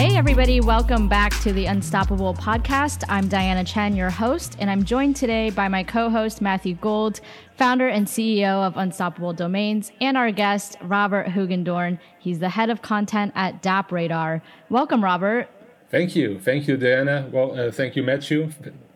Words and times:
Hey, 0.00 0.16
everybody, 0.16 0.62
welcome 0.62 1.08
back 1.08 1.38
to 1.42 1.52
the 1.52 1.66
Unstoppable 1.66 2.32
podcast. 2.32 3.04
I'm 3.10 3.28
Diana 3.28 3.62
Chen, 3.62 3.94
your 3.94 4.08
host, 4.08 4.56
and 4.58 4.70
I'm 4.70 4.82
joined 4.82 5.14
today 5.14 5.50
by 5.50 5.68
my 5.68 5.84
co 5.84 6.08
host, 6.08 6.40
Matthew 6.40 6.74
Gould, 6.76 7.20
founder 7.58 7.86
and 7.86 8.06
CEO 8.06 8.66
of 8.66 8.78
Unstoppable 8.78 9.34
Domains, 9.34 9.92
and 10.00 10.16
our 10.16 10.32
guest, 10.32 10.78
Robert 10.80 11.26
Hoogendoorn. 11.26 11.98
He's 12.18 12.38
the 12.38 12.48
head 12.48 12.70
of 12.70 12.80
content 12.80 13.32
at 13.34 13.62
DappRadar. 13.62 14.40
Welcome, 14.70 15.04
Robert. 15.04 15.50
Thank 15.90 16.16
you. 16.16 16.40
Thank 16.40 16.66
you, 16.66 16.78
Diana. 16.78 17.28
Well, 17.30 17.60
uh, 17.60 17.70
thank 17.70 17.94
you, 17.94 18.02
Matthew. 18.02 18.52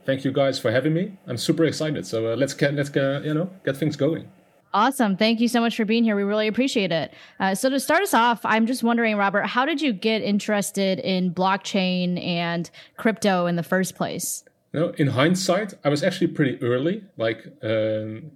Thank 0.06 0.24
you 0.24 0.32
guys 0.32 0.58
for 0.58 0.70
having 0.70 0.94
me. 0.94 1.18
I'm 1.26 1.36
super 1.36 1.64
excited. 1.64 2.06
So 2.06 2.32
uh, 2.32 2.36
let's 2.36 2.54
get 2.54 2.72
let's 2.72 2.88
get 2.88 3.26
you 3.26 3.34
know 3.34 3.50
get 3.62 3.76
things 3.76 3.96
going. 3.96 4.30
Awesome. 4.74 5.16
Thank 5.16 5.40
you 5.40 5.46
so 5.46 5.60
much 5.60 5.76
for 5.76 5.84
being 5.84 6.02
here. 6.02 6.16
We 6.16 6.24
really 6.24 6.48
appreciate 6.48 6.90
it. 6.90 7.14
Uh, 7.38 7.54
so, 7.54 7.70
to 7.70 7.78
start 7.78 8.02
us 8.02 8.12
off, 8.12 8.40
I'm 8.44 8.66
just 8.66 8.82
wondering, 8.82 9.16
Robert, 9.16 9.46
how 9.46 9.64
did 9.64 9.80
you 9.80 9.92
get 9.92 10.20
interested 10.20 10.98
in 10.98 11.32
blockchain 11.32 12.20
and 12.20 12.68
crypto 12.96 13.46
in 13.46 13.54
the 13.54 13.62
first 13.62 13.94
place? 13.94 14.42
You 14.72 14.80
know, 14.80 14.88
in 14.98 15.06
hindsight, 15.06 15.74
I 15.84 15.90
was 15.90 16.02
actually 16.02 16.26
pretty 16.26 16.60
early. 16.60 17.04
Like 17.16 17.46
um, 17.62 18.32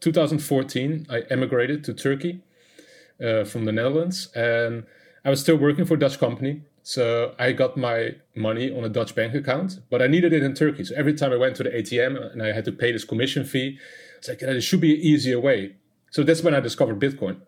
2014, 0.00 1.06
I 1.08 1.20
emigrated 1.30 1.82
to 1.84 1.94
Turkey 1.94 2.42
uh, 3.24 3.44
from 3.44 3.64
the 3.64 3.72
Netherlands, 3.72 4.28
and 4.34 4.84
I 5.24 5.30
was 5.30 5.40
still 5.40 5.56
working 5.56 5.86
for 5.86 5.94
a 5.94 5.98
Dutch 5.98 6.18
company. 6.18 6.60
So 6.82 7.34
I 7.38 7.52
got 7.52 7.76
my 7.76 8.16
money 8.34 8.74
on 8.74 8.84
a 8.84 8.88
Dutch 8.88 9.14
bank 9.14 9.34
account, 9.34 9.80
but 9.90 10.00
I 10.00 10.06
needed 10.06 10.32
it 10.32 10.42
in 10.42 10.54
Turkey. 10.54 10.84
So 10.84 10.94
every 10.96 11.14
time 11.14 11.32
I 11.32 11.36
went 11.36 11.56
to 11.56 11.62
the 11.62 11.70
ATM 11.70 12.32
and 12.32 12.42
I 12.42 12.52
had 12.52 12.64
to 12.64 12.72
pay 12.72 12.92
this 12.92 13.04
commission 13.04 13.44
fee, 13.44 13.78
it's 14.18 14.28
like 14.28 14.40
there 14.40 14.60
should 14.60 14.80
be 14.80 14.94
an 14.94 15.00
easier 15.00 15.38
way. 15.38 15.76
So 16.10 16.22
that's 16.22 16.42
when 16.42 16.54
I 16.54 16.60
discovered 16.60 16.98
Bitcoin. 16.98 17.40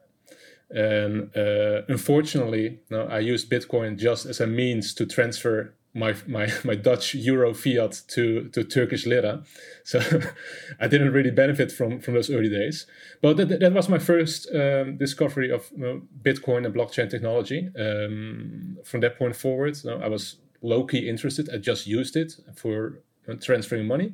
And 0.71 1.37
uh, 1.37 1.83
unfortunately, 1.89 2.81
I 2.91 3.19
used 3.19 3.51
Bitcoin 3.51 3.99
just 3.99 4.25
as 4.27 4.41
a 4.41 4.47
means 4.47 4.95
to 4.95 5.07
transfer 5.07 5.75
my 5.95 6.15
my 6.27 6.48
my 6.65 6.75
Dutch 6.75 7.15
euro 7.15 7.55
fiat 7.55 8.03
to 8.09 8.48
to 8.48 8.65
Turkish 8.65 9.07
lira, 9.07 9.43
so 9.85 10.01
I 10.81 10.89
didn't 10.89 11.12
really 11.12 11.31
benefit 11.31 11.73
from 11.73 12.01
from 12.01 12.15
those 12.15 12.31
early 12.31 12.48
days. 12.48 12.87
But 13.21 13.37
that, 13.37 13.61
that 13.61 13.73
was 13.73 13.89
my 13.89 13.98
first 13.98 14.48
um, 14.55 14.97
discovery 14.97 15.51
of 15.51 15.70
you 15.73 15.79
know, 15.79 16.03
Bitcoin 16.23 16.65
and 16.67 16.75
blockchain 16.75 17.11
technology. 17.11 17.70
Um, 17.79 18.79
from 18.85 19.01
that 19.01 19.19
point 19.19 19.37
forward, 19.37 19.77
you 19.83 19.91
know, 19.91 19.98
I 19.98 20.09
was 20.09 20.37
low 20.63 20.85
key 20.85 21.09
interested. 21.09 21.51
I 21.53 21.59
just 21.59 21.87
used 21.87 22.17
it 22.17 22.35
for 22.55 23.01
transferring 23.41 23.87
money. 23.87 24.13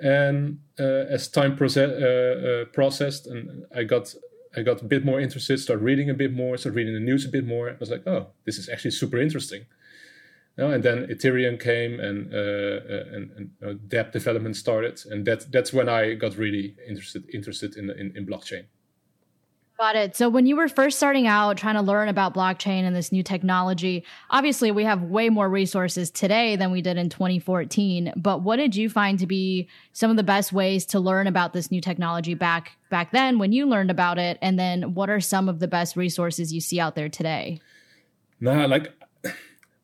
And 0.00 0.58
uh, 0.78 1.06
as 1.08 1.28
time 1.28 1.56
proce- 1.56 2.02
uh, 2.02 2.62
uh, 2.62 2.64
processed, 2.66 3.26
and 3.26 3.64
I 3.74 3.84
got 3.84 4.14
I 4.56 4.62
got 4.62 4.82
a 4.82 4.84
bit 4.84 5.04
more 5.04 5.20
interested, 5.20 5.58
started 5.58 5.84
reading 5.84 6.10
a 6.10 6.14
bit 6.14 6.32
more, 6.32 6.56
started 6.56 6.76
reading 6.76 6.94
the 6.94 7.00
news 7.00 7.24
a 7.24 7.28
bit 7.28 7.46
more. 7.46 7.70
I 7.70 7.76
was 7.78 7.90
like, 7.90 8.06
oh, 8.06 8.28
this 8.44 8.58
is 8.58 8.68
actually 8.68 8.92
super 8.92 9.18
interesting. 9.18 9.66
Know, 10.56 10.70
and 10.70 10.84
then 10.84 11.08
Ethereum 11.08 11.60
came 11.60 11.98
and 11.98 12.32
uh, 12.32 12.36
uh, 12.36 13.04
and, 13.12 13.30
and 13.36 13.50
you 13.60 13.66
know, 13.66 13.74
dApp 13.74 14.12
development 14.12 14.56
started, 14.56 15.00
and 15.10 15.26
that 15.26 15.50
that's 15.50 15.72
when 15.72 15.88
I 15.88 16.14
got 16.14 16.36
really 16.36 16.76
interested 16.86 17.28
interested 17.34 17.76
in 17.76 17.90
in, 17.90 18.16
in 18.16 18.24
blockchain. 18.24 18.66
Got 19.76 19.96
it. 19.96 20.14
So 20.14 20.28
when 20.28 20.46
you 20.46 20.54
were 20.54 20.68
first 20.68 20.98
starting 20.98 21.26
out 21.26 21.56
trying 21.56 21.74
to 21.74 21.82
learn 21.82 22.08
about 22.08 22.32
blockchain 22.32 22.84
and 22.84 22.94
this 22.94 23.10
new 23.10 23.24
technology, 23.24 24.04
obviously 24.30 24.70
we 24.70 24.84
have 24.84 25.02
way 25.02 25.30
more 25.30 25.48
resources 25.48 26.12
today 26.12 26.54
than 26.54 26.70
we 26.70 26.80
did 26.80 26.96
in 26.96 27.08
2014. 27.08 28.12
But 28.14 28.42
what 28.42 28.56
did 28.56 28.76
you 28.76 28.88
find 28.88 29.18
to 29.18 29.26
be 29.26 29.68
some 29.92 30.12
of 30.12 30.16
the 30.16 30.22
best 30.22 30.52
ways 30.52 30.86
to 30.86 31.00
learn 31.00 31.26
about 31.26 31.52
this 31.52 31.72
new 31.72 31.80
technology 31.80 32.34
back 32.34 32.76
back 32.88 33.10
then 33.10 33.40
when 33.40 33.50
you 33.50 33.66
learned 33.66 33.90
about 33.90 34.16
it? 34.16 34.38
And 34.40 34.56
then 34.56 34.94
what 34.94 35.10
are 35.10 35.20
some 35.20 35.48
of 35.48 35.58
the 35.58 35.66
best 35.66 35.96
resources 35.96 36.52
you 36.52 36.60
see 36.60 36.78
out 36.78 36.94
there 36.94 37.08
today? 37.08 37.60
Nah, 38.38 38.66
like 38.66 38.92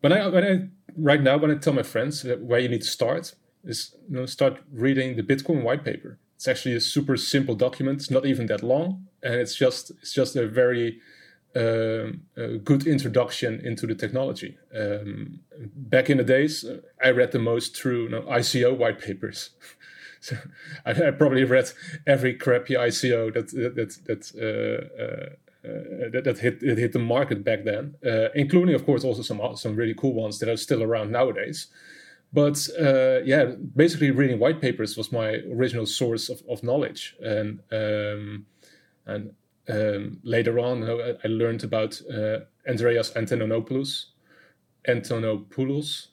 when 0.01 0.13
I 0.13 0.27
when 0.29 0.45
I 0.45 0.69
right 0.97 1.23
now 1.23 1.37
when 1.39 1.51
I 1.51 1.55
tell 1.55 1.73
my 1.73 1.83
friends 1.83 2.25
where 2.25 2.61
you 2.61 2.69
need 2.69 2.83
to 2.83 2.89
start 2.89 3.35
is 3.65 3.95
you 4.09 4.17
know 4.17 4.27
start 4.27 4.59
reading 4.73 5.17
the 5.17 5.23
Bitcoin 5.23 5.63
white 5.63 5.85
paper. 5.85 6.19
It's 6.37 6.49
actually 6.49 6.75
a 6.75 6.81
super 6.81 7.17
simple 7.17 7.55
document. 7.55 8.01
It's 8.01 8.11
not 8.11 8.25
even 8.25 8.47
that 8.47 8.63
long 8.63 9.07
and 9.23 9.35
it's 9.35 9.55
just 9.55 9.91
it's 9.91 10.13
just 10.13 10.37
a 10.37 10.47
very 10.47 11.01
um, 11.57 12.23
a 12.37 12.59
good 12.59 12.87
introduction 12.87 13.61
into 13.65 13.87
the 13.87 13.95
technology. 13.95 14.57
Um, 14.77 15.41
back 15.75 16.09
in 16.09 16.19
the 16.19 16.25
days, 16.25 16.65
uh, 16.65 16.79
I 17.03 17.11
read 17.11 17.33
the 17.33 17.41
most 17.41 17.77
through 17.77 18.05
you 18.05 18.09
know, 18.11 18.23
ICO 18.23 18.77
white 18.77 19.01
papers. 19.01 19.51
so 20.21 20.37
I, 20.87 20.91
I, 20.91 21.11
probably 21.11 21.43
read 21.45 21.73
every 22.07 22.35
crappy 22.35 22.75
ICO 22.75 23.35
that 23.35 23.51
that 23.51 23.99
that 24.07 24.23
uh, 24.39 25.03
uh, 25.03 25.29
that, 25.63 26.23
that, 26.25 26.39
hit 26.39 26.63
hit 26.63 26.93
the 26.93 26.99
market 26.99 27.45
back 27.45 27.65
then, 27.65 27.95
uh, 28.05 28.29
including 28.35 28.75
of 28.75 28.85
course 28.85 29.05
also 29.05 29.23
some 29.23 29.41
some 29.57 29.77
really 29.77 29.95
cool 29.95 30.15
ones 30.15 30.39
that 30.39 30.49
are 30.49 30.57
still 30.57 30.83
around 30.83 31.11
nowadays. 31.11 31.69
But 32.33 32.69
uh, 32.81 33.21
yeah, 33.25 33.57
basically 33.77 34.11
reading 34.11 34.39
white 34.39 34.61
papers 34.61 34.97
was 34.97 35.11
my 35.11 35.41
original 35.53 35.87
source 35.87 36.29
of, 36.29 36.43
of 36.49 36.63
knowledge, 36.63 37.17
and 37.21 37.61
um, 37.73 38.47
and 39.07 39.35
um, 39.69 40.21
later 40.23 40.59
on, 40.59 40.85
I 41.25 41.29
learned 41.29 41.65
about 41.65 42.01
uh, 42.11 42.41
Andreas 42.69 43.11
Antonopoulos. 43.11 44.07
Antonopoulos, 44.89 46.09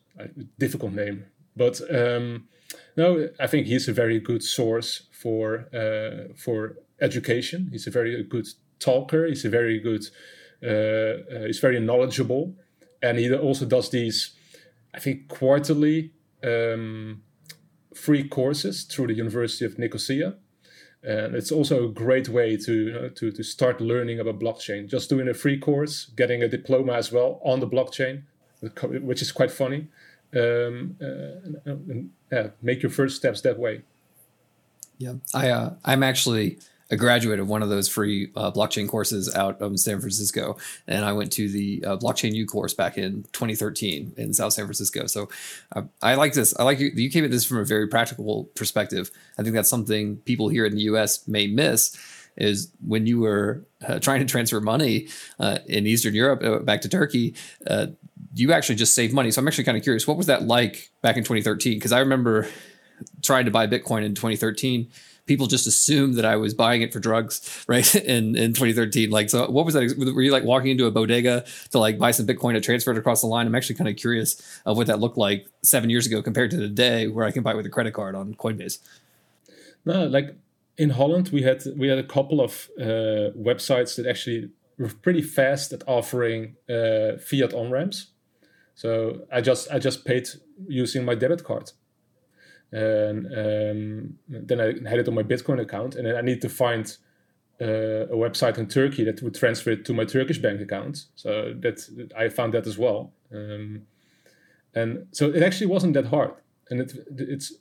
difficult 0.59 0.91
name, 0.91 1.25
but 1.56 1.80
um, 1.90 2.47
no, 2.97 3.30
I 3.40 3.47
think 3.47 3.68
he's 3.68 3.88
a 3.88 3.94
very 3.94 4.19
good 4.19 4.44
source 4.44 5.03
for 5.12 5.68
uh, 5.74 6.34
for 6.36 6.78
education. 7.00 7.69
He's 7.72 7.88
a 7.88 7.91
very 7.91 8.24
good 8.24 8.47
talker. 8.80 9.26
He's 9.26 9.46
a 9.46 9.50
very 9.50 9.80
good. 9.80 10.06
Uh, 10.64 11.36
uh, 11.36 11.46
he's 11.46 11.60
very 11.60 11.80
knowledgeable, 11.80 12.56
and 13.02 13.20
he 13.20 13.34
also 13.34 13.66
does 13.66 13.92
these, 13.92 14.32
I 14.94 15.00
think, 15.00 15.28
quarterly 15.28 16.14
um, 16.44 17.22
free 17.94 18.28
courses 18.28 18.84
through 18.84 19.08
the 19.08 19.14
University 19.14 19.66
of 19.66 19.78
Nicosia 19.78 20.36
and 21.04 21.36
it's 21.36 21.52
also 21.52 21.86
a 21.86 21.92
great 21.92 22.28
way 22.28 22.58
to 22.58 22.74
you 22.74 22.92
know, 22.92 23.10
to 23.10 23.32
to 23.32 23.44
start 23.44 23.80
learning 23.80 24.20
about 24.20 24.40
blockchain. 24.40 24.88
Just 24.88 25.10
doing 25.10 25.28
a 25.28 25.34
free 25.34 25.58
course, 25.58 26.06
getting 26.16 26.42
a 26.44 26.48
diploma 26.48 26.94
as 26.94 27.12
well 27.12 27.40
on 27.44 27.60
the 27.60 27.68
blockchain, 27.68 28.24
which 29.02 29.22
is 29.22 29.32
quite 29.32 29.52
funny. 29.52 29.88
Um, 30.36 30.98
uh, 31.02 31.72
and, 31.72 32.10
yeah, 32.32 32.50
make 32.62 32.84
your 32.84 32.90
first 32.90 33.16
steps 33.16 33.42
that 33.42 33.58
way. 33.58 33.84
Yeah, 34.98 35.14
I 35.34 35.50
uh, 35.50 35.76
I'm 35.86 36.04
actually 36.04 36.60
a 36.90 36.98
graduate 36.98 37.40
of 37.40 37.50
one 37.50 37.62
of 37.62 37.70
those 37.70 37.88
free 37.88 38.31
uh, 38.36 38.52
blockchain 38.52 38.88
courses 38.88 39.34
out 39.36 39.62
of 39.62 39.80
San 39.80 40.00
Francisco, 40.00 40.58
and 40.88 41.03
I 41.03 41.14
went 41.14 41.31
to 41.34 41.50
the 41.50 41.84
uh, 41.86 41.98
blockchain 41.98 42.34
U 42.34 42.46
course 42.46 42.74
back 42.74 42.98
in 42.98 43.24
2013 43.34 44.14
in 44.18 44.34
South 44.34 44.53
San 44.53 44.66
Francisco. 44.66 45.08
So 45.08 45.30
uh, 45.75 45.84
I 46.02 46.16
like 46.16 46.34
this. 46.34 46.58
I 46.58 46.64
like 46.64 46.80
you. 46.80 46.92
You 46.94 47.09
came 47.09 47.25
at 47.25 47.31
this 47.31 47.46
from 47.46 47.58
a 47.58 47.66
very 47.66 47.88
practical 47.88 48.46
perspective. 48.56 49.12
I 49.38 49.44
think 49.44 49.56
that's 49.56 49.70
something 49.70 50.18
people 50.18 50.50
here 50.50 50.66
in 50.66 50.75
the 50.75 50.81
U.S. 50.84 51.28
may 51.28 51.48
miss. 51.48 51.98
Is 52.38 52.72
when 52.86 53.08
you 53.08 53.19
were 53.19 53.66
uh, 53.88 53.98
trying 53.98 54.19
to 54.19 54.25
transfer 54.28 54.62
money 54.62 55.08
uh, 55.39 55.57
in 55.66 55.88
Eastern 55.88 56.13
Europe 56.13 56.44
uh, 56.44 56.60
back 56.60 56.81
to 56.81 56.89
Turkey, 56.89 57.34
you 58.36 58.54
actually 58.54 58.75
just 58.75 58.94
saved 58.94 59.13
money. 59.13 59.31
So 59.31 59.42
I'm 59.42 59.48
actually 59.48 59.63
kind 59.63 59.78
of 59.78 59.84
curious, 59.84 60.07
what 60.07 60.18
was 60.18 60.28
that 60.28 60.44
like 60.44 60.92
back 61.01 61.18
in 61.18 61.24
2013? 61.24 61.74
Because 61.74 61.92
I 61.92 62.00
remember 62.00 62.48
trying 63.22 63.45
to 63.45 63.51
buy 63.51 63.68
Bitcoin 63.68 64.04
in 64.06 64.16
2013 64.16 64.89
people 65.27 65.45
just 65.45 65.68
assumed 65.68 66.15
that 66.15 66.25
I 66.25 66.35
was 66.38 66.53
buying 66.53 66.81
it 66.81 66.91
for 66.91 67.00
drugs, 67.00 67.63
right? 67.68 67.95
In 67.95 68.35
in 68.35 68.53
2013, 68.53 69.09
like, 69.09 69.29
so 69.29 69.50
what 69.50 69.65
was 69.65 69.75
that? 69.75 69.95
Were 69.97 70.21
you 70.21 70.31
like 70.31 70.44
walking 70.44 70.71
into 70.71 70.85
a 70.85 70.91
bodega 70.91 71.45
to 71.71 71.79
like 71.79 72.00
buy 72.00 72.12
some 72.12 72.25
Bitcoin 72.25 72.53
to 72.53 72.62
transfer 72.62 72.91
it 72.91 72.97
across 72.97 73.21
the 73.21 73.27
line? 73.27 73.45
I'm 73.45 73.56
actually 73.56 73.75
kind 73.75 73.89
of 73.89 73.95
curious 73.95 74.41
of 74.65 74.77
what 74.77 74.88
that 74.88 75.00
looked 75.00 75.18
like 75.18 75.47
seven 75.62 75.89
years 75.89 76.07
ago 76.07 76.21
compared 76.21 76.51
to 76.51 76.57
today, 76.57 77.07
where 77.07 77.25
I 77.25 77.31
can 77.31 77.44
buy 77.44 77.53
with 77.53 77.65
a 77.65 77.69
credit 77.69 77.94
card 77.94 78.15
on 78.15 78.33
Coinbase. 78.33 78.79
No, 79.85 80.07
like 80.07 80.35
in 80.77 80.91
Holland, 80.91 81.29
we 81.29 81.44
had 81.44 81.63
we 81.75 81.88
had 81.88 82.00
a 82.00 82.03
couple 82.03 82.41
of 82.41 82.69
uh, 82.79 83.31
websites 83.38 83.95
that 83.97 84.07
actually 84.07 84.50
were 84.77 84.89
pretty 84.89 85.21
fast 85.21 85.74
at 85.74 85.83
offering 85.88 86.56
uh, 86.69 87.18
fiat 87.18 87.53
on 87.53 87.71
ramps. 87.71 88.07
So 88.75 89.21
I 89.31 89.41
just 89.41 89.71
I 89.71 89.79
just 89.79 90.06
paid 90.06 90.29
using 90.68 91.03
my 91.03 91.15
debit 91.15 91.44
card 91.44 91.71
and 92.72 93.25
um, 93.28 94.18
then 94.28 94.60
I 94.60 94.90
had 94.90 95.00
it 95.00 95.08
on 95.08 95.14
my 95.14 95.24
Bitcoin 95.24 95.60
account, 95.62 95.96
and 95.96 96.06
then 96.06 96.16
I 96.16 96.22
need 96.22 96.42
to 96.42 96.50
find 96.50 96.96
uh, 97.62 97.66
a 98.08 98.16
website 98.16 98.58
in 98.58 98.68
Turkey 98.68 99.04
that 99.06 99.22
would 99.22 99.36
transfer 99.36 99.72
it 99.72 99.86
to 99.86 99.94
my 99.94 100.06
Turkish 100.06 100.38
bank 100.38 100.62
account. 100.62 101.06
So 101.16 101.54
that 101.60 102.12
I 102.18 102.30
found 102.30 102.54
that 102.54 102.68
as 102.68 102.78
well. 102.78 103.14
Um, 103.34 103.84
and 104.74 105.08
so 105.12 105.30
it 105.30 105.42
actually 105.42 105.68
wasn't 105.68 105.94
that 105.94 106.08
hard. 106.08 106.34
And 106.69 106.81
it 106.81 106.94
it's 107.18 107.54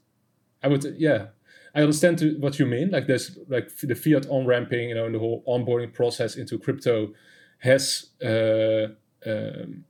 I 0.63 0.69
would 0.69 0.85
yeah 0.99 1.27
I 1.75 1.81
understand 1.81 2.23
what 2.41 2.59
you 2.59 2.67
mean. 2.67 2.91
Like 2.91 3.07
there's 3.07 3.39
like 3.49 3.77
the 3.79 3.95
fiat 3.95 4.27
on 4.29 4.47
ramping, 4.47 4.89
you 4.89 4.95
know, 4.95 5.07
and 5.07 5.15
the 5.15 5.19
whole 5.19 5.45
onboarding 5.47 5.93
process 5.93 6.37
into 6.37 6.59
crypto 6.59 7.13
has 7.59 8.07
uh, 8.25 8.89
um, 9.27 9.85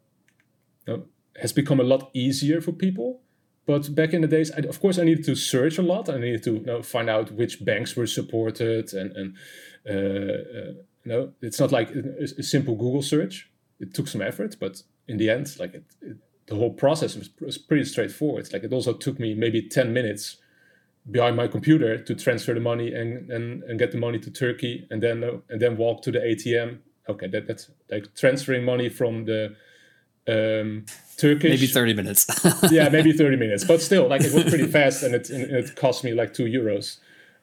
has 1.41 1.53
become 1.53 1.81
a 1.81 1.85
lot 1.85 2.11
easier 2.13 2.61
for 2.61 2.73
people. 2.73 3.21
But 3.67 3.95
back 3.95 4.13
in 4.13 4.21
the 4.21 4.29
days, 4.29 4.53
I, 4.53 4.59
of 4.61 4.81
course, 4.81 4.99
I 4.99 5.05
needed 5.05 5.25
to 5.25 5.35
search 5.35 5.77
a 5.77 5.83
lot. 5.83 6.09
I 6.09 6.19
needed 6.19 6.45
to 6.45 6.53
you 6.55 6.61
know, 6.61 6.83
find 6.83 7.11
out 7.11 7.33
which 7.33 7.65
banks 7.65 7.97
were 7.97 8.07
supported, 8.07 8.93
and 8.93 9.11
and 9.17 9.37
uh, 9.89 10.59
uh, 10.59 10.73
know, 11.07 11.33
it's 11.41 11.61
not 11.61 11.73
like 11.73 11.91
a, 11.91 12.25
a, 12.39 12.43
simple 12.43 12.75
Google 12.75 13.03
search. 13.03 13.51
It 13.81 13.95
took 13.95 14.09
some 14.09 14.23
effort, 14.23 14.57
but 14.59 14.83
in 15.09 15.19
the 15.19 15.31
end, 15.31 15.57
like 15.59 15.75
it, 15.75 15.85
it, 16.03 16.17
the 16.47 16.57
whole 16.57 16.73
process 16.73 17.17
was, 17.17 17.31
was 17.41 17.59
pretty 17.59 17.85
straightforward. 17.85 18.53
Like 18.53 18.65
it 18.65 18.73
also 18.73 18.93
took 18.93 19.19
me 19.19 19.35
maybe 19.35 19.69
ten 19.69 19.93
minutes 19.93 20.37
behind 21.11 21.37
my 21.37 21.47
computer 21.47 22.03
to 22.03 22.15
transfer 22.17 22.53
the 22.53 22.61
money 22.61 22.93
and, 22.93 23.31
and, 23.31 23.63
and 23.63 23.79
get 23.79 23.93
the 23.93 23.99
money 23.99 24.19
to 24.19 24.31
Turkey, 24.31 24.87
and 24.91 25.03
then 25.03 25.23
uh, 25.23 25.39
and 25.49 25.61
then 25.61 25.77
walk 25.77 26.03
to 26.03 26.11
the 26.11 26.19
ATM. 26.19 26.79
Okay, 27.09 27.29
that, 27.29 27.47
that's 27.47 27.71
like 27.91 28.15
transferring 28.17 28.65
money 28.65 28.89
from 28.89 29.25
the 29.27 29.55
um, 30.29 30.87
Turkish. 31.17 31.51
Maybe 31.51 31.67
30 31.67 31.95
minutes. 31.95 32.27
yeah, 32.71 32.89
maybe 32.89 33.13
30 33.13 33.37
minutes. 33.37 33.65
But 33.65 33.81
still, 33.81 34.09
like 34.09 34.23
it 34.23 34.33
was 34.33 34.45
pretty 34.45 34.67
fast 34.79 35.03
and 35.03 35.15
it, 35.15 35.31
and 35.31 35.51
it 35.51 35.77
cost 35.77 36.05
me 36.05 36.13
like 36.13 36.35
two 36.35 36.45
euros. 36.45 36.99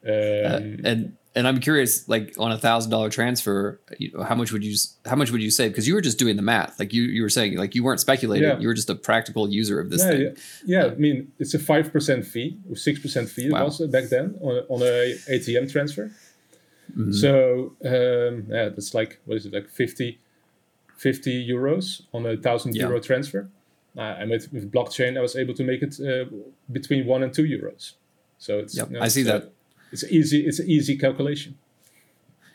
Um, 0.05 0.79
uh, 0.83 0.89
and 0.89 1.17
and 1.35 1.47
I'm 1.47 1.59
curious, 1.59 2.07
like 2.07 2.35
on 2.37 2.51
a 2.51 2.57
thousand 2.57 2.91
dollar 2.91 3.09
transfer, 3.09 3.79
you 3.97 4.11
know, 4.11 4.23
how 4.23 4.35
much 4.35 4.51
would 4.51 4.63
you 4.63 4.75
how 5.05 5.15
much 5.15 5.31
would 5.31 5.41
you 5.41 5.49
save? 5.49 5.71
Because 5.71 5.87
you 5.87 5.95
were 5.95 6.01
just 6.01 6.19
doing 6.19 6.35
the 6.35 6.41
math, 6.43 6.79
like 6.79 6.93
you 6.93 7.03
you 7.03 7.23
were 7.23 7.29
saying, 7.29 7.57
like 7.57 7.73
you 7.73 7.83
weren't 7.83 7.99
speculating, 7.99 8.49
yeah. 8.49 8.59
you 8.59 8.67
were 8.67 8.73
just 8.73 8.89
a 8.89 8.95
practical 8.95 9.49
user 9.49 9.79
of 9.79 9.89
this 9.89 10.03
yeah, 10.03 10.09
thing. 10.09 10.21
Yeah, 10.21 10.31
yeah. 10.65 10.83
Uh, 10.83 10.91
I 10.91 10.95
mean, 10.95 11.31
it's 11.39 11.53
a 11.53 11.59
five 11.59 11.91
percent 11.91 12.25
fee 12.25 12.59
or 12.69 12.75
six 12.75 12.99
percent 12.99 13.29
fee 13.29 13.49
wow. 13.49 13.65
was 13.65 13.79
back 13.87 14.05
then 14.09 14.37
on 14.41 14.63
on 14.69 14.81
a 14.83 15.15
ATM 15.29 15.71
transfer. 15.71 16.11
Mm-hmm. 16.91 17.13
So 17.13 17.73
um, 17.85 18.45
yeah, 18.49 18.69
that's 18.69 18.93
like 18.93 19.19
what 19.25 19.37
is 19.37 19.45
it 19.45 19.53
like 19.53 19.69
50, 19.69 20.19
50 20.97 21.47
euros 21.47 22.01
on 22.13 22.25
a 22.25 22.37
thousand 22.37 22.75
euro 22.75 22.99
transfer. 22.99 23.49
Uh, 23.95 24.01
and 24.01 24.31
with, 24.31 24.51
with 24.51 24.71
blockchain, 24.71 25.17
I 25.17 25.21
was 25.21 25.35
able 25.35 25.53
to 25.53 25.63
make 25.63 25.81
it 25.83 25.99
uh, 25.99 26.25
between 26.71 27.05
one 27.05 27.21
and 27.21 27.33
two 27.33 27.43
euros. 27.43 27.93
So 28.39 28.59
it's 28.59 28.75
yep, 28.75 28.89
you 28.89 28.97
know, 28.97 29.03
I 29.03 29.07
see 29.07 29.23
that 29.23 29.51
it's 29.91 30.03
easy. 30.05 30.45
It's 30.45 30.59
an 30.59 30.67
easy 30.67 30.97
calculation. 30.97 31.57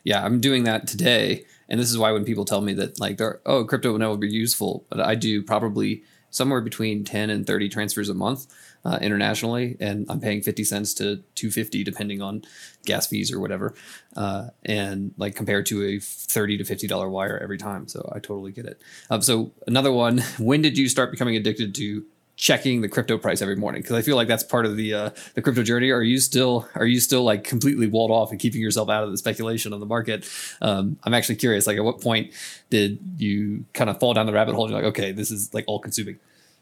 Yeah, 0.02 0.24
I'm 0.24 0.40
doing 0.40 0.64
that 0.64 0.86
today, 0.86 1.44
and 1.68 1.78
this 1.78 1.90
is 1.90 1.98
why 1.98 2.10
when 2.12 2.24
people 2.24 2.44
tell 2.44 2.60
me 2.60 2.72
that 2.74 2.98
like 2.98 3.16
they're 3.18 3.40
oh 3.46 3.64
crypto 3.64 3.92
will 3.92 3.98
never 3.98 4.16
be 4.16 4.28
useful, 4.28 4.84
but 4.90 5.00
I 5.00 5.14
do 5.14 5.42
probably 5.42 6.02
somewhere 6.30 6.60
between 6.60 7.04
10 7.04 7.30
and 7.30 7.46
30 7.46 7.68
transfers 7.68 8.08
a 8.08 8.14
month 8.14 8.46
uh, 8.84 8.98
internationally 9.00 9.76
and 9.80 10.06
i'm 10.08 10.20
paying 10.20 10.42
50 10.42 10.64
cents 10.64 10.94
to 10.94 11.16
250 11.34 11.84
depending 11.84 12.22
on 12.22 12.42
gas 12.84 13.06
fees 13.06 13.32
or 13.32 13.40
whatever 13.40 13.74
uh, 14.16 14.48
and 14.64 15.12
like 15.16 15.34
compared 15.34 15.66
to 15.66 15.84
a 15.84 15.98
30 15.98 16.58
to 16.58 16.64
50 16.64 16.86
dollar 16.86 17.08
wire 17.08 17.38
every 17.38 17.58
time 17.58 17.88
so 17.88 18.10
i 18.14 18.18
totally 18.18 18.52
get 18.52 18.66
it 18.66 18.80
um, 19.10 19.22
so 19.22 19.52
another 19.66 19.92
one 19.92 20.18
when 20.38 20.62
did 20.62 20.78
you 20.78 20.88
start 20.88 21.10
becoming 21.10 21.36
addicted 21.36 21.74
to 21.74 22.04
checking 22.38 22.82
the 22.82 22.88
crypto 22.88 23.18
price 23.18 23.42
every 23.42 23.56
morning 23.56 23.82
because 23.82 23.96
I 23.96 24.00
feel 24.00 24.14
like 24.14 24.28
that's 24.28 24.44
part 24.44 24.64
of 24.64 24.76
the 24.76 24.94
uh, 24.94 25.10
the 25.34 25.42
crypto 25.42 25.62
journey. 25.62 25.90
Are 25.90 26.02
you 26.02 26.18
still 26.18 26.66
are 26.76 26.86
you 26.86 27.00
still 27.00 27.24
like 27.24 27.44
completely 27.44 27.88
walled 27.88 28.12
off 28.12 28.30
and 28.30 28.40
keeping 28.40 28.62
yourself 28.62 28.88
out 28.88 29.04
of 29.04 29.10
the 29.10 29.18
speculation 29.18 29.72
on 29.72 29.80
the 29.80 29.86
market? 29.86 30.26
Um, 30.62 30.98
I'm 31.02 31.12
actually 31.12 31.36
curious. 31.36 31.66
Like, 31.66 31.76
at 31.76 31.84
what 31.84 32.00
point 32.00 32.32
did 32.70 33.00
you 33.18 33.64
kind 33.74 33.90
of 33.90 33.98
fall 33.98 34.14
down 34.14 34.26
the 34.26 34.32
rabbit 34.32 34.54
hole? 34.54 34.70
You're 34.70 34.78
like, 34.78 34.88
okay, 34.90 35.12
this 35.12 35.30
is 35.30 35.52
like 35.52 35.64
all 35.66 35.80
consuming. 35.80 36.18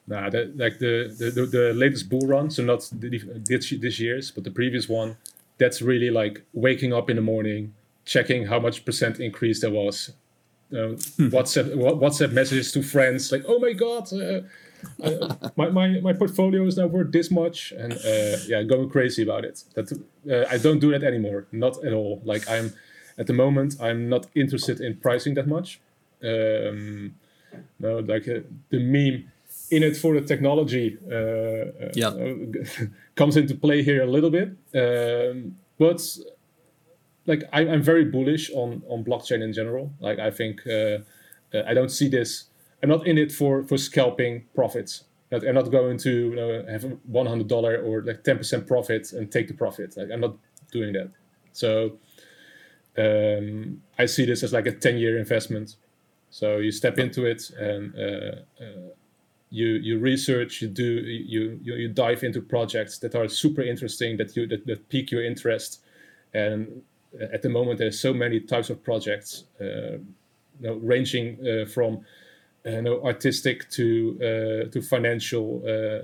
Nah, 0.09 0.31
the, 0.31 0.53
like 0.57 0.79
the, 0.79 1.13
the 1.19 1.47
the 1.47 1.75
latest 1.75 2.09
bull 2.09 2.27
run, 2.27 2.49
so 2.51 2.63
not 2.63 2.89
this 2.93 3.71
this 3.71 3.99
year's, 4.01 4.31
but 4.31 4.45
the 4.45 4.51
previous 4.51 4.89
one. 4.89 5.17
That's 5.59 5.83
really 5.83 6.11
like 6.11 6.43
waking 6.53 6.93
up 6.93 7.11
in 7.11 7.17
the 7.17 7.23
morning, 7.23 7.75
checking 8.05 8.47
how 8.47 8.61
much 8.61 8.85
percent 8.85 9.19
increase 9.21 9.61
there 9.63 9.71
was. 9.71 10.13
Uh, 10.73 10.95
WhatsApp 11.31 11.75
WhatsApp 11.75 12.33
messages 12.33 12.71
to 12.73 12.83
friends 12.83 13.33
like, 13.33 13.45
"Oh 13.49 13.59
my 13.59 13.73
god, 13.73 14.13
uh, 14.13 14.43
my, 15.57 15.71
my 15.71 16.01
my 16.01 16.13
portfolio 16.13 16.65
is 16.67 16.77
now 16.77 16.87
worth 16.87 17.11
this 17.11 17.31
much, 17.31 17.73
and 17.73 17.93
uh, 17.93 18.37
yeah, 18.47 18.63
going 18.63 18.89
crazy 18.89 19.23
about 19.23 19.45
it. 19.45 19.65
That 19.75 19.93
uh, 20.31 20.45
I 20.49 20.59
don't 20.59 20.79
do 20.79 20.91
that 20.93 21.03
anymore, 21.03 21.47
not 21.53 21.85
at 21.85 21.93
all. 21.93 22.21
Like 22.25 22.49
I'm 22.49 22.73
at 23.19 23.27
the 23.27 23.33
moment, 23.33 23.77
I'm 23.81 24.09
not 24.09 24.27
interested 24.35 24.81
in 24.81 24.97
pricing 24.97 25.35
that 25.35 25.47
much. 25.49 25.81
Um, 26.23 27.15
no, 27.79 27.99
like 27.99 28.29
uh, 28.29 28.41
the 28.71 28.79
meme 28.79 29.33
in 29.71 29.83
it 29.83 29.97
for 29.97 30.15
the 30.15 30.21
technology 30.21 30.99
uh, 31.11 31.15
uh, 31.15 31.93
yeah. 31.95 32.13
comes 33.15 33.37
into 33.37 33.55
play 33.55 33.83
here 33.83 34.03
a 34.03 34.07
little 34.07 34.31
bit, 34.31 34.49
um, 34.75 35.57
but 35.79 36.01
like 37.27 37.43
I, 37.53 37.63
am 37.63 37.83
very 37.83 38.05
bullish 38.05 38.51
on 38.53 38.83
on 38.89 39.05
blockchain 39.05 39.43
in 39.43 39.53
general. 39.53 39.93
Like 40.01 40.19
I 40.19 40.31
think 40.31 40.67
uh, 40.67 40.99
I 41.67 41.75
don't 41.75 41.91
see 41.91 42.09
this 42.09 42.47
I'm 42.83 42.89
not 42.89 43.07
in 43.07 43.19
it 43.19 43.33
for 43.33 43.63
for 43.65 43.79
scalping 43.79 44.45
profits. 44.55 45.05
I'm 45.33 45.55
not 45.55 45.71
going 45.73 45.99
to 45.99 46.11
you 46.11 46.37
know, 46.37 46.65
have 46.71 46.85
hundred 47.27 47.49
dollar 47.49 47.79
or 47.79 48.03
like 48.03 48.23
ten 48.23 48.37
percent 48.37 48.67
profit 48.67 49.13
and 49.13 49.31
take 49.31 49.49
the 49.49 49.55
profit. 49.55 49.97
Like, 49.97 50.11
I'm 50.13 50.21
not 50.21 50.37
doing 50.71 50.93
that. 50.93 51.11
So 51.53 51.99
um, 52.97 53.83
I 53.99 54.07
see 54.07 54.25
this 54.25 54.43
as 54.43 54.53
like 54.53 54.67
a 54.67 54.73
ten 54.73 54.99
year 54.99 55.19
investment. 55.19 55.77
So 56.31 56.59
you 56.59 56.71
step 56.71 56.99
into 56.99 57.25
it 57.25 57.51
and 57.59 57.95
uh, 57.97 58.63
uh, 58.63 58.91
you 59.57 59.69
you 59.89 59.99
research, 59.99 60.61
you 60.61 60.69
do 60.69 60.85
you, 60.85 61.59
you 61.63 61.75
you 61.83 61.89
dive 61.89 62.23
into 62.23 62.43
projects 62.43 62.99
that 62.99 63.15
are 63.15 63.27
super 63.29 63.63
interesting 63.63 64.19
that 64.19 64.37
you 64.37 64.47
that, 64.47 64.67
that 64.67 64.89
pique 64.91 65.11
your 65.11 65.25
interest. 65.25 65.81
And 66.35 66.83
at 67.33 67.41
the 67.41 67.49
moment, 67.49 67.79
there's 67.79 67.99
so 67.99 68.13
many 68.13 68.39
types 68.41 68.69
of 68.69 68.83
projects, 68.85 69.45
uh, 69.59 69.65
you 69.65 70.61
know, 70.61 70.75
ranging 70.75 71.39
uh, 71.41 71.65
from 71.67 72.05
uh, 72.67 72.81
no 72.83 73.03
artistic 73.03 73.71
to 73.71 74.19
uh, 74.21 74.71
to 74.73 74.83
financial, 74.83 75.63
uh, 75.65 76.03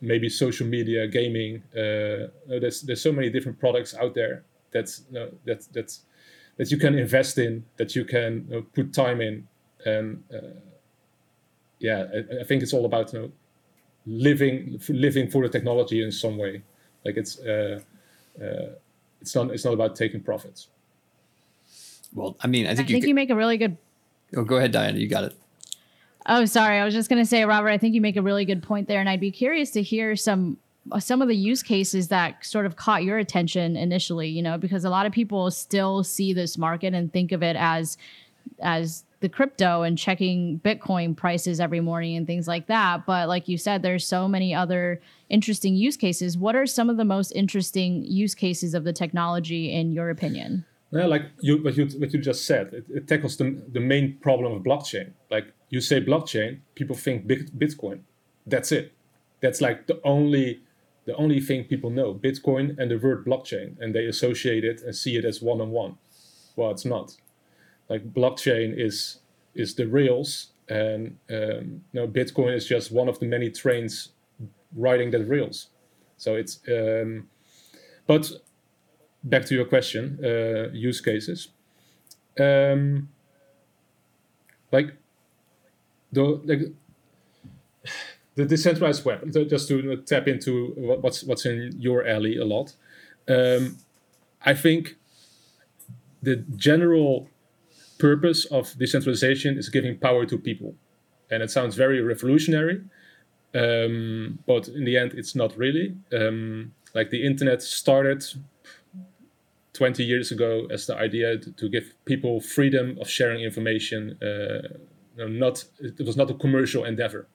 maybe 0.00 0.28
social 0.28 0.66
media, 0.66 1.06
gaming. 1.06 1.62
there's 1.72 2.82
there's 2.82 3.02
so 3.02 3.12
many 3.12 3.30
different 3.30 3.58
products 3.60 3.94
out 3.94 4.14
there 4.14 4.42
that's 4.72 5.04
that 5.12 5.60
that's 5.72 6.00
that 6.56 6.70
you 6.72 6.78
can 6.78 6.98
invest 6.98 7.38
in, 7.38 7.64
that 7.76 7.94
you 7.94 8.04
can 8.04 8.46
you 8.48 8.56
know, 8.56 8.62
put 8.74 8.92
time 8.92 9.20
in, 9.20 9.46
and 9.86 10.24
yeah, 11.80 12.04
I, 12.14 12.40
I, 12.40 12.44
think 12.44 12.62
it's 12.62 12.72
all 12.72 12.84
about 12.84 13.12
you 13.12 13.18
know, 13.18 13.32
living 14.06 14.80
living 14.88 15.28
for 15.30 15.42
the 15.42 15.48
technology 15.48 16.02
in 16.02 16.12
some 16.12 16.38
way. 16.38 16.62
Like 17.04 17.16
it's 17.16 17.40
uh, 17.40 17.80
uh, 18.40 18.74
it's 19.20 19.34
not 19.34 19.50
it's 19.50 19.64
not 19.64 19.74
about 19.74 19.96
taking 19.96 20.20
profits. 20.20 20.68
Well, 22.14 22.36
I 22.40 22.46
mean, 22.46 22.66
I 22.66 22.74
think, 22.74 22.88
I 22.88 22.92
think 22.92 23.02
you, 23.04 23.08
you 23.08 23.14
make 23.14 23.30
a 23.30 23.36
really 23.36 23.56
good. 23.56 23.76
Oh, 24.36 24.44
go 24.44 24.56
ahead, 24.56 24.72
Diana. 24.72 24.98
You 24.98 25.08
got 25.08 25.24
it. 25.24 25.34
Oh, 26.26 26.44
sorry. 26.44 26.78
I 26.78 26.84
was 26.84 26.94
just 26.94 27.08
going 27.08 27.22
to 27.22 27.26
say, 27.26 27.44
Robert, 27.44 27.70
I 27.70 27.78
think 27.78 27.94
you 27.94 28.00
make 28.00 28.16
a 28.16 28.22
really 28.22 28.44
good 28.44 28.62
point 28.62 28.88
there. 28.88 29.00
And 29.00 29.08
I'd 29.08 29.20
be 29.20 29.30
curious 29.30 29.70
to 29.72 29.82
hear 29.82 30.16
some 30.16 30.58
some 30.98 31.20
of 31.20 31.28
the 31.28 31.36
use 31.36 31.62
cases 31.62 32.08
that 32.08 32.44
sort 32.44 32.66
of 32.66 32.76
caught 32.76 33.04
your 33.04 33.18
attention 33.18 33.76
initially, 33.76 34.28
you 34.28 34.42
know, 34.42 34.58
because 34.58 34.84
a 34.84 34.90
lot 34.90 35.06
of 35.06 35.12
people 35.12 35.50
still 35.50 36.02
see 36.02 36.32
this 36.32 36.56
market 36.56 36.94
and 36.94 37.12
think 37.12 37.32
of 37.32 37.42
it 37.42 37.56
as 37.56 37.96
as 38.60 39.04
the 39.20 39.28
crypto 39.28 39.82
and 39.82 39.98
checking 39.98 40.60
Bitcoin 40.60 41.16
prices 41.16 41.60
every 41.60 41.80
morning 41.80 42.16
and 42.16 42.26
things 42.26 42.48
like 42.48 42.66
that. 42.68 43.04
But 43.06 43.28
like 43.28 43.48
you 43.48 43.58
said, 43.58 43.82
there's 43.82 44.06
so 44.06 44.26
many 44.26 44.54
other 44.54 45.00
interesting 45.28 45.76
use 45.76 45.96
cases. 45.96 46.38
What 46.38 46.56
are 46.56 46.66
some 46.66 46.90
of 46.90 46.96
the 46.96 47.04
most 47.04 47.30
interesting 47.32 48.04
use 48.04 48.34
cases 48.34 48.74
of 48.74 48.84
the 48.84 48.92
technology 48.92 49.72
in 49.72 49.92
your 49.92 50.10
opinion? 50.10 50.64
Yeah, 50.92 51.06
like 51.06 51.26
you, 51.40 51.62
what 51.62 51.76
you 51.76 51.86
what 51.98 52.12
you 52.12 52.20
just 52.20 52.46
said, 52.46 52.72
it, 52.72 52.84
it 52.88 53.08
tackles 53.08 53.36
the, 53.36 53.62
the 53.72 53.78
main 53.78 54.18
problem 54.20 54.52
of 54.52 54.62
blockchain. 54.62 55.12
Like 55.30 55.52
you 55.68 55.80
say 55.80 56.00
blockchain, 56.00 56.60
people 56.74 56.96
think 56.96 57.26
Bitcoin. 57.26 58.00
That's 58.44 58.72
it. 58.72 58.92
That's 59.40 59.60
like 59.60 59.86
the 59.86 60.00
only 60.02 60.62
the 61.04 61.14
only 61.14 61.40
thing 61.40 61.64
people 61.64 61.90
know. 61.90 62.14
Bitcoin 62.14 62.76
and 62.78 62.90
the 62.90 62.96
word 62.96 63.24
blockchain, 63.24 63.76
and 63.80 63.94
they 63.94 64.06
associate 64.06 64.64
it 64.64 64.80
and 64.80 64.96
see 64.96 65.16
it 65.16 65.24
as 65.24 65.40
one 65.40 65.60
on 65.60 65.70
one. 65.70 65.98
Well, 66.56 66.72
it's 66.72 66.84
not. 66.84 67.16
Like 67.90 68.14
blockchain 68.14 68.72
is 68.78 69.18
is 69.54 69.74
the 69.74 69.86
rails, 69.86 70.52
and 70.68 71.18
um, 71.28 71.82
you 71.92 72.00
know, 72.00 72.06
Bitcoin 72.06 72.54
is 72.54 72.66
just 72.66 72.92
one 72.92 73.08
of 73.08 73.18
the 73.18 73.26
many 73.26 73.50
trains 73.50 74.10
riding 74.76 75.10
that 75.10 75.24
rails. 75.24 75.68
So 76.16 76.36
it's 76.36 76.60
um, 76.68 77.28
but 78.06 78.30
back 79.24 79.44
to 79.46 79.54
your 79.54 79.64
question, 79.64 80.18
uh, 80.24 80.70
use 80.72 81.00
cases. 81.00 81.48
Um, 82.38 83.08
like 84.70 84.94
the 86.12 86.22
like 86.22 86.60
the 88.36 88.44
decentralized 88.44 89.04
web. 89.04 89.32
Just 89.48 89.68
to 89.68 89.96
tap 90.02 90.28
into 90.28 90.72
what's 90.76 91.24
what's 91.24 91.44
in 91.44 91.74
your 91.78 92.06
alley 92.06 92.36
a 92.36 92.44
lot. 92.44 92.74
Um, 93.28 93.78
I 94.44 94.54
think 94.54 94.96
the 96.22 96.36
general 96.56 97.28
purpose 98.00 98.44
of 98.46 98.76
decentralization 98.78 99.58
is 99.58 99.68
giving 99.68 99.98
power 99.98 100.26
to 100.26 100.38
people, 100.38 100.74
and 101.30 101.42
it 101.42 101.50
sounds 101.50 101.74
very 101.76 102.00
revolutionary. 102.02 102.80
um, 103.54 104.38
but 104.46 104.68
in 104.68 104.84
the 104.84 104.96
end, 104.96 105.12
it's 105.14 105.34
not 105.34 105.56
really. 105.56 105.96
Um, 106.12 106.72
like 106.94 107.10
the 107.10 107.24
internet 107.26 107.62
started 107.62 108.24
20 109.72 110.04
years 110.04 110.32
ago 110.32 110.66
as 110.70 110.86
the 110.86 110.96
idea 110.96 111.38
to, 111.38 111.68
give 111.68 111.94
people 112.04 112.40
freedom 112.40 112.98
of 113.00 113.08
sharing 113.08 113.40
information. 113.42 114.18
Uh, 114.22 114.78
not 115.16 115.64
it 115.80 116.06
was 116.06 116.16
not 116.16 116.30
a 116.30 116.34
commercial 116.34 116.84
endeavor. 116.84 117.26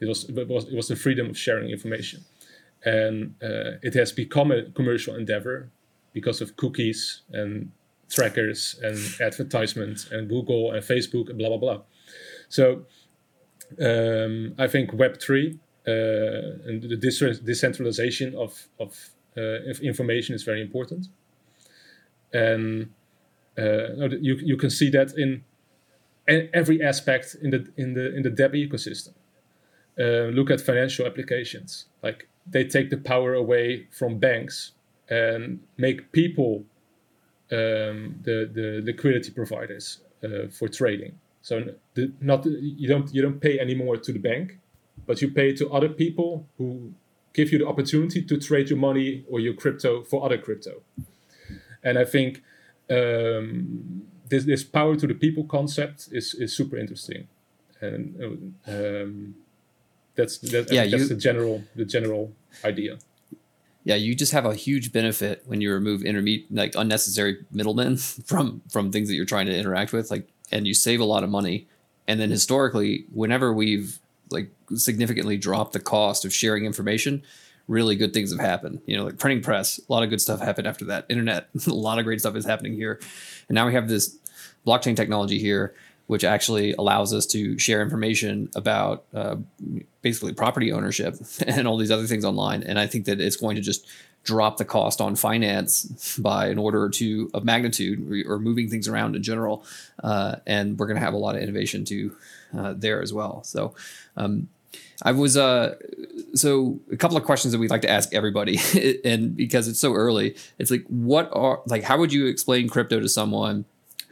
It 0.00 0.06
was 0.06 0.24
it 0.28 0.48
was 0.48 0.64
it 0.68 0.74
was 0.74 0.88
the 0.88 0.96
freedom 0.96 1.30
of 1.30 1.38
sharing 1.38 1.70
information, 1.70 2.20
and 2.84 3.34
uh, 3.42 3.78
it 3.82 3.94
has 3.94 4.12
become 4.12 4.50
a 4.52 4.70
commercial 4.78 5.14
endeavor 5.14 5.70
because 6.12 6.40
of 6.40 6.56
cookies 6.56 7.22
and 7.32 7.70
trackers 8.08 8.78
and 8.82 8.98
advertisements 9.20 10.10
and 10.10 10.28
Google 10.28 10.72
and 10.72 10.82
Facebook 10.82 11.28
and 11.28 11.38
blah 11.38 11.48
blah 11.48 11.58
blah. 11.58 11.82
So 12.48 12.86
um, 13.80 14.54
I 14.58 14.66
think 14.68 14.92
Web 14.92 15.20
three 15.20 15.58
uh, 15.86 16.66
and 16.66 16.82
the 16.82 16.96
decentralization 17.44 18.34
of 18.34 18.68
of 18.78 19.10
uh, 19.36 19.62
information 19.82 20.34
is 20.34 20.42
very 20.42 20.62
important, 20.62 21.08
and 22.32 22.90
uh, 23.58 24.08
you 24.20 24.36
you 24.36 24.56
can 24.56 24.70
see 24.70 24.90
that 24.90 25.12
in 25.16 25.44
every 26.28 26.82
aspect 26.82 27.36
in 27.42 27.50
the 27.50 27.66
in 27.76 27.94
the 27.94 28.14
in 28.14 28.22
the 28.22 28.30
DEB 28.30 28.52
ecosystem. 28.52 29.14
Uh, 29.98 30.28
look 30.30 30.50
at 30.50 30.60
financial 30.60 31.06
applications. 31.06 31.86
Like 32.02 32.28
they 32.46 32.64
take 32.64 32.90
the 32.90 32.98
power 32.98 33.32
away 33.34 33.88
from 33.90 34.18
banks 34.18 34.72
and 35.08 35.60
make 35.78 36.12
people 36.12 36.64
um, 37.52 38.16
the 38.22 38.50
the 38.52 38.82
liquidity 38.84 39.30
providers 39.30 40.00
uh, 40.24 40.48
for 40.50 40.68
trading. 40.68 41.18
So 41.42 41.62
the, 41.94 42.12
not 42.20 42.44
you 42.46 42.88
don't 42.88 43.12
you 43.14 43.22
don't 43.22 43.40
pay 43.40 43.60
anymore 43.60 43.96
to 43.96 44.12
the 44.12 44.18
bank, 44.18 44.58
but 45.06 45.22
you 45.22 45.30
pay 45.30 45.54
to 45.56 45.70
other 45.70 45.88
people 45.88 46.46
who 46.58 46.92
give 47.32 47.52
you 47.52 47.58
the 47.58 47.66
opportunity 47.66 48.22
to 48.22 48.38
trade 48.38 48.70
your 48.70 48.78
money 48.78 49.24
or 49.28 49.38
your 49.40 49.54
crypto 49.54 50.02
for 50.02 50.24
other 50.24 50.38
crypto. 50.38 50.82
And 51.84 51.98
I 51.98 52.04
think 52.04 52.42
um, 52.90 54.02
this 54.28 54.44
this 54.44 54.64
power 54.64 54.96
to 54.96 55.06
the 55.06 55.14
people 55.14 55.44
concept 55.44 56.08
is 56.10 56.34
is 56.34 56.56
super 56.56 56.76
interesting, 56.76 57.28
and 57.80 58.54
um, 58.66 59.34
that's 60.16 60.38
that, 60.38 60.72
yeah, 60.72 60.86
that's 60.86 61.02
you, 61.02 61.08
the 61.08 61.14
general 61.14 61.62
the 61.76 61.84
general 61.84 62.32
idea. 62.64 62.98
Yeah, 63.86 63.94
you 63.94 64.16
just 64.16 64.32
have 64.32 64.44
a 64.44 64.52
huge 64.52 64.92
benefit 64.92 65.44
when 65.46 65.60
you 65.60 65.72
remove 65.72 66.02
intermediate 66.02 66.52
like 66.52 66.74
unnecessary 66.74 67.46
middlemen 67.52 67.96
from 68.26 68.60
from 68.68 68.90
things 68.90 69.08
that 69.08 69.14
you're 69.14 69.24
trying 69.24 69.46
to 69.46 69.56
interact 69.56 69.92
with, 69.92 70.10
like, 70.10 70.28
and 70.50 70.66
you 70.66 70.74
save 70.74 70.98
a 70.98 71.04
lot 71.04 71.22
of 71.22 71.30
money. 71.30 71.68
And 72.08 72.18
then 72.18 72.30
historically, 72.30 73.04
whenever 73.12 73.52
we've 73.52 74.00
like 74.30 74.50
significantly 74.74 75.36
dropped 75.36 75.72
the 75.72 75.78
cost 75.78 76.24
of 76.24 76.34
sharing 76.34 76.64
information, 76.64 77.22
really 77.68 77.94
good 77.94 78.12
things 78.12 78.32
have 78.32 78.40
happened. 78.40 78.80
You 78.86 78.96
know, 78.96 79.04
like 79.04 79.18
printing 79.18 79.40
press, 79.40 79.78
a 79.78 79.92
lot 79.92 80.02
of 80.02 80.10
good 80.10 80.20
stuff 80.20 80.40
happened 80.40 80.66
after 80.66 80.84
that. 80.86 81.06
Internet, 81.08 81.48
a 81.68 81.72
lot 81.72 82.00
of 82.00 82.04
great 82.04 82.18
stuff 82.18 82.34
is 82.34 82.44
happening 82.44 82.74
here. 82.74 82.98
And 83.48 83.54
now 83.54 83.66
we 83.66 83.74
have 83.74 83.88
this 83.88 84.18
blockchain 84.66 84.96
technology 84.96 85.38
here, 85.38 85.76
which 86.06 86.24
actually 86.24 86.72
allows 86.74 87.12
us 87.12 87.26
to 87.26 87.58
share 87.58 87.82
information 87.82 88.48
about 88.54 89.04
uh, 89.14 89.36
basically 90.02 90.32
property 90.32 90.72
ownership 90.72 91.16
and 91.46 91.66
all 91.66 91.76
these 91.76 91.90
other 91.90 92.06
things 92.06 92.24
online. 92.24 92.62
And 92.62 92.78
I 92.78 92.86
think 92.86 93.06
that 93.06 93.20
it's 93.20 93.36
going 93.36 93.56
to 93.56 93.62
just 93.62 93.86
drop 94.24 94.56
the 94.56 94.64
cost 94.64 95.00
on 95.00 95.14
finance 95.14 96.16
by 96.18 96.48
an 96.48 96.58
order 96.58 96.82
or 96.82 96.90
two 96.90 97.30
of 97.32 97.44
magnitude 97.44 98.26
or 98.26 98.38
moving 98.38 98.68
things 98.68 98.88
around 98.88 99.14
in 99.14 99.22
general. 99.22 99.64
Uh, 100.02 100.36
and 100.46 100.78
we're 100.78 100.86
going 100.86 100.98
to 100.98 101.04
have 101.04 101.14
a 101.14 101.18
lot 101.18 101.36
of 101.36 101.42
innovation 101.42 101.84
too 101.84 102.16
uh, 102.56 102.74
there 102.76 103.00
as 103.02 103.12
well. 103.12 103.42
So, 103.44 103.74
um, 104.16 104.48
I 105.02 105.12
was 105.12 105.36
uh 105.36 105.76
so 106.34 106.80
a 106.90 106.96
couple 106.96 107.16
of 107.16 107.24
questions 107.24 107.52
that 107.52 107.58
we'd 107.58 107.70
like 107.70 107.82
to 107.82 107.90
ask 107.90 108.14
everybody 108.14 108.58
and 109.04 109.36
because 109.36 109.68
it's 109.68 109.80
so 109.80 109.94
early 109.94 110.36
it's 110.58 110.70
like 110.70 110.84
what 110.88 111.28
are 111.32 111.60
like 111.66 111.82
how 111.82 111.98
would 111.98 112.12
you 112.12 112.26
explain 112.26 112.68
crypto 112.68 113.00
to 113.00 113.08
someone 113.08 113.64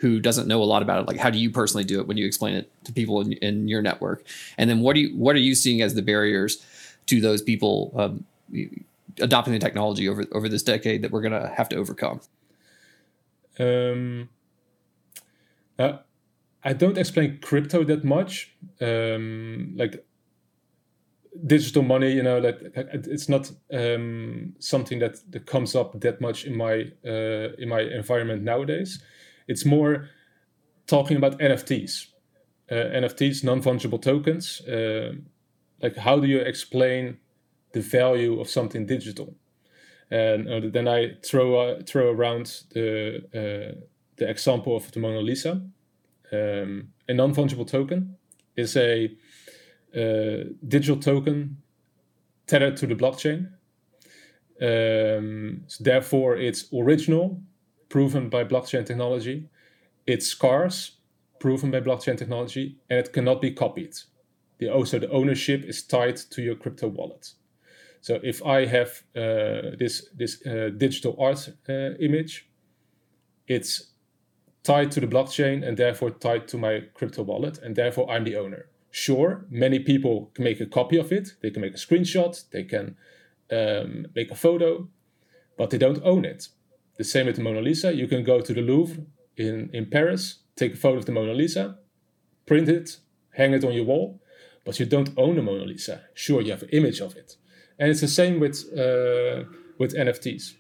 who 0.04 0.20
doesn't 0.20 0.46
know 0.46 0.62
a 0.62 0.64
lot 0.64 0.82
about 0.82 1.00
it 1.00 1.08
like 1.08 1.16
how 1.16 1.30
do 1.30 1.38
you 1.38 1.50
personally 1.50 1.82
do 1.82 1.99
it 1.99 2.06
when 2.06 2.18
you 2.18 2.26
explain 2.26 2.54
it 2.54 2.70
to 2.84 2.92
people 2.92 3.23
in, 3.23 3.32
in 3.49 3.68
your 3.68 3.80
network? 3.80 4.23
And 4.58 4.68
then 4.68 4.80
what 4.80 4.92
do 4.96 5.00
you 5.00 5.16
what 5.16 5.34
are 5.34 5.38
you 5.38 5.54
seeing 5.54 5.80
as 5.80 5.94
the 5.94 6.02
barriers 6.02 6.62
to 7.06 7.23
those 7.23 7.40
people 7.40 7.90
um, 7.96 8.25
adopting 9.18 9.54
the 9.54 9.58
technology 9.58 10.06
over 10.06 10.26
over 10.32 10.46
this 10.46 10.62
decade 10.62 11.00
that 11.00 11.11
we're 11.11 11.23
going 11.23 11.40
to 11.40 11.49
have 11.56 11.70
to 11.70 11.76
overcome? 11.76 12.20
Um 13.58 14.28
uh, 15.78 15.99
i 16.62 16.73
don't 16.75 16.99
explain 16.99 17.38
crypto 17.40 17.82
that 17.84 18.04
much. 18.04 18.52
Um 18.82 19.73
like 19.75 20.04
digital 21.46 21.82
money 21.82 22.12
you 22.12 22.23
know 22.23 22.38
like 22.38 22.58
it's 23.12 23.28
not 23.28 23.50
um, 23.73 24.54
something 24.58 24.99
that, 25.00 25.14
that 25.32 25.46
comes 25.46 25.75
up 25.75 25.99
that 26.00 26.20
much 26.20 26.44
in 26.44 26.54
my 26.56 26.75
uh, 27.04 27.49
in 27.62 27.68
my 27.68 27.80
environment 27.80 28.42
nowadays 28.42 29.02
it's 29.47 29.65
more 29.65 30.09
talking 30.87 31.17
about 31.17 31.39
nfts 31.39 32.15
uh, 32.71 32.75
nfts 32.75 33.45
non-fungible 33.45 34.01
tokens. 34.01 34.61
Uh, 34.63 35.13
like 35.83 35.97
how 35.97 36.19
do 36.19 36.27
you 36.27 36.39
explain 36.39 37.19
the 37.73 37.81
value 37.81 38.41
of 38.41 38.49
something 38.49 38.87
digital? 38.87 39.35
And 40.11 40.49
uh, 40.49 40.61
then 40.73 40.89
i 40.89 41.15
throw 41.23 41.57
uh, 41.57 41.83
throw 41.87 42.11
around 42.11 42.63
the 42.73 43.19
uh, 43.35 43.81
the 44.17 44.31
example 44.31 44.77
of 44.77 44.91
the 44.93 45.01
mona 45.01 45.21
lisa. 45.21 45.63
Um, 46.33 46.89
a 47.09 47.15
non-fungible 47.15 47.67
token 47.67 48.17
is 48.57 48.77
a 48.77 49.11
uh, 49.95 50.45
digital 50.67 50.97
token 50.97 51.59
tethered 52.47 52.77
to 52.79 52.87
the 52.87 52.95
blockchain. 52.95 53.51
Um, 54.61 55.65
so 55.67 55.85
therefore, 55.85 56.37
it's 56.37 56.73
original, 56.73 57.43
proven 57.95 58.29
by 58.29 58.43
blockchain 58.43 58.85
technology. 58.85 59.49
It's 60.05 60.27
scarce, 60.27 60.97
proven 61.39 61.71
by 61.71 61.81
blockchain 61.81 62.19
technology, 62.19 62.77
and 62.91 62.99
it 62.99 63.13
cannot 63.13 63.41
be 63.41 63.53
copied. 63.53 63.95
The, 64.59 64.69
also, 64.69 64.99
the 64.99 65.09
ownership 65.11 65.65
is 65.65 65.81
tied 65.85 66.17
to 66.33 66.43
your 66.43 66.57
crypto 66.57 66.89
wallet. 66.89 67.35
So 68.01 68.19
if 68.25 68.45
I 68.45 68.67
have 68.67 68.91
uh, 69.15 69.77
this 69.79 70.09
this 70.19 70.45
uh, 70.45 70.71
digital 70.77 71.15
art 71.21 71.49
uh, 71.69 71.95
image, 72.01 72.49
it's 73.47 73.93
tied 74.65 74.91
to 74.91 75.01
the 75.01 75.07
blockchain 75.07 75.63
and 75.67 75.77
therefore 75.77 76.11
tied 76.11 76.49
to 76.49 76.59
my 76.59 76.83
crypto 76.95 77.23
wallet, 77.23 77.59
and 77.63 77.77
therefore 77.77 78.11
I'm 78.11 78.25
the 78.25 78.37
owner. 78.37 78.67
Sure, 78.91 79.47
many 79.51 79.79
people 79.79 80.33
can 80.35 80.45
make 80.45 80.61
a 80.61 80.67
copy 80.67 80.99
of 80.99 81.13
it. 81.13 81.37
They 81.43 81.51
can 81.51 81.63
make 81.63 81.75
a 81.75 81.85
screenshot. 81.87 82.35
They 82.51 82.65
can 82.65 82.97
um, 83.53 84.07
make 84.17 84.33
a 84.33 84.41
photo, 84.47 84.89
but 85.57 85.71
they 85.71 85.79
don't 85.79 86.03
own 86.03 86.25
it. 86.25 86.49
The 86.97 87.05
same 87.05 87.27
with 87.27 87.37
the 87.37 87.43
Mona 87.43 87.61
Lisa. 87.61 87.93
You 87.93 88.07
can 88.07 88.25
go 88.25 88.41
to 88.41 88.53
the 88.53 88.61
Louvre 88.61 89.05
in, 89.37 89.71
in 89.73 89.87
Paris, 89.87 90.41
take 90.57 90.75
a 90.75 90.77
photo 90.77 90.99
of 90.99 91.07
the 91.07 91.13
Mona 91.13 91.35
Lisa, 91.35 91.79
print 92.47 92.69
it, 92.69 92.99
hang 93.33 93.53
it 93.53 93.65
on 93.65 93.73
your 93.73 93.85
wall, 93.85 94.21
but 94.65 94.79
you 94.79 94.87
don't 94.87 95.11
own 95.17 95.37
the 95.37 95.43
Mona 95.43 95.65
Lisa. 95.65 96.03
Sure, 96.15 96.41
you 96.41 96.53
have 96.53 96.63
an 96.63 96.69
image 96.71 97.01
of 97.01 97.17
it. 97.17 97.37
And 97.79 97.91
it's 97.91 98.01
the 98.01 98.09
same 98.09 98.39
with, 98.39 98.65
uh, 98.73 99.45
with 99.79 99.95
NFTs. 99.95 100.55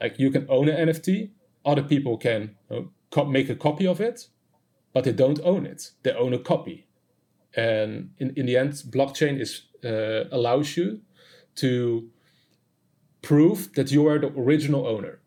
Like 0.00 0.18
you 0.18 0.30
can 0.30 0.46
own 0.48 0.68
an 0.68 0.88
NFT, 0.88 1.30
other 1.64 1.82
people 1.82 2.16
can 2.16 2.56
uh, 2.70 2.82
co- 3.10 3.24
make 3.24 3.50
a 3.50 3.56
copy 3.56 3.86
of 3.86 4.00
it, 4.00 4.28
but 4.92 5.04
they 5.04 5.12
don't 5.12 5.40
own 5.44 5.66
it. 5.66 5.90
They 6.02 6.12
own 6.12 6.32
a 6.32 6.38
copy 6.38 6.86
and 7.54 8.10
in, 8.18 8.32
in 8.36 8.46
the 8.46 8.56
end 8.56 8.72
blockchain 8.90 9.40
is 9.40 9.62
uh, 9.84 10.24
allows 10.30 10.76
you 10.76 11.00
to 11.56 12.08
prove 13.22 13.72
that 13.74 13.90
you 13.90 14.06
are 14.06 14.18
the 14.18 14.28
original 14.28 14.86
owner 14.86 15.19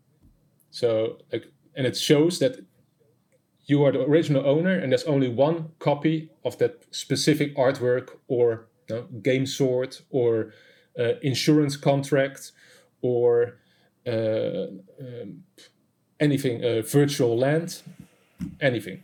so 0.73 1.19
like 1.31 1.45
and 1.75 1.85
it 1.85 1.95
shows 1.95 2.39
that 2.39 2.65
you 3.65 3.83
are 3.85 3.91
the 3.91 4.01
original 4.01 4.45
owner 4.45 4.77
and 4.77 4.91
there's 4.91 5.03
only 5.03 5.29
one 5.29 5.69
copy 5.77 6.29
of 6.43 6.57
that 6.57 6.83
specific 6.91 7.55
artwork 7.55 8.09
or 8.27 8.67
you 8.89 8.95
know, 8.95 9.03
game 9.21 9.45
sword 9.45 9.95
or 10.09 10.51
uh, 10.99 11.13
insurance 11.21 11.77
contract 11.77 12.51
or 13.03 13.59
uh, 14.07 14.65
um, 14.99 15.43
anything 16.19 16.65
uh, 16.65 16.81
virtual 16.81 17.37
land 17.37 17.83
anything 18.59 19.03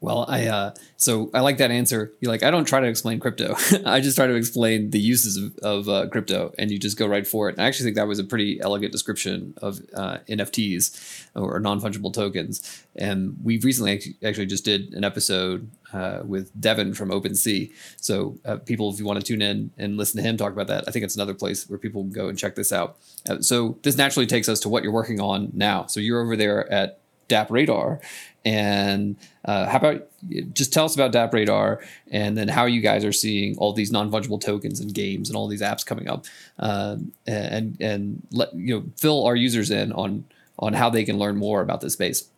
well, 0.00 0.26
I 0.28 0.46
uh, 0.46 0.74
so 0.96 1.30
I 1.32 1.40
like 1.40 1.56
that 1.58 1.70
answer. 1.70 2.12
You're 2.20 2.30
like, 2.30 2.42
I 2.42 2.50
don't 2.50 2.66
try 2.66 2.80
to 2.80 2.86
explain 2.86 3.18
crypto. 3.18 3.54
I 3.86 4.00
just 4.00 4.16
try 4.16 4.26
to 4.26 4.34
explain 4.34 4.90
the 4.90 5.00
uses 5.00 5.36
of, 5.38 5.56
of 5.62 5.88
uh, 5.88 6.08
crypto, 6.08 6.52
and 6.58 6.70
you 6.70 6.78
just 6.78 6.98
go 6.98 7.06
right 7.06 7.26
for 7.26 7.48
it. 7.48 7.52
And 7.52 7.62
I 7.62 7.66
actually 7.66 7.84
think 7.84 7.96
that 7.96 8.06
was 8.06 8.18
a 8.18 8.24
pretty 8.24 8.60
elegant 8.60 8.92
description 8.92 9.54
of 9.62 9.80
uh, 9.94 10.18
NFTs 10.28 11.28
or 11.34 11.58
non 11.60 11.80
fungible 11.80 12.12
tokens. 12.12 12.84
And 12.94 13.36
we 13.42 13.58
recently 13.58 14.16
actually 14.22 14.46
just 14.46 14.66
did 14.66 14.92
an 14.92 15.02
episode 15.02 15.70
uh, 15.94 16.20
with 16.24 16.50
Devin 16.60 16.92
from 16.92 17.10
OpenSea. 17.10 17.72
So 17.96 18.38
uh, 18.44 18.56
people, 18.56 18.92
if 18.92 18.98
you 18.98 19.06
want 19.06 19.20
to 19.20 19.26
tune 19.26 19.40
in 19.40 19.70
and 19.78 19.96
listen 19.96 20.22
to 20.22 20.28
him 20.28 20.36
talk 20.36 20.52
about 20.52 20.66
that, 20.66 20.84
I 20.86 20.90
think 20.90 21.04
it's 21.04 21.14
another 21.14 21.34
place 21.34 21.68
where 21.70 21.78
people 21.78 22.02
can 22.02 22.12
go 22.12 22.28
and 22.28 22.38
check 22.38 22.54
this 22.54 22.70
out. 22.70 22.98
Uh, 23.28 23.40
so 23.40 23.78
this 23.82 23.96
naturally 23.96 24.26
takes 24.26 24.48
us 24.48 24.60
to 24.60 24.68
what 24.68 24.82
you're 24.82 24.92
working 24.92 25.20
on 25.20 25.50
now. 25.54 25.86
So 25.86 26.00
you're 26.00 26.20
over 26.20 26.36
there 26.36 26.70
at 26.70 27.00
DappRadar. 27.28 28.00
And 28.44 29.16
uh, 29.44 29.66
how 29.66 29.78
about 29.78 30.08
just 30.52 30.72
tell 30.72 30.84
us 30.84 30.94
about 30.94 31.12
DappRadar 31.12 31.84
and 32.10 32.36
then 32.36 32.48
how 32.48 32.64
you 32.66 32.80
guys 32.80 33.04
are 33.04 33.12
seeing 33.12 33.56
all 33.58 33.72
these 33.72 33.90
non 33.90 34.10
fungible 34.10 34.40
tokens 34.40 34.80
and 34.80 34.94
games 34.94 35.28
and 35.28 35.36
all 35.36 35.48
these 35.48 35.62
apps 35.62 35.84
coming 35.84 36.08
up, 36.08 36.26
uh, 36.58 36.96
and 37.26 37.76
and 37.80 38.26
let 38.30 38.54
you 38.54 38.78
know 38.78 38.84
fill 38.96 39.26
our 39.26 39.34
users 39.34 39.70
in 39.70 39.92
on 39.92 40.24
on 40.58 40.74
how 40.74 40.88
they 40.88 41.04
can 41.04 41.18
learn 41.18 41.36
more 41.36 41.60
about 41.60 41.80
this 41.80 41.94
space. 41.94 42.28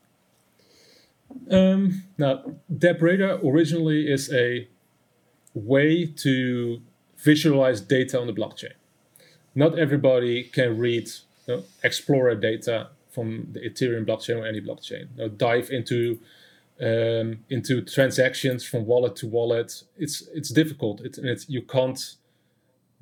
Um, 1.50 2.04
now, 2.16 2.42
DappRadar 2.72 3.44
originally 3.44 4.10
is 4.10 4.32
a 4.32 4.66
way 5.54 6.06
to 6.06 6.80
visualize 7.18 7.80
data 7.80 8.18
on 8.18 8.26
the 8.26 8.32
blockchain. 8.32 8.72
Not 9.54 9.78
everybody 9.78 10.44
can 10.44 10.78
read 10.78 11.08
you 11.46 11.56
know, 11.56 11.64
Explorer 11.82 12.34
data 12.34 12.88
from 13.18 13.48
the 13.52 13.60
Ethereum 13.68 14.06
blockchain 14.06 14.36
or 14.40 14.46
any 14.46 14.60
blockchain. 14.60 15.04
You 15.16 15.22
know, 15.22 15.28
dive 15.28 15.70
into 15.70 16.20
um, 16.80 17.44
into 17.50 17.82
transactions 17.82 18.64
from 18.64 18.86
wallet 18.86 19.16
to 19.16 19.26
wallet. 19.26 19.82
It's 19.96 20.16
it's 20.32 20.50
difficult. 20.50 21.00
It's, 21.06 21.18
it's 21.18 21.48
you 21.48 21.62
can't 21.62 22.00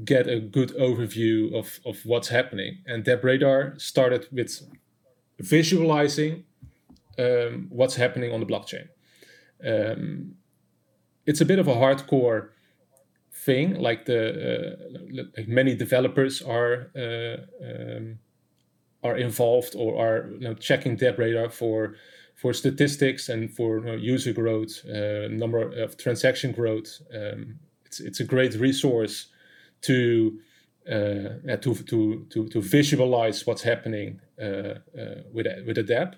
get 0.04 0.26
a 0.26 0.40
good 0.40 0.70
overview 0.76 1.54
of, 1.54 1.80
of 1.84 1.96
what's 2.04 2.28
happening. 2.28 2.78
And 2.86 3.04
DappRadar 3.04 3.80
started 3.80 4.28
with 4.30 4.52
visualizing 5.38 6.44
um, 7.18 7.66
what's 7.70 7.96
happening 7.96 8.32
on 8.32 8.40
the 8.40 8.46
blockchain. 8.46 8.88
Um, 9.72 10.36
it's 11.26 11.40
a 11.40 11.46
bit 11.46 11.58
of 11.58 11.68
a 11.68 11.74
hardcore 11.74 12.50
thing. 13.46 13.74
Like 13.88 14.06
the 14.06 14.20
uh, 14.52 15.28
like 15.36 15.48
many 15.48 15.74
developers 15.74 16.42
are 16.42 16.90
uh, 17.04 17.36
um, 17.68 18.18
are 19.06 19.16
involved 19.28 19.72
or 19.76 19.90
are 20.04 20.18
you 20.32 20.40
know, 20.48 20.54
checking 20.54 20.96
DappRadar 20.96 21.50
for 21.60 21.94
for 22.40 22.52
statistics 22.52 23.28
and 23.28 23.50
for 23.56 23.78
you 23.78 23.84
know, 23.86 23.94
user 24.14 24.32
growth, 24.32 24.74
uh, 24.86 25.26
number 25.42 25.60
of 25.84 25.96
transaction 25.96 26.52
growth. 26.52 26.90
Um, 27.18 27.58
it's 27.86 27.98
it's 28.00 28.20
a 28.20 28.24
great 28.24 28.54
resource 28.54 29.14
to 29.82 30.38
uh, 30.90 31.56
to, 31.62 31.74
to 31.90 32.26
to 32.32 32.48
to 32.48 32.60
visualize 32.60 33.46
what's 33.46 33.62
happening 33.62 34.20
uh, 34.40 34.44
uh, 34.46 35.22
with 35.34 35.46
a, 35.46 35.62
with 35.66 35.78
a 35.78 35.84
DApp. 35.84 36.14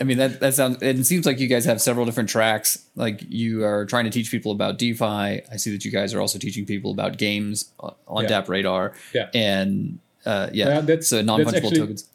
I 0.00 0.04
mean 0.04 0.18
that 0.18 0.38
that 0.40 0.54
sounds. 0.54 0.80
It 0.82 1.04
seems 1.06 1.26
like 1.26 1.40
you 1.40 1.48
guys 1.48 1.64
have 1.64 1.80
several 1.80 2.06
different 2.06 2.28
tracks. 2.28 2.78
Like 2.94 3.20
you 3.28 3.64
are 3.64 3.84
trying 3.84 4.04
to 4.04 4.10
teach 4.10 4.30
people 4.30 4.52
about 4.52 4.78
DeFi. 4.78 5.04
I 5.52 5.56
see 5.56 5.72
that 5.72 5.84
you 5.84 5.90
guys 5.90 6.14
are 6.14 6.20
also 6.20 6.38
teaching 6.38 6.64
people 6.66 6.90
about 6.92 7.18
games 7.18 7.72
on 7.80 8.22
Yeah. 8.22 8.28
DappRadar. 8.42 8.94
Yeah. 9.12 9.28
and 9.34 9.98
uh, 10.24 10.50
yeah, 10.52 10.68
Yeah, 10.68 10.80
that's- 10.82 11.08
so 11.08 11.20
non 11.22 11.40
fungible 11.40 11.62
that's 11.62 11.78
tokens. 11.78 12.08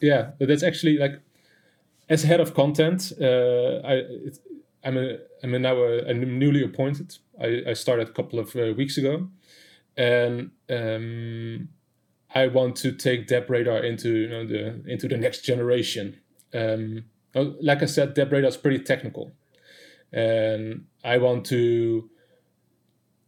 Yeah 0.00 0.30
but 0.38 0.48
that's 0.48 0.62
actually 0.62 0.98
like 0.98 1.20
as 2.08 2.22
head 2.22 2.40
of 2.40 2.54
content 2.54 3.12
uh, 3.20 3.80
I, 3.84 3.94
it, 4.26 4.38
I'm, 4.84 4.96
a, 4.96 5.18
I'm 5.42 5.54
a 5.54 5.58
now 5.58 5.76
a, 5.76 6.08
I'm 6.08 6.38
newly 6.38 6.62
appointed. 6.62 7.16
I, 7.40 7.62
I 7.68 7.72
started 7.72 8.08
a 8.08 8.12
couple 8.12 8.38
of 8.38 8.54
uh, 8.56 8.72
weeks 8.76 8.96
ago. 8.96 9.28
And 9.96 10.50
um, 10.70 11.68
I 12.34 12.46
want 12.46 12.76
to 12.76 12.92
take 12.92 13.26
DappRadar 13.26 13.82
into 13.84 14.10
you 14.10 14.28
know 14.28 14.46
the 14.46 14.82
into 14.86 15.08
the 15.08 15.16
next 15.16 15.40
generation. 15.40 16.20
Um, 16.54 17.04
uh, 17.34 17.46
like 17.60 17.82
I 17.82 17.86
said 17.86 18.14
DappRadar 18.14 18.46
is 18.46 18.56
pretty 18.56 18.84
technical. 18.84 19.32
And 20.12 20.86
I 21.04 21.18
want 21.18 21.44
to 21.46 22.08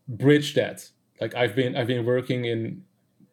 bridge 0.06 0.54
that. 0.54 0.88
Like 1.20 1.34
I've 1.34 1.56
been 1.56 1.76
I've 1.76 1.88
been 1.88 2.06
working 2.06 2.44
in 2.44 2.84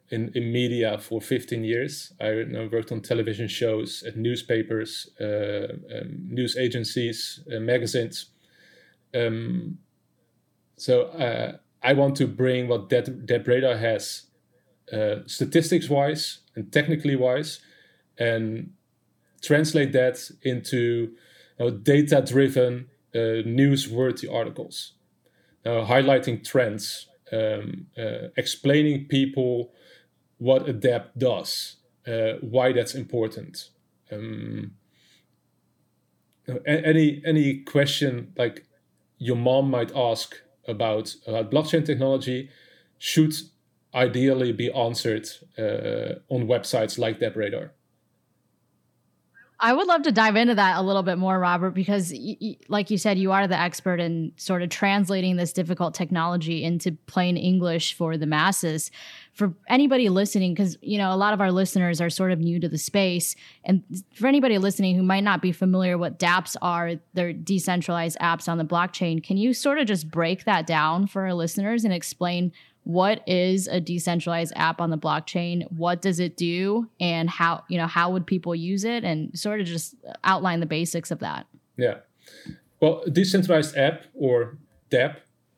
in, 0.10 0.32
in 0.36 0.52
media 0.52 0.98
for 0.98 1.22
15 1.22 1.64
years. 1.64 2.14
I 2.22 2.46
worked 2.72 2.92
on 2.92 3.02
television 3.02 3.48
shows, 3.48 4.04
at 4.08 4.16
newspapers, 4.16 5.10
uh, 5.20 5.74
um, 5.96 6.28
news 6.30 6.56
agencies, 6.58 7.42
uh, 7.54 7.60
magazines. 7.60 8.28
Um, 9.14 9.80
so 10.78 11.04
uh, 11.04 11.58
I 11.84 11.94
want 11.94 12.16
to 12.18 12.28
bring 12.28 12.68
what 12.68 12.90
that, 12.90 13.28
that 13.28 13.48
radar 13.48 13.78
has, 13.78 14.24
uh, 14.94 15.18
statistics 15.26 15.90
wise 15.90 16.40
and 16.56 16.72
technically 16.72 17.16
wise, 17.16 17.60
and 18.18 18.72
translate 19.42 19.92
that 19.92 20.32
into 20.44 20.78
you 20.78 21.12
know, 21.60 21.70
data 21.70 22.24
driven, 22.26 22.88
uh, 23.14 23.44
newsworthy 23.46 24.34
articles, 24.34 24.94
highlighting 25.66 26.48
trends, 26.48 27.08
um, 27.32 27.88
uh, 27.98 28.30
explaining 28.38 29.06
people 29.06 29.74
what 30.38 30.68
a 30.68 30.74
DApp 30.74 31.08
does, 31.18 31.78
uh, 32.08 32.34
why 32.42 32.72
that's 32.72 32.96
important. 32.96 33.70
Um, 34.12 34.72
any 36.66 37.22
any 37.26 37.60
question 37.60 38.32
like 38.38 38.66
your 39.18 39.36
mom 39.36 39.70
might 39.70 39.94
ask 39.96 40.36
about 40.68 41.14
about 41.26 41.52
blockchain 41.52 41.86
technology 41.86 42.50
should 42.98 43.34
ideally 43.94 44.52
be 44.52 44.72
answered 44.72 45.28
uh, 45.58 46.20
on 46.30 46.48
websites 46.48 46.98
like 46.98 47.20
DappRadar. 47.20 47.72
I 49.60 49.74
would 49.74 49.88
love 49.88 50.04
to 50.04 50.12
dive 50.12 50.36
into 50.36 50.54
that 50.54 50.78
a 50.78 50.84
little 50.84 51.02
bit 51.02 51.18
more, 51.18 51.40
Robert, 51.40 51.72
because, 51.72 52.14
y- 52.14 52.38
y- 52.40 52.58
like 52.68 52.92
you 52.92 52.98
said, 53.00 53.18
you 53.18 53.32
are 53.32 53.48
the 53.48 53.60
expert 53.60 54.00
in 54.00 54.32
sort 54.38 54.62
of 54.62 54.70
translating 54.70 55.36
this 55.36 55.52
difficult 55.52 55.96
technology 55.96 56.64
into 56.64 56.92
plain 57.08 57.38
English 57.38 57.96
for 57.96 58.18
the 58.18 58.28
masses. 58.28 58.92
For 59.34 59.54
anybody 59.68 60.10
listening, 60.10 60.54
because 60.54 60.78
you 60.82 61.00
know 61.00 61.12
a 61.12 61.18
lot 61.18 61.34
of 61.34 61.42
our 61.42 61.52
listeners 61.52 62.00
are 62.00 62.10
sort 62.12 62.32
of 62.32 62.40
new 62.40 62.60
to 62.60 62.70
the 62.70 62.78
space, 62.78 63.36
and 63.64 63.84
for 64.14 64.28
anybody 64.28 64.60
listening 64.60 64.96
who 64.96 65.04
might 65.04 65.24
not 65.24 65.42
be 65.42 65.52
familiar 65.52 65.98
what 65.98 66.20
DApps 66.20 66.56
are, 66.62 66.94
they're 67.14 67.34
decentralized 67.34 68.18
apps 68.20 68.48
on 68.48 68.60
the 68.60 68.66
blockchain. 68.66 69.24
Can 69.24 69.38
you 69.38 69.54
sort 69.56 69.80
of 69.80 69.88
just 69.88 70.12
break 70.12 70.44
that 70.46 70.68
down 70.68 71.08
for 71.08 71.24
our 71.24 71.34
listeners 71.34 71.84
and 71.84 71.94
explain 71.94 72.52
what 72.88 73.22
is 73.28 73.68
a 73.68 73.82
decentralized 73.82 74.54
app 74.56 74.80
on 74.80 74.90
the 74.90 74.98
blockchain 74.98 75.70
what 75.74 76.02
does 76.02 76.22
it 76.22 76.38
do 76.38 76.90
and 77.02 77.30
how 77.30 77.62
you 77.68 77.78
know 77.78 77.88
how 77.88 78.10
would 78.10 78.26
people 78.26 78.56
use 78.56 78.86
it 78.86 79.04
and 79.04 79.38
sort 79.38 79.60
of 79.60 79.68
just 79.68 79.94
outline 80.24 80.62
the 80.62 80.66
basics 80.66 81.12
of 81.12 81.20
that 81.20 81.46
Yeah. 81.78 82.00
Well, 82.82 83.04
decentralized 83.12 83.78
app 83.78 84.04
or 84.14 84.58
DApp. 84.92 85.18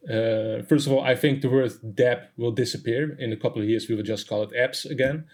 Uh, 0.09 0.63
first 0.63 0.87
of 0.87 0.93
all, 0.93 1.03
I 1.03 1.15
think 1.15 1.41
the 1.41 1.49
word 1.49 1.71
DApp 1.83 2.27
will 2.37 2.51
disappear 2.51 3.15
in 3.19 3.33
a 3.33 3.37
couple 3.37 3.61
of 3.61 3.67
years. 3.67 3.89
We 3.89 3.95
will 3.95 4.03
just 4.03 4.27
call 4.27 4.43
it 4.43 4.51
apps 4.51 4.89
again. 4.89 5.25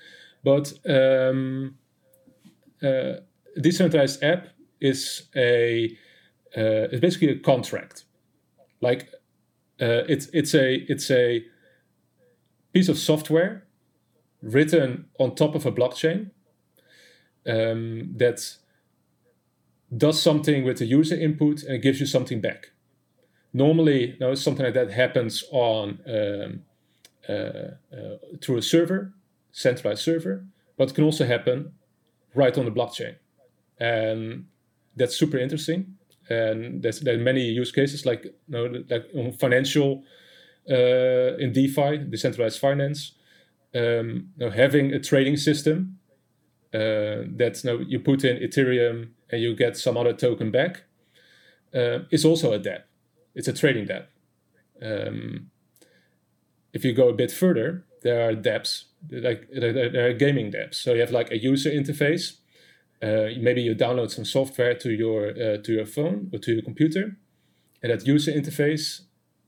But 0.43 0.73
um, 0.87 1.75
uh, 2.81 3.15
decentralized 3.59 4.23
app 4.23 4.47
is 4.79 5.27
a 5.35 5.95
uh, 6.57 6.89
it's 6.91 7.01
basically 7.01 7.29
a 7.29 7.39
contract. 7.39 8.05
Like 8.81 9.09
uh, 9.81 10.03
it's 10.07 10.27
it's 10.33 10.53
a 10.55 10.75
it's 10.87 11.11
a 11.11 11.43
piece 12.75 12.89
of 12.89 12.97
software 12.97 13.63
written 14.41 15.05
on 15.17 15.33
top 15.33 15.55
of 15.55 15.65
a 15.65 15.71
blockchain 15.71 16.29
um, 17.47 18.11
that 18.17 18.57
does 19.95 20.21
something 20.21 20.65
with 20.65 20.79
the 20.79 20.85
user 20.85 21.15
input 21.15 21.63
and 21.63 21.75
it 21.75 21.81
gives 21.81 22.01
you 22.01 22.05
something 22.05 22.41
back. 22.41 22.71
Normally, 23.53 24.11
you 24.11 24.19
know, 24.19 24.35
something 24.35 24.65
like 24.65 24.73
that 24.73 24.91
happens 24.91 25.45
on 25.51 25.99
um, 26.17 26.63
uh, 27.29 27.33
uh, 27.95 28.17
through 28.41 28.57
a 28.57 28.61
server, 28.61 29.13
centralized 29.53 30.01
server, 30.01 30.45
but 30.77 30.93
can 30.93 31.05
also 31.05 31.25
happen 31.25 31.71
right 32.33 32.57
on 32.57 32.65
the 32.65 32.71
blockchain, 32.71 33.15
and 33.79 34.47
that's 34.97 35.15
super 35.15 35.37
interesting. 35.37 35.95
And 36.29 36.83
there's 36.83 36.99
there 36.99 37.15
are 37.15 37.23
many 37.31 37.43
use 37.43 37.71
cases 37.71 38.05
like 38.05 38.25
you 38.25 38.33
know, 38.49 38.83
like 38.89 39.05
financial 39.39 40.03
uh, 40.69 41.37
in 41.37 41.51
DeFi, 41.53 41.97
decentralized 42.09 42.59
finance, 42.59 43.13
um, 43.75 44.29
you 44.37 44.45
know, 44.45 44.49
having 44.49 44.93
a 44.93 44.99
trading 44.99 45.37
system 45.37 45.99
uh, 46.73 47.27
that 47.37 47.61
you, 47.63 47.69
know, 47.69 47.85
you 47.87 47.99
put 47.99 48.23
in 48.23 48.37
Ethereum 48.37 49.09
and 49.29 49.41
you 49.41 49.55
get 49.55 49.77
some 49.77 49.97
other 49.97 50.13
token 50.13 50.51
back 50.51 50.83
uh, 51.73 51.99
is 52.11 52.25
also 52.25 52.53
a 52.53 52.59
DApp. 52.59 52.83
It's 53.33 53.47
a 53.47 53.53
trading 53.53 53.87
DApp. 53.87 54.05
Um, 54.81 55.51
if 56.73 56.83
you 56.83 56.93
go 56.93 57.09
a 57.09 57.13
bit 57.13 57.31
further, 57.31 57.85
there 58.03 58.29
are 58.29 58.33
dApps, 58.33 58.83
like 59.09 59.47
there 59.51 60.09
are 60.09 60.13
gaming 60.13 60.51
dApps. 60.51 60.75
So 60.75 60.93
you 60.93 61.01
have 61.01 61.11
like 61.11 61.31
a 61.31 61.37
user 61.37 61.71
interface. 61.71 62.37
Uh, 63.01 63.29
maybe 63.39 63.61
you 63.61 63.75
download 63.75 64.11
some 64.11 64.25
software 64.25 64.73
to 64.75 64.91
your 64.91 65.29
uh, 65.29 65.57
to 65.63 65.73
your 65.73 65.85
phone 65.85 66.29
or 66.31 66.39
to 66.39 66.53
your 66.53 66.61
computer, 66.61 67.17
and 67.81 67.91
that 67.91 68.05
user 68.07 68.31
interface 68.31 69.01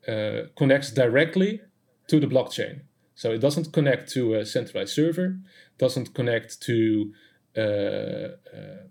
uh, 0.08 0.48
connects 0.56 0.92
directly 0.92 1.62
to 2.08 2.20
the 2.20 2.28
blockchain. 2.28 2.82
So 3.16 3.32
it 3.32 3.40
doesn't 3.40 3.74
connect 3.74 4.12
to 4.14 4.36
a 4.36 4.46
centralized 4.46 4.94
server, 4.94 5.40
doesn't 5.78 6.14
connect 6.14 6.62
to 6.62 7.14
uh, 7.58 7.62
uh, 7.62 8.86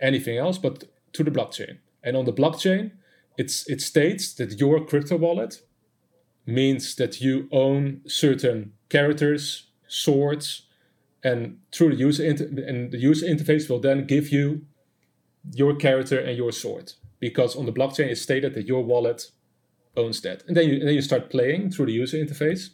anything 0.00 0.36
else, 0.36 0.58
but 0.58 0.84
to 1.12 1.22
the 1.22 1.30
blockchain. 1.30 1.78
And 2.02 2.16
on 2.16 2.24
the 2.24 2.32
blockchain, 2.32 2.92
it's 3.36 3.68
it 3.68 3.80
states 3.80 4.34
that 4.34 4.58
your 4.58 4.84
crypto 4.84 5.16
wallet 5.16 5.62
means 6.44 6.96
that 6.96 7.20
you 7.20 7.48
own 7.52 8.00
certain 8.06 8.72
characters, 8.88 9.68
swords, 9.86 10.62
and 11.22 11.58
through 11.72 11.90
the 11.90 11.96
user 11.96 12.24
inter- 12.24 12.50
and 12.66 12.90
the 12.90 12.98
user 12.98 13.26
interface 13.26 13.68
will 13.68 13.80
then 13.80 14.06
give 14.06 14.30
you 14.30 14.62
your 15.52 15.74
character 15.74 16.18
and 16.18 16.36
your 16.36 16.52
sword 16.52 16.92
because 17.20 17.56
on 17.56 17.66
the 17.66 17.72
blockchain 17.72 18.08
it's 18.08 18.20
stated 18.20 18.54
that 18.54 18.66
your 18.66 18.84
wallet 18.84 19.30
owns 19.98 20.20
that. 20.22 20.44
And 20.46 20.56
then 20.56 20.68
you, 20.68 20.74
and 20.74 20.88
then 20.88 20.94
you 20.94 21.02
start 21.02 21.30
playing 21.30 21.70
through 21.70 21.86
the 21.86 21.92
user 21.92 22.16
interface. 22.16 22.70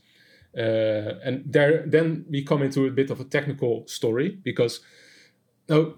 Uh, 0.57 1.19
and 1.25 1.43
there, 1.47 1.85
then 1.87 2.25
we 2.31 2.45
come 2.45 2.63
into 2.63 2.87
a 2.87 2.91
bit 2.91 3.11
of 3.11 3.21
a 3.21 3.25
technical 3.25 3.87
story 3.89 4.39
because 4.45 4.81
now, 5.69 5.95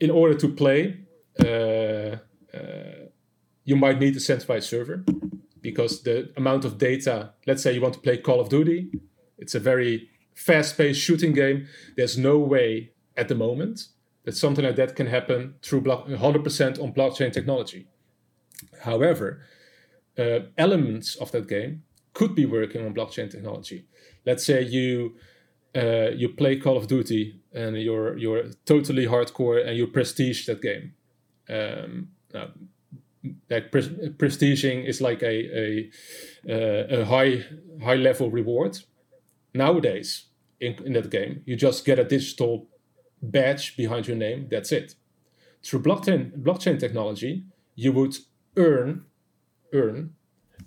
in 0.00 0.10
order 0.10 0.34
to 0.34 0.48
play, 0.48 1.00
uh, 1.44 2.16
uh, 2.56 3.08
you 3.64 3.76
might 3.76 3.98
need 3.98 4.16
a 4.16 4.20
centralized 4.20 4.68
server 4.68 5.04
because 5.60 6.02
the 6.02 6.32
amount 6.36 6.64
of 6.64 6.78
data. 6.78 7.32
Let's 7.46 7.62
say 7.62 7.72
you 7.74 7.80
want 7.80 7.94
to 7.94 8.00
play 8.00 8.16
Call 8.18 8.40
of 8.40 8.48
Duty, 8.48 8.90
it's 9.38 9.54
a 9.54 9.60
very 9.60 10.08
fast-paced 10.34 11.00
shooting 11.00 11.32
game. 11.32 11.66
There's 11.96 12.18
no 12.18 12.38
way 12.38 12.92
at 13.16 13.28
the 13.28 13.34
moment 13.34 13.88
that 14.24 14.36
something 14.36 14.64
like 14.64 14.76
that 14.76 14.96
can 14.96 15.06
happen 15.06 15.54
through 15.62 15.82
block, 15.82 16.06
100% 16.06 16.82
on 16.82 16.92
blockchain 16.92 17.32
technology. 17.32 17.88
However, 18.82 19.42
uh, 20.18 20.40
elements 20.58 21.16
of 21.16 21.30
that 21.32 21.48
game 21.48 21.82
could 22.12 22.34
be 22.34 22.46
working 22.46 22.84
on 22.84 22.94
blockchain 22.94 23.30
technology. 23.30 23.86
Let's 24.26 24.44
say 24.44 24.62
you 24.62 25.16
uh, 25.74 26.10
you 26.14 26.28
play 26.28 26.56
Call 26.56 26.76
of 26.76 26.86
Duty 26.86 27.40
and 27.52 27.76
you're 27.76 28.16
you're 28.18 28.44
totally 28.66 29.06
hardcore 29.06 29.66
and 29.66 29.76
you 29.76 29.86
prestige 29.86 30.46
that 30.46 30.60
game. 30.60 30.94
Um, 31.48 32.08
uh, 32.34 32.48
pre- 33.48 34.14
prestiging 34.18 34.86
is 34.86 35.00
like 35.00 35.22
a 35.22 35.36
a, 35.58 35.90
uh, 36.48 37.00
a 37.00 37.04
high 37.04 37.44
high 37.82 37.96
level 37.96 38.30
reward. 38.30 38.78
Nowadays, 39.54 40.26
in, 40.60 40.74
in 40.84 40.92
that 40.94 41.10
game, 41.10 41.42
you 41.44 41.56
just 41.56 41.84
get 41.84 41.98
a 41.98 42.04
digital 42.04 42.68
badge 43.22 43.76
behind 43.76 44.06
your 44.06 44.16
name. 44.16 44.48
That's 44.50 44.72
it. 44.72 44.94
Through 45.62 45.82
blockchain 45.82 46.42
blockchain 46.42 46.78
technology, 46.78 47.44
you 47.74 47.92
would 47.92 48.16
earn 48.56 49.04
earn 49.72 50.14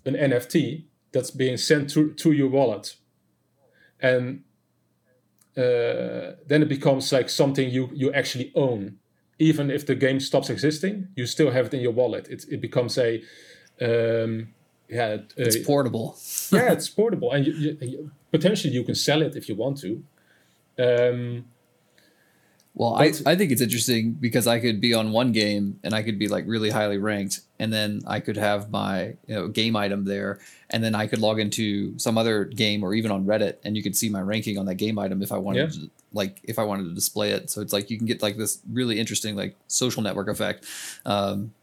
an 0.06 0.14
NFT 0.14 0.86
that's 1.12 1.32
being 1.32 1.58
sent 1.58 1.90
to, 1.92 2.12
to 2.14 2.32
your 2.32 2.50
wallet. 2.50 2.96
And 4.00 4.44
uh, 5.58 6.36
then 6.48 6.62
it 6.62 6.70
becomes 6.70 7.12
like 7.12 7.30
something 7.30 7.70
you, 7.70 7.90
you 7.94 8.12
actually 8.14 8.52
own. 8.56 8.98
Even 9.40 9.70
if 9.70 9.86
the 9.86 9.96
game 9.96 10.20
stops 10.20 10.50
existing, 10.50 11.10
you 11.16 11.26
still 11.26 11.52
have 11.52 11.68
it 11.68 11.74
in 11.74 11.82
your 11.82 11.92
wallet. 11.92 12.28
It, 12.30 12.46
it 12.50 12.62
becomes 12.62 12.98
a 12.98 13.22
um, 13.82 14.54
yeah, 14.90 15.18
it's 15.36 15.58
portable. 15.58 16.18
yeah, 16.52 16.72
it's 16.72 16.90
portable, 16.90 17.32
and 17.32 17.46
you, 17.46 17.78
you, 17.82 18.12
potentially 18.32 18.74
you 18.74 18.84
can 18.84 18.96
sell 18.96 19.22
it 19.22 19.36
if 19.36 19.50
you 19.50 19.56
want 19.56 19.80
to. 19.80 20.04
Um, 20.78 21.46
well, 22.76 22.96
I, 22.96 23.14
I 23.26 23.36
think 23.38 23.54
it's 23.54 23.62
interesting 23.62 24.12
because 24.12 24.48
I 24.48 24.60
could 24.60 24.82
be 24.82 24.94
on 24.94 25.14
one 25.14 25.32
game 25.32 25.80
and 25.82 25.94
I 25.94 26.04
could 26.04 26.20
be 26.20 26.28
like 26.28 26.44
really 26.46 26.70
highly 26.70 26.98
ranked, 26.98 27.40
and 27.58 27.72
then 27.72 28.02
I 28.06 28.20
could 28.20 28.36
have 28.36 28.70
my 28.70 29.16
you 29.28 29.36
know, 29.36 29.48
game 29.48 29.78
item 29.78 30.04
there, 30.04 30.40
and 30.70 30.84
then 30.84 30.94
I 30.94 31.08
could 31.08 31.20
log 31.20 31.40
into 31.40 31.98
some 31.98 32.18
other 32.18 32.44
game 32.44 32.84
or 32.84 32.94
even 32.94 33.12
on 33.12 33.26
Reddit, 33.26 33.58
and 33.64 33.78
you 33.78 33.82
could 33.82 33.96
see 33.96 34.10
my 34.10 34.20
ranking 34.20 34.58
on 34.58 34.66
that 34.66 34.76
game 34.76 35.00
item 35.00 35.22
if 35.22 35.32
I 35.32 35.38
wanted 35.38 35.74
yeah. 35.74 35.82
to, 35.82 35.90
like 36.12 36.42
if 36.44 36.60
I 36.60 36.64
wanted 36.66 36.84
to 36.84 36.94
display 36.94 37.32
it. 37.32 37.50
So 37.50 37.62
it's 37.62 37.72
like 37.72 37.90
you 37.90 37.98
can 37.98 38.08
get 38.08 38.22
like 38.22 38.36
this 38.36 38.60
really 38.70 39.00
interesting 39.00 39.38
like 39.38 39.56
social 39.68 40.04
network 40.04 40.28
effect. 40.28 40.66
Um, 41.06 41.54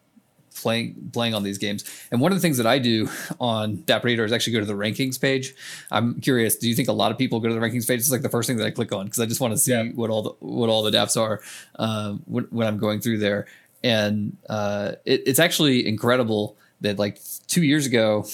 playing 0.54 1.10
playing 1.12 1.34
on 1.34 1.42
these 1.42 1.58
games. 1.58 1.84
And 2.10 2.20
one 2.20 2.32
of 2.32 2.38
the 2.38 2.42
things 2.42 2.56
that 2.56 2.66
I 2.66 2.78
do 2.78 3.08
on 3.40 3.78
DappRadar 3.78 4.24
is 4.24 4.32
actually 4.32 4.54
go 4.54 4.60
to 4.60 4.66
the 4.66 4.74
rankings 4.74 5.20
page. 5.20 5.54
I'm 5.90 6.20
curious, 6.20 6.56
do 6.56 6.68
you 6.68 6.74
think 6.74 6.88
a 6.88 6.92
lot 6.92 7.12
of 7.12 7.18
people 7.18 7.40
go 7.40 7.48
to 7.48 7.54
the 7.54 7.60
rankings 7.60 7.86
page? 7.86 8.00
It's 8.00 8.10
like 8.10 8.22
the 8.22 8.28
first 8.28 8.46
thing 8.46 8.56
that 8.58 8.66
I 8.66 8.70
click 8.70 8.92
on 8.92 9.06
because 9.06 9.20
I 9.20 9.26
just 9.26 9.40
want 9.40 9.52
to 9.52 9.58
see 9.58 9.72
yeah. 9.72 9.90
what 9.94 10.10
all 10.10 10.22
the 10.22 10.30
what 10.40 10.68
all 10.68 10.82
the 10.82 10.90
DApps 10.90 11.20
are 11.20 11.40
um, 11.76 12.22
when, 12.26 12.44
when, 12.50 12.66
I'm 12.66 12.78
going 12.78 13.00
through 13.00 13.18
there. 13.18 13.46
And 13.84 14.36
uh, 14.48 14.92
it, 15.04 15.22
it's 15.26 15.38
actually 15.38 15.86
incredible 15.86 16.56
that 16.80 16.98
like 16.98 17.18
two 17.46 17.62
years 17.62 17.86
ago 17.86 18.24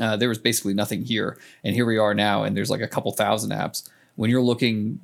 uh, 0.00 0.16
there 0.16 0.28
was 0.28 0.38
basically 0.38 0.74
nothing 0.74 1.04
here, 1.04 1.38
and 1.62 1.74
here 1.74 1.86
we 1.86 1.98
are 1.98 2.14
now, 2.14 2.44
and 2.44 2.56
there's 2.56 2.70
like 2.70 2.80
a 2.80 2.88
couple 2.88 3.10
thousand 3.12 3.50
apps. 3.50 3.88
When 4.16 4.30
you're 4.30 4.42
looking 4.42 5.00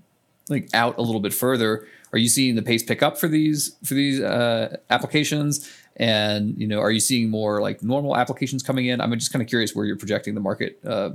like 0.48 0.68
out 0.74 0.98
a 0.98 1.02
little 1.02 1.20
bit 1.20 1.32
further, 1.32 1.86
are 2.12 2.18
you 2.18 2.28
seeing 2.28 2.56
the 2.56 2.62
pace 2.62 2.82
pick 2.82 3.02
up 3.02 3.18
for 3.18 3.28
these 3.28 3.76
for 3.84 3.94
these 3.94 4.20
uh, 4.20 4.76
applications? 4.90 5.70
And 5.96 6.56
you 6.58 6.66
know, 6.66 6.80
are 6.80 6.90
you 6.90 7.00
seeing 7.00 7.30
more 7.30 7.60
like 7.60 7.82
normal 7.82 8.16
applications 8.16 8.62
coming 8.62 8.86
in? 8.86 9.00
I'm 9.00 9.12
just 9.18 9.32
kind 9.32 9.42
of 9.42 9.48
curious 9.48 9.74
where 9.74 9.84
you're 9.84 9.98
projecting 9.98 10.34
the 10.34 10.40
market, 10.40 10.78
uh, 10.84 11.10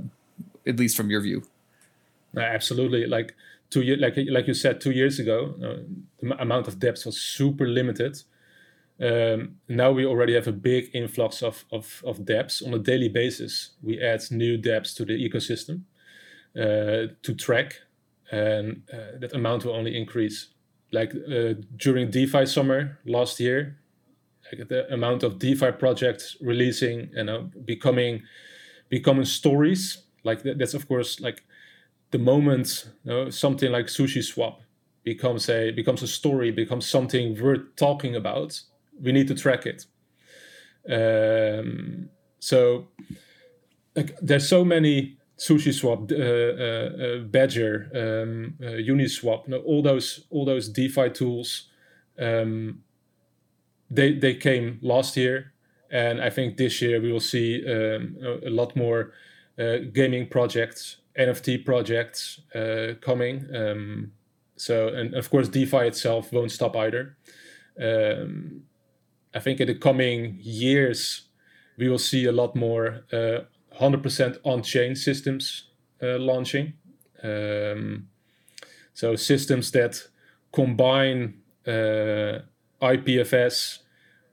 at 0.66 0.76
least 0.78 0.96
from 0.96 1.10
your 1.10 1.20
view. 1.20 1.42
absolutely, 2.36 3.06
like 3.06 3.34
two 3.70 3.82
years, 3.82 4.00
like 4.00 4.16
like 4.30 4.46
you 4.46 4.54
said, 4.54 4.80
two 4.80 4.92
years 4.92 5.18
ago, 5.18 5.54
uh, 5.62 5.82
the 6.20 6.40
amount 6.40 6.68
of 6.68 6.78
dApps 6.78 7.06
was 7.06 7.20
super 7.20 7.66
limited. 7.66 8.22
Um, 8.98 9.56
now 9.68 9.92
we 9.92 10.06
already 10.06 10.34
have 10.34 10.46
a 10.46 10.52
big 10.52 10.90
influx 10.94 11.42
of, 11.42 11.64
of, 11.70 12.02
of 12.06 12.20
dApps 12.20 12.66
on 12.66 12.72
a 12.72 12.78
daily 12.78 13.10
basis. 13.10 13.72
We 13.82 14.00
add 14.00 14.22
new 14.30 14.56
dApps 14.56 14.96
to 14.96 15.04
the 15.04 15.12
ecosystem 15.12 15.82
uh, 16.56 17.12
to 17.22 17.34
track, 17.34 17.80
and 18.30 18.82
uh, 18.92 19.18
that 19.18 19.34
amount 19.34 19.64
will 19.64 19.74
only 19.74 19.96
increase. 19.96 20.48
Like 20.92 21.12
uh, 21.14 21.54
during 21.76 22.10
DeFi 22.10 22.46
summer 22.46 22.98
last 23.04 23.40
year, 23.40 23.76
like 24.52 24.68
the 24.68 24.92
amount 24.92 25.22
of 25.22 25.38
DeFi 25.38 25.72
projects 25.72 26.36
releasing 26.40 27.10
and 27.16 27.30
uh, 27.30 27.40
becoming 27.64 28.22
becoming 28.88 29.24
stories. 29.24 30.02
Like 30.24 30.42
that's 30.42 30.74
of 30.74 30.88
course 30.88 31.20
like 31.20 31.42
the 32.10 32.18
moment 32.18 32.88
you 33.04 33.12
know, 33.12 33.30
something 33.30 33.70
like 33.72 33.86
SushiSwap 33.86 34.56
becomes 35.04 35.48
a 35.48 35.70
becomes 35.70 36.02
a 36.02 36.08
story, 36.08 36.50
becomes 36.50 36.86
something 36.86 37.40
worth 37.40 37.76
talking 37.76 38.16
about. 38.16 38.60
We 39.00 39.12
need 39.12 39.28
to 39.28 39.34
track 39.34 39.66
it. 39.66 39.86
Um, 40.88 42.08
so 42.38 42.88
like, 43.94 44.16
there's 44.20 44.48
so 44.48 44.64
many 44.64 45.16
SushiSwap, 45.38 46.12
uh, 46.12 46.16
uh, 46.16 47.04
uh, 47.04 47.18
Badger, 47.24 47.90
um, 47.94 48.54
uh, 48.60 48.78
Uniswap, 48.78 49.46
you 49.46 49.52
know, 49.52 49.60
all 49.60 49.82
those 49.82 50.26
all 50.30 50.44
those 50.44 50.68
DeFi 50.68 51.10
tools. 51.10 51.68
Um, 52.18 52.82
they 53.90 54.14
they 54.14 54.34
came 54.34 54.78
last 54.82 55.16
year, 55.16 55.52
and 55.90 56.20
I 56.20 56.30
think 56.30 56.56
this 56.56 56.82
year 56.82 57.00
we 57.00 57.12
will 57.12 57.20
see 57.20 57.64
um, 57.66 58.16
a, 58.22 58.48
a, 58.48 58.50
lot 58.50 58.76
more 58.76 59.12
uh, 59.58 59.78
gaming 59.92 60.28
projects, 60.28 60.96
NFT 61.18 61.64
projects 61.64 62.40
uh, 62.54 62.94
coming. 63.00 63.46
Um, 63.54 64.12
so, 64.56 64.88
and 64.88 65.14
of 65.14 65.30
course, 65.30 65.48
DeFi 65.48 65.86
itself 65.86 66.32
won't 66.32 66.50
stop 66.50 66.76
either. 66.76 67.16
Um, 67.80 68.62
I 69.34 69.40
think 69.40 69.60
in 69.60 69.66
the 69.66 69.74
coming 69.74 70.38
years 70.40 71.28
we 71.76 71.88
will 71.88 71.98
see 71.98 72.24
a 72.24 72.32
lot 72.32 72.56
more 72.56 73.04
uh, 73.12 73.40
100% 73.78 74.38
on-chain 74.44 74.96
systems 74.96 75.68
uh, 76.02 76.18
launching. 76.18 76.72
Um, 77.22 78.08
so 78.94 79.14
systems 79.16 79.70
that 79.72 80.02
combine 80.52 81.42
uh, 81.66 82.38
IPFS 82.82 83.78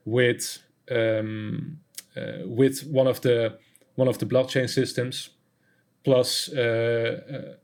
with 0.06 0.62
um, 0.92 1.80
uh, 2.16 2.46
with 2.46 2.86
one 2.88 3.08
of 3.08 3.22
the 3.22 3.58
one 3.96 4.08
of 4.08 4.18
the 4.18 4.26
blockchain 4.26 4.70
systems, 4.70 5.30
plus 6.04 6.50
uh, 6.54 7.22
uh, 7.32 7.56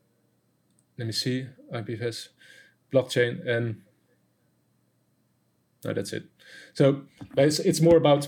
let 0.98 1.06
me 1.06 1.12
see 1.12 1.48
IPFS 1.74 2.30
blockchain 2.92 3.48
and 3.48 3.82
no, 5.84 5.94
that's 5.94 6.13
it. 6.13 6.24
So 6.74 7.04
it's 7.38 7.60
it's 7.60 7.82
more 7.82 7.98
about 7.98 8.28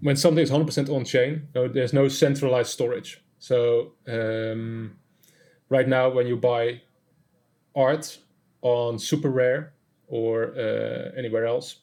when 0.00 0.16
something 0.16 0.42
is 0.42 0.50
100% 0.50 0.88
on 0.88 1.04
chain. 1.04 1.48
No, 1.54 1.68
there's 1.68 1.92
no 1.92 2.08
centralized 2.08 2.70
storage. 2.70 3.22
So 3.38 3.94
um, 4.06 4.96
right 5.68 5.88
now, 5.88 6.08
when 6.10 6.26
you 6.26 6.36
buy 6.36 6.82
art 7.74 8.18
on 8.62 8.96
SuperRare, 8.96 9.70
or 10.08 10.54
uh, 10.56 11.18
anywhere 11.18 11.46
else. 11.46 11.76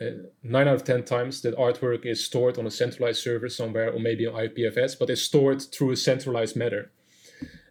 Uh, 0.00 0.10
nine 0.42 0.68
out 0.68 0.74
of 0.74 0.84
10 0.84 1.04
times 1.04 1.40
that 1.40 1.56
artwork 1.56 2.04
is 2.04 2.22
stored 2.22 2.58
on 2.58 2.66
a 2.66 2.70
centralized 2.70 3.22
server 3.22 3.48
somewhere 3.48 3.90
or 3.90 3.98
maybe 3.98 4.26
on 4.26 4.34
IPFS, 4.34 4.98
but 4.98 5.08
it's 5.08 5.22
stored 5.22 5.62
through 5.62 5.90
a 5.90 5.96
centralized 5.96 6.54
matter. 6.54 6.90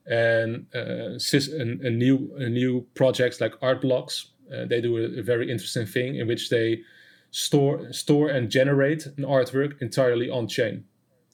And 0.08 0.66
uh, 0.74 1.18
a, 1.18 1.62
a, 1.62 1.90
new 1.90 2.32
new 2.38 2.86
projects 2.94 3.42
like 3.42 3.60
Artblocks, 3.60 4.26
uh, 4.54 4.66
they 4.66 4.80
do 4.80 4.98
a, 4.98 5.20
a, 5.20 5.24
very 5.24 5.52
interesting 5.52 5.88
thing 5.88 6.18
in 6.18 6.28
which 6.28 6.50
they 6.50 6.82
store 7.32 7.92
store 7.92 8.30
and 8.30 8.52
generate 8.52 9.08
an 9.08 9.24
artwork 9.24 9.82
entirely 9.82 10.30
on 10.30 10.48
chain. 10.48 10.84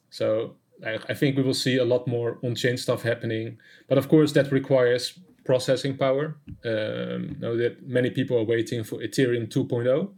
So 0.10 0.55
I, 0.86 0.99
I 1.10 1.13
think 1.13 1.36
we 1.36 1.43
will 1.43 1.53
see 1.53 1.77
a 1.77 1.86
lot 1.86 2.07
more 2.07 2.39
on 2.43 2.55
chain 2.55 2.77
stuff 2.77 3.03
happening, 3.03 3.57
but 3.89 3.97
of 3.97 4.07
course 4.07 4.31
that 4.34 4.51
requires 4.51 5.19
processing 5.45 5.97
power. 5.97 6.36
Um, 6.65 7.38
know 7.39 7.58
that 7.58 7.88
many 7.88 8.10
people 8.10 8.38
are 8.38 8.43
waiting 8.43 8.84
for 8.84 8.97
Ethereum 8.99 9.47
2.0. 9.47 10.12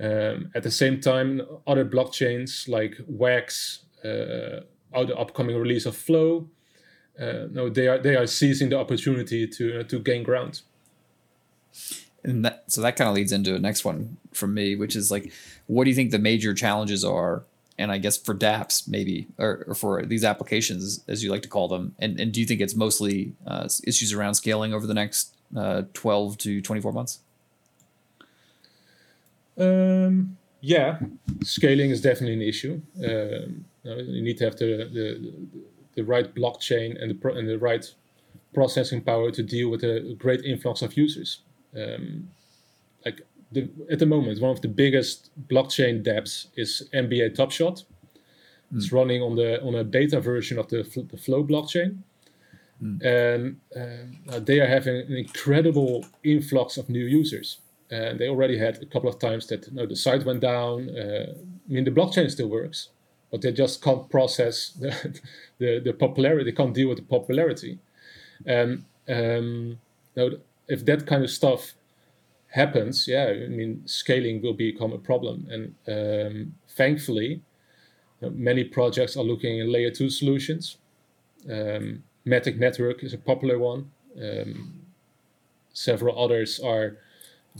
Um, 0.00 0.50
at 0.54 0.62
the 0.62 0.70
same 0.70 1.00
time, 1.00 1.42
other 1.66 1.84
blockchains 1.84 2.68
like 2.68 2.96
Wax, 3.06 3.84
uh, 4.04 4.60
the 4.92 5.16
upcoming 5.16 5.56
release 5.56 5.86
of 5.86 5.96
Flow, 5.96 6.48
uh, 7.20 7.46
no, 7.50 7.68
they 7.68 7.86
are 7.86 7.98
they 7.98 8.16
are 8.16 8.26
seizing 8.26 8.70
the 8.70 8.78
opportunity 8.78 9.46
to 9.46 9.80
uh, 9.80 9.82
to 9.84 10.00
gain 10.00 10.22
ground. 10.22 10.62
and 12.24 12.44
that, 12.44 12.64
so 12.66 12.80
that 12.80 12.96
kind 12.96 13.08
of 13.08 13.14
leads 13.14 13.32
into 13.32 13.52
the 13.52 13.58
next 13.58 13.84
one 13.84 14.16
from 14.32 14.54
me, 14.54 14.74
which 14.74 14.96
is 14.96 15.10
like, 15.10 15.32
what 15.66 15.84
do 15.84 15.90
you 15.90 15.96
think 15.96 16.10
the 16.10 16.18
major 16.18 16.54
challenges 16.54 17.04
are? 17.04 17.44
And 17.76 17.90
I 17.90 17.98
guess 17.98 18.16
for 18.16 18.34
DApps 18.34 18.88
maybe, 18.88 19.26
or, 19.38 19.64
or 19.66 19.74
for 19.74 20.06
these 20.06 20.24
applications, 20.24 21.04
as 21.08 21.24
you 21.24 21.30
like 21.30 21.42
to 21.42 21.48
call 21.48 21.68
them, 21.68 21.94
and, 21.98 22.20
and 22.20 22.32
do 22.32 22.40
you 22.40 22.46
think 22.46 22.60
it's 22.60 22.76
mostly 22.76 23.32
uh, 23.46 23.68
issues 23.84 24.12
around 24.12 24.34
scaling 24.34 24.72
over 24.72 24.86
the 24.86 24.94
next 24.94 25.34
uh, 25.56 25.82
12 25.92 26.38
to 26.38 26.60
24 26.60 26.92
months? 26.92 27.18
Um, 29.58 30.36
yeah, 30.60 30.98
scaling 31.42 31.90
is 31.90 32.00
definitely 32.00 32.34
an 32.34 32.42
issue. 32.42 32.80
Um, 32.98 33.64
you 33.84 34.22
need 34.22 34.38
to 34.38 34.44
have 34.44 34.56
the, 34.56 34.88
the, 34.92 35.32
the 35.94 36.04
right 36.04 36.32
blockchain 36.34 37.00
and 37.00 37.10
the, 37.10 37.14
pro- 37.14 37.36
and 37.36 37.48
the 37.48 37.58
right 37.58 37.84
processing 38.54 39.02
power 39.02 39.30
to 39.30 39.42
deal 39.42 39.68
with 39.68 39.82
a 39.82 40.14
great 40.18 40.44
influx 40.44 40.80
of 40.80 40.96
users. 40.96 41.40
Um, 41.76 42.28
like 43.04 43.20
the, 43.54 43.70
at 43.90 43.98
the 43.98 44.06
moment, 44.06 44.40
one 44.40 44.50
of 44.50 44.60
the 44.60 44.68
biggest 44.68 45.30
blockchain 45.48 46.04
dApps 46.04 46.48
is 46.56 46.88
NBA 46.92 47.34
Top 47.34 47.50
Shot. 47.50 47.84
Mm. 48.72 48.76
It's 48.76 48.92
running 48.92 49.22
on 49.22 49.36
the 49.36 49.62
on 49.62 49.74
a 49.74 49.84
beta 49.84 50.20
version 50.20 50.58
of 50.58 50.68
the, 50.68 50.82
the 51.10 51.16
Flow 51.16 51.44
blockchain, 51.44 51.98
mm. 52.82 53.02
and 53.02 53.60
um, 53.76 54.44
they 54.44 54.60
are 54.60 54.66
having 54.66 54.96
an 54.96 55.16
incredible 55.16 56.04
influx 56.22 56.76
of 56.76 56.88
new 56.88 57.04
users. 57.04 57.58
And 57.90 58.18
they 58.18 58.28
already 58.28 58.58
had 58.58 58.82
a 58.82 58.86
couple 58.86 59.08
of 59.08 59.18
times 59.18 59.46
that 59.48 59.66
you 59.68 59.74
know, 59.74 59.86
the 59.86 59.94
site 59.94 60.24
went 60.24 60.40
down. 60.40 60.90
Uh, 60.90 61.34
I 61.68 61.72
mean, 61.72 61.84
the 61.84 61.90
blockchain 61.90 62.30
still 62.30 62.48
works, 62.48 62.88
but 63.30 63.42
they 63.42 63.52
just 63.52 63.82
can't 63.82 64.08
process 64.10 64.70
the, 64.80 65.20
the, 65.58 65.80
the 65.84 65.92
popularity. 65.92 66.44
They 66.44 66.56
can't 66.56 66.74
deal 66.74 66.88
with 66.88 66.98
the 66.98 67.04
popularity. 67.04 67.78
And 68.46 68.84
um, 69.08 69.78
now, 70.16 70.30
if 70.66 70.84
that 70.86 71.06
kind 71.06 71.22
of 71.22 71.30
stuff 71.30 71.74
happens, 72.54 73.08
yeah, 73.08 73.26
I 73.26 73.48
mean, 73.48 73.82
scaling 73.84 74.40
will 74.40 74.54
become 74.54 74.92
a 74.92 74.98
problem. 74.98 75.48
And 75.50 75.74
um, 75.88 76.54
thankfully, 76.68 77.42
many 78.20 78.64
projects 78.64 79.16
are 79.16 79.24
looking 79.24 79.60
at 79.60 79.68
layer 79.68 79.90
two 79.90 80.08
solutions. 80.08 80.76
Um, 81.50 82.04
Matic 82.24 82.56
Network 82.58 83.02
is 83.02 83.12
a 83.12 83.18
popular 83.18 83.58
one. 83.58 83.90
Um, 84.22 84.80
several 85.72 86.16
others 86.16 86.60
are 86.60 86.96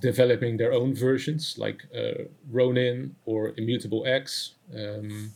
developing 0.00 0.56
their 0.56 0.72
own 0.72 0.94
versions, 0.94 1.58
like 1.58 1.82
uh, 1.94 2.24
Ronin 2.50 3.16
or 3.26 3.52
Immutable 3.56 4.06
X. 4.06 4.54
Um, 4.72 5.32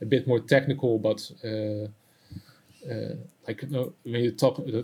a 0.00 0.06
bit 0.06 0.26
more 0.26 0.40
technical, 0.40 0.98
but 0.98 1.30
uh, 1.44 1.88
uh, 2.90 3.14
like 3.46 3.64
when 4.04 4.24
you 4.24 4.30
talk, 4.30 4.60
uh, 4.60 4.82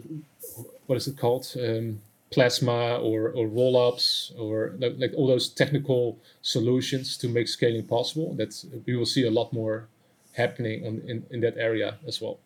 what 0.87 0.96
is 0.96 1.07
it 1.07 1.16
called? 1.16 1.46
Um, 1.57 2.01
plasma 2.31 2.97
or, 2.97 3.31
or 3.31 3.47
roll-ups 3.49 4.33
or 4.38 4.75
like, 4.79 4.95
like, 4.99 5.12
all 5.16 5.27
those 5.27 5.49
technical 5.49 6.19
solutions 6.43 7.16
to 7.16 7.29
make 7.29 7.49
scaling 7.49 7.85
possible 7.85 8.35
that 8.35 8.64
we 8.87 8.97
will 8.97 9.07
see 9.07 9.27
a 9.27 9.31
lot 9.31 9.53
more 9.53 9.88
happening 10.35 10.87
on, 10.87 11.03
in, 11.09 11.27
in 11.31 11.40
that 11.40 11.57
area 11.57 11.97
as 12.07 12.21
well 12.21 12.38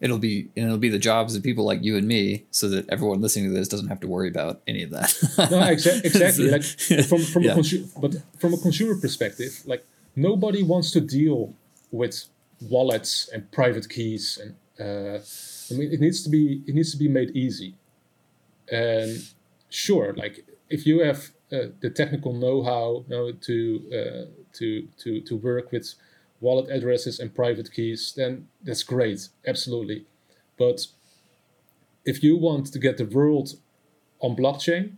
it'll 0.00 0.18
be 0.18 0.48
and 0.56 0.66
it'll 0.66 0.78
be 0.78 0.88
the 0.88 0.98
jobs 0.98 1.36
of 1.36 1.42
people 1.42 1.64
like 1.64 1.82
you 1.84 1.96
and 1.96 2.08
me 2.08 2.44
so 2.50 2.68
that 2.68 2.88
everyone 2.88 3.20
listening 3.20 3.44
to 3.44 3.54
this 3.54 3.68
doesn't 3.68 3.88
have 3.88 4.00
to 4.00 4.08
worry 4.08 4.28
about 4.28 4.62
any 4.66 4.82
of 4.82 4.90
that 4.90 5.14
no 5.38 5.60
exa- 5.60 6.02
exactly 6.04 6.50
like 6.50 6.64
from 7.06 7.20
from 7.20 7.42
yeah. 7.42 7.52
a 7.52 7.54
consumer 7.54 7.86
but 7.98 8.16
from 8.38 8.54
a 8.54 8.56
consumer 8.56 8.98
perspective 8.98 9.62
like 9.66 9.84
nobody 10.16 10.62
wants 10.62 10.90
to 10.90 11.00
deal 11.00 11.54
with 11.90 12.24
wallets 12.62 13.28
and 13.32 13.50
private 13.52 13.88
keys 13.90 14.38
and 14.42 14.54
uh, 14.80 15.20
I 15.70 15.74
mean, 15.74 15.92
it 15.92 16.00
needs 16.00 16.22
to 16.24 16.30
be 16.30 16.62
it 16.66 16.74
needs 16.74 16.90
to 16.92 16.96
be 16.96 17.08
made 17.08 17.30
easy. 17.30 17.74
And 18.72 19.22
sure, 19.68 20.14
like 20.14 20.46
if 20.70 20.86
you 20.86 21.00
have 21.00 21.30
uh, 21.52 21.66
the 21.80 21.90
technical 21.90 22.32
know-how 22.32 23.04
you 23.06 23.14
know, 23.14 23.32
to 23.32 23.82
uh, 23.92 24.24
to 24.54 24.88
to 24.98 25.20
to 25.20 25.36
work 25.36 25.70
with 25.70 25.94
wallet 26.40 26.70
addresses 26.70 27.20
and 27.20 27.34
private 27.34 27.70
keys, 27.70 28.14
then 28.16 28.48
that's 28.64 28.82
great, 28.82 29.28
absolutely. 29.46 30.06
But 30.58 30.86
if 32.04 32.22
you 32.24 32.36
want 32.36 32.72
to 32.72 32.78
get 32.78 32.96
the 32.96 33.04
world 33.04 33.50
on 34.20 34.34
blockchain, 34.34 34.94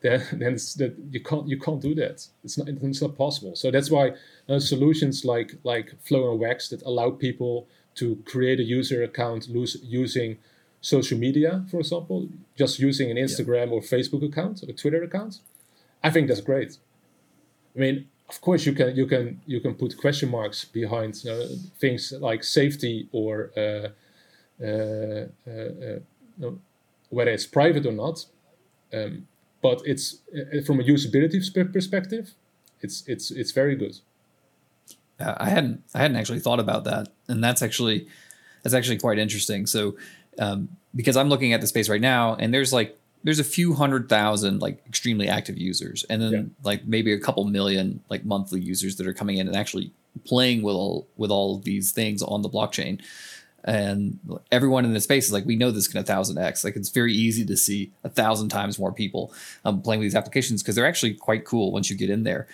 then 0.00 0.22
then 0.32 0.54
that 0.54 0.94
you 1.10 1.20
can't 1.20 1.46
you 1.46 1.58
can't 1.58 1.82
do 1.82 1.94
that. 1.96 2.26
It's 2.42 2.56
not 2.56 2.68
it's 2.68 3.02
not 3.02 3.16
possible. 3.16 3.54
So 3.56 3.70
that's 3.70 3.90
why 3.90 4.12
uh, 4.48 4.58
solutions 4.58 5.24
like 5.24 5.54
like 5.64 5.94
Flow 6.02 6.30
and 6.30 6.40
Wax 6.40 6.70
that 6.70 6.82
allow 6.82 7.10
people 7.10 7.68
to 7.96 8.16
create 8.24 8.58
a 8.58 8.64
user 8.64 9.02
account 9.02 9.48
using 9.48 10.38
social 10.82 11.16
media, 11.16 11.64
for 11.70 11.80
example, 11.80 12.28
just 12.58 12.78
using 12.78 13.10
an 13.10 13.16
Instagram 13.16 13.68
yeah. 13.68 13.72
or 13.72 13.80
Facebook 13.80 14.22
account 14.22 14.62
or 14.62 14.70
a 14.70 14.74
Twitter 14.74 15.02
account, 15.02 15.40
I 16.04 16.10
think 16.10 16.28
that's 16.28 16.42
great. 16.42 16.76
I 17.74 17.78
mean, 17.78 18.08
of 18.28 18.40
course, 18.40 18.66
you 18.66 18.72
can 18.74 18.94
you 18.94 19.06
can 19.06 19.40
you 19.46 19.60
can 19.60 19.74
put 19.74 19.96
question 19.96 20.28
marks 20.30 20.64
behind 20.64 21.24
uh, 21.26 21.46
things 21.78 22.12
like 22.20 22.44
safety 22.44 23.08
or 23.12 23.50
uh, 23.56 23.88
uh, 24.62 25.26
uh, 25.46 26.00
uh 26.44 26.50
whether 27.10 27.30
it's 27.30 27.46
private 27.46 27.86
or 27.86 27.92
not. 27.92 28.26
Um, 28.92 29.26
but 29.62 29.80
it's 29.84 30.16
uh, 30.34 30.60
from 30.66 30.80
a 30.80 30.82
usability 30.82 31.38
perspective, 31.72 32.34
it's 32.80 33.04
it's 33.06 33.30
it's 33.30 33.52
very 33.52 33.76
good. 33.76 33.96
I 35.20 35.50
hadn't 35.50 35.82
I 35.94 35.98
hadn't 35.98 36.16
actually 36.16 36.40
thought 36.40 36.58
about 36.58 36.84
that, 36.84 37.08
and 37.28 37.42
that's 37.44 37.62
actually 37.62 38.08
that's 38.62 38.74
actually 38.74 38.98
quite 38.98 39.18
interesting. 39.18 39.66
So 39.66 39.96
um, 40.38 40.68
because 40.94 41.16
I'm 41.16 41.28
looking 41.28 41.52
at 41.52 41.60
the 41.60 41.66
space 41.66 41.88
right 41.88 42.00
now, 42.00 42.34
and 42.34 42.52
there's 42.52 42.72
like 42.72 42.98
there's 43.24 43.38
a 43.38 43.44
few 43.44 43.74
hundred 43.74 44.08
thousand 44.08 44.60
like 44.60 44.84
extremely 44.86 45.28
active 45.28 45.56
users, 45.58 46.04
and 46.08 46.20
then 46.20 46.32
yeah. 46.32 46.42
like 46.62 46.84
maybe 46.86 47.12
a 47.12 47.20
couple 47.20 47.44
million 47.44 48.00
like 48.08 48.24
monthly 48.24 48.60
users 48.60 48.96
that 48.96 49.06
are 49.06 49.14
coming 49.14 49.38
in 49.38 49.46
and 49.46 49.56
actually 49.56 49.92
playing 50.24 50.62
with 50.62 50.74
all 50.74 51.06
with 51.16 51.30
all 51.30 51.58
these 51.58 51.92
things 51.92 52.22
on 52.22 52.42
the 52.42 52.50
blockchain. 52.50 53.00
And 53.64 54.18
everyone 54.50 54.84
in 54.84 54.92
the 54.92 55.00
space 55.00 55.26
is 55.26 55.32
like 55.32 55.46
we 55.46 55.54
know 55.54 55.70
this 55.70 55.86
can 55.86 56.00
a 56.00 56.02
thousand 56.02 56.36
x. 56.36 56.64
Like 56.64 56.74
it's 56.74 56.88
very 56.88 57.12
easy 57.12 57.44
to 57.44 57.56
see 57.56 57.92
a 58.02 58.08
thousand 58.08 58.48
times 58.48 58.76
more 58.76 58.92
people 58.92 59.32
um, 59.64 59.82
playing 59.82 60.00
with 60.00 60.06
these 60.06 60.16
applications 60.16 60.62
because 60.62 60.74
they're 60.74 60.86
actually 60.86 61.14
quite 61.14 61.44
cool 61.44 61.70
once 61.70 61.88
you 61.88 61.96
get 61.96 62.10
in 62.10 62.24
there. 62.24 62.48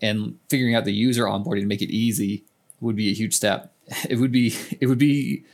And 0.00 0.38
figuring 0.48 0.74
out 0.74 0.86
the 0.86 0.94
user 0.94 1.24
onboarding 1.24 1.60
to 1.60 1.66
make 1.66 1.82
it 1.82 1.90
easy 1.90 2.44
would 2.80 2.96
be 2.96 3.10
a 3.10 3.14
huge 3.14 3.34
step. 3.34 3.72
It 4.08 4.16
would 4.16 4.32
be 4.32 4.56
it 4.80 4.86
would 4.86 4.98
be 4.98 5.44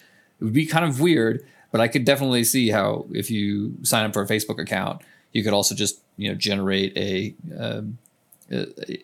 it 0.41 0.45
would 0.45 0.53
be 0.53 0.65
kind 0.65 0.85
of 0.85 1.01
weird 1.01 1.45
but 1.71 1.81
i 1.81 1.89
could 1.89 2.05
definitely 2.05 2.45
see 2.45 2.71
how 2.71 3.07
if 3.13 3.31
you 3.31 3.75
sign 3.83 4.05
up 4.05 4.13
for 4.13 4.23
a 4.23 4.27
facebook 4.27 4.61
account 4.61 5.03
you 5.33 5.43
could 5.43 5.53
also 5.53 5.75
just 5.75 6.01
you 6.17 6.29
know 6.29 6.35
generate 6.35 6.97
a 6.97 7.35
um, 7.59 7.99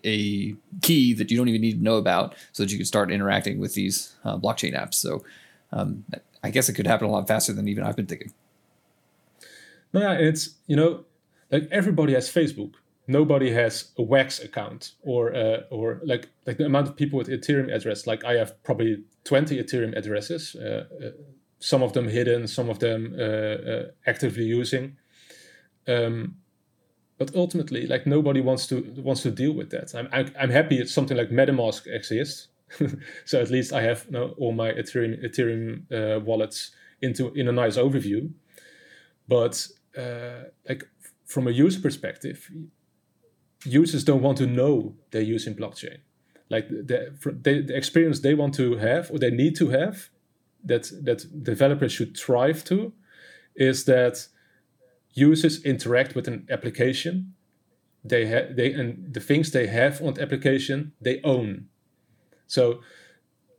a 0.05 0.57
key 0.83 1.13
that 1.13 1.31
you 1.31 1.37
don't 1.37 1.49
even 1.49 1.61
need 1.61 1.79
to 1.79 1.83
know 1.83 1.97
about 1.97 2.35
so 2.51 2.65
that 2.65 2.73
you 2.73 2.79
can 2.79 2.87
start 2.87 3.13
interacting 3.13 3.61
with 3.61 3.75
these 3.75 4.17
uh, 4.25 4.37
blockchain 4.37 4.75
apps 4.77 4.95
so 4.95 5.23
um, 5.73 6.05
I 6.43 6.51
guess 6.51 6.69
it 6.69 6.75
could 6.75 6.87
happen 6.87 7.09
a 7.09 7.11
lot 7.11 7.27
faster 7.27 7.53
than 7.53 7.69
even 7.69 7.85
I've 7.85 7.97
been 7.97 8.07
thinking. 8.07 8.33
No, 9.93 10.01
yeah, 10.01 10.13
it's 10.13 10.51
you 10.67 10.77
know, 10.77 11.05
like 11.51 11.69
everybody 11.71 12.15
has 12.15 12.29
Facebook. 12.29 12.75
Nobody 13.09 13.53
has 13.53 13.91
a 13.99 14.03
Wax 14.03 14.41
account 14.41 14.93
or 15.03 15.35
uh, 15.35 15.63
or 15.71 16.01
like 16.05 16.29
like 16.47 16.59
the 16.59 16.67
amount 16.67 16.89
of 16.89 16.97
people 16.97 17.19
with 17.19 17.29
Ethereum 17.29 17.73
address. 17.73 18.07
Like 18.07 18.25
I 18.25 18.35
have 18.35 18.63
probably 18.63 19.03
twenty 19.25 19.63
Ethereum 19.63 19.97
addresses. 19.97 20.55
Uh, 20.55 20.85
uh, 21.05 21.11
some 21.59 21.83
of 21.83 21.93
them 21.93 22.09
hidden, 22.09 22.47
some 22.47 22.69
of 22.69 22.79
them 22.79 23.15
uh, 23.19 23.23
uh, 23.23 23.85
actively 24.07 24.45
using. 24.45 24.97
Um, 25.89 26.37
but 27.19 27.35
ultimately, 27.35 27.87
like 27.87 28.07
nobody 28.07 28.41
wants 28.41 28.67
to 28.67 28.83
wants 28.97 29.23
to 29.23 29.31
deal 29.31 29.53
with 29.53 29.71
that. 29.71 29.95
I'm 29.95 30.09
I'm, 30.13 30.33
I'm 30.39 30.51
happy 30.51 30.79
it's 30.79 30.93
something 30.93 31.17
like 31.17 31.31
MetaMask 31.31 31.87
exists 31.87 32.49
so 33.25 33.41
at 33.41 33.51
least 33.51 33.73
I 33.73 33.83
have 33.83 34.05
you 34.07 34.13
know, 34.13 34.35
all 34.39 34.53
my 34.53 34.73
Ethereum 34.73 35.25
Ethereum 35.25 35.93
uh, 35.93 36.21
wallets 36.21 36.73
into 37.01 37.33
in 37.35 37.49
a 37.49 37.53
nice 37.53 37.77
overview. 37.77 38.31
But 39.29 39.67
like 40.69 40.85
from 41.25 41.49
a 41.49 41.51
user 41.51 41.81
perspective, 41.81 42.51
users 43.65 44.05
don't 44.05 44.23
want 44.23 44.39
to 44.39 44.47
know 44.47 44.95
they're 45.11 45.23
using 45.23 45.55
blockchain. 45.55 45.99
Like 46.49 46.69
the, 46.69 47.13
the, 47.25 47.63
the 47.63 47.77
experience 47.77 48.21
they 48.21 48.35
want 48.35 48.55
to 48.55 48.77
have 48.77 49.11
or 49.11 49.19
they 49.19 49.31
need 49.31 49.57
to 49.57 49.71
have 49.71 50.11
that 50.67 50.91
that 51.05 51.43
developers 51.43 51.93
should 51.93 52.17
strive 52.17 52.65
to 52.65 52.93
is 53.55 53.85
that 53.85 54.29
users 55.13 55.65
interact 55.65 56.15
with 56.15 56.29
an 56.29 56.47
application 56.51 57.35
they 58.05 58.27
have 58.27 58.57
they 58.57 58.73
and 58.73 59.15
the 59.15 59.21
things 59.21 59.51
they 59.51 59.67
have 59.67 60.03
on 60.03 60.15
the 60.15 60.23
application 60.23 60.93
they 61.01 61.21
own 61.23 61.67
so 62.47 62.81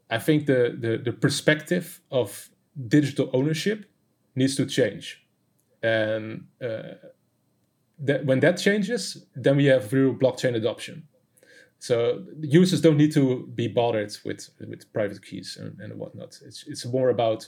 I 0.10 0.20
think 0.20 0.46
the, 0.46 0.76
the, 0.80 0.98
the 0.98 1.12
perspective 1.12 2.02
of 2.12 2.50
digital 2.88 3.30
ownership 3.34 3.86
needs 4.36 4.56
to 4.56 4.65
change. 4.65 5.26
And 5.84 6.48
uh, 6.62 6.96
that, 8.00 8.26
when 8.26 8.39
that 8.39 8.58
changes, 8.58 9.26
then 9.36 9.58
we 9.58 9.65
have 9.65 9.91
real 9.91 10.13
blockchain 10.13 10.56
adoption. 10.56 11.08
So 11.80 12.24
users 12.42 12.82
don't 12.82 12.98
need 12.98 13.13
to 13.13 13.48
be 13.54 13.68
bothered 13.68 14.16
with, 14.26 14.50
with 14.60 14.92
private 14.94 15.24
keys 15.24 15.58
and, 15.60 15.80
and 15.80 16.00
whatnot. 16.00 16.40
It's, 16.46 16.66
it's 16.68 16.86
more 16.86 17.10
about 17.10 17.48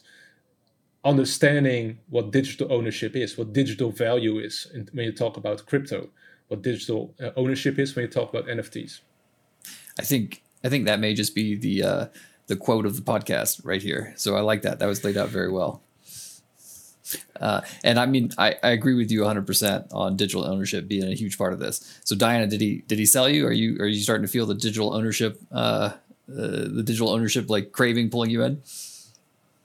understanding 1.04 2.00
what 2.10 2.32
digital 2.32 2.72
ownership 2.72 3.16
is, 3.16 3.38
what 3.38 3.54
digital 3.54 3.92
value 3.92 4.38
is 4.38 4.72
when 4.92 5.06
you 5.06 5.12
talk 5.12 5.38
about 5.38 5.66
crypto. 5.66 6.10
what 6.50 6.62
digital 6.62 7.14
uh, 7.24 7.30
ownership 7.36 7.80
is 7.80 7.96
when 7.96 8.04
you 8.04 8.12
talk 8.12 8.30
about 8.30 8.46
NFTs. 8.48 9.02
I 10.00 10.04
think 10.04 10.44
I 10.64 10.70
think 10.70 10.86
that 10.86 11.00
may 11.00 11.14
just 11.14 11.36
be 11.36 11.56
the 11.56 11.84
uh, 11.84 12.06
the 12.48 12.56
quote 12.56 12.86
of 12.86 12.96
the 12.96 13.02
podcast 13.02 13.62
right 13.64 13.82
here. 13.82 14.14
So 14.18 14.36
I 14.36 14.42
like 14.42 14.64
that. 14.64 14.80
That 14.80 14.88
was 14.88 15.04
laid 15.04 15.18
out 15.18 15.30
very 15.30 15.52
well. 15.52 15.84
Uh, 17.40 17.62
and 17.84 18.00
I 18.00 18.06
mean, 18.06 18.32
I, 18.38 18.56
I 18.64 18.70
agree 18.72 18.96
with 18.96 19.12
you 19.12 19.22
100% 19.22 19.94
on 19.94 20.16
digital 20.16 20.46
ownership 20.46 20.88
being 20.88 21.12
a 21.12 21.16
huge 21.16 21.38
part 21.38 21.54
of 21.54 21.60
this. 21.60 22.00
So 22.04 22.16
Diana, 22.16 22.48
did 22.48 22.62
he 22.62 22.84
did 22.88 23.00
he 23.00 23.06
sell 23.06 23.30
you? 23.30 23.48
Are 23.48 23.52
you 23.52 23.78
are 23.80 23.88
you 23.88 24.02
starting 24.02 24.26
to 24.26 24.32
feel 24.32 24.46
the 24.46 24.56
digital 24.56 24.94
ownership 24.94 25.40
uh, 25.52 25.56
uh, 25.58 25.94
the 26.28 26.84
digital 26.84 27.10
ownership 27.10 27.50
like 27.50 27.72
craving 27.72 28.10
pulling 28.10 28.30
you 28.30 28.44
in? 28.44 28.62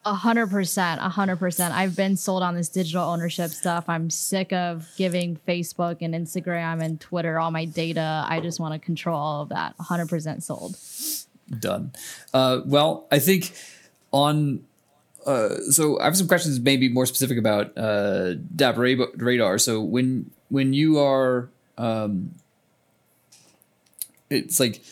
A 0.07 0.15
hundred 0.15 0.51
percent, 0.51 1.01
a 1.01 1.09
hundred 1.09 1.39
percent. 1.39 1.75
I've 1.75 1.97
been 1.97 2.17
sold 2.17 2.43
on 2.43 2.55
this 2.55 2.69
digital 2.69 3.03
ownership 3.03 3.51
stuff. 3.51 3.89
I'm 3.89 4.11
sick 4.11 4.53
of 4.53 4.87
giving 4.97 5.39
Facebook 5.49 5.99
and 6.03 6.15
Instagram 6.15 6.83
and 6.83 7.01
Twitter 7.01 7.39
all 7.39 7.51
my 7.51 7.65
data. 7.65 8.25
I 8.29 8.41
just 8.41 8.61
want 8.61 8.75
to 8.75 8.79
control 8.79 9.19
all 9.19 9.43
of 9.43 9.49
that. 9.49 9.75
A 9.79 9.83
hundred 9.83 10.09
percent 10.11 10.45
sold. 10.45 10.77
Done. 11.59 11.93
Uh, 12.33 12.61
well, 12.67 13.07
I 13.11 13.19
think 13.19 13.53
on 14.13 14.65
uh, 15.27 15.61
so 15.71 15.99
I 16.01 16.05
have 16.05 16.17
some 16.17 16.29
questions, 16.29 16.61
maybe 16.61 16.89
more 16.89 17.07
specific 17.07 17.39
about 17.39 17.77
uh, 17.77 18.35
DappRadar. 18.57 19.61
So 19.61 19.81
when 19.81 20.31
when 20.49 20.73
you 20.73 20.99
are, 20.99 21.49
um, 21.79 22.35
it's 24.31 24.61
like 24.61 24.83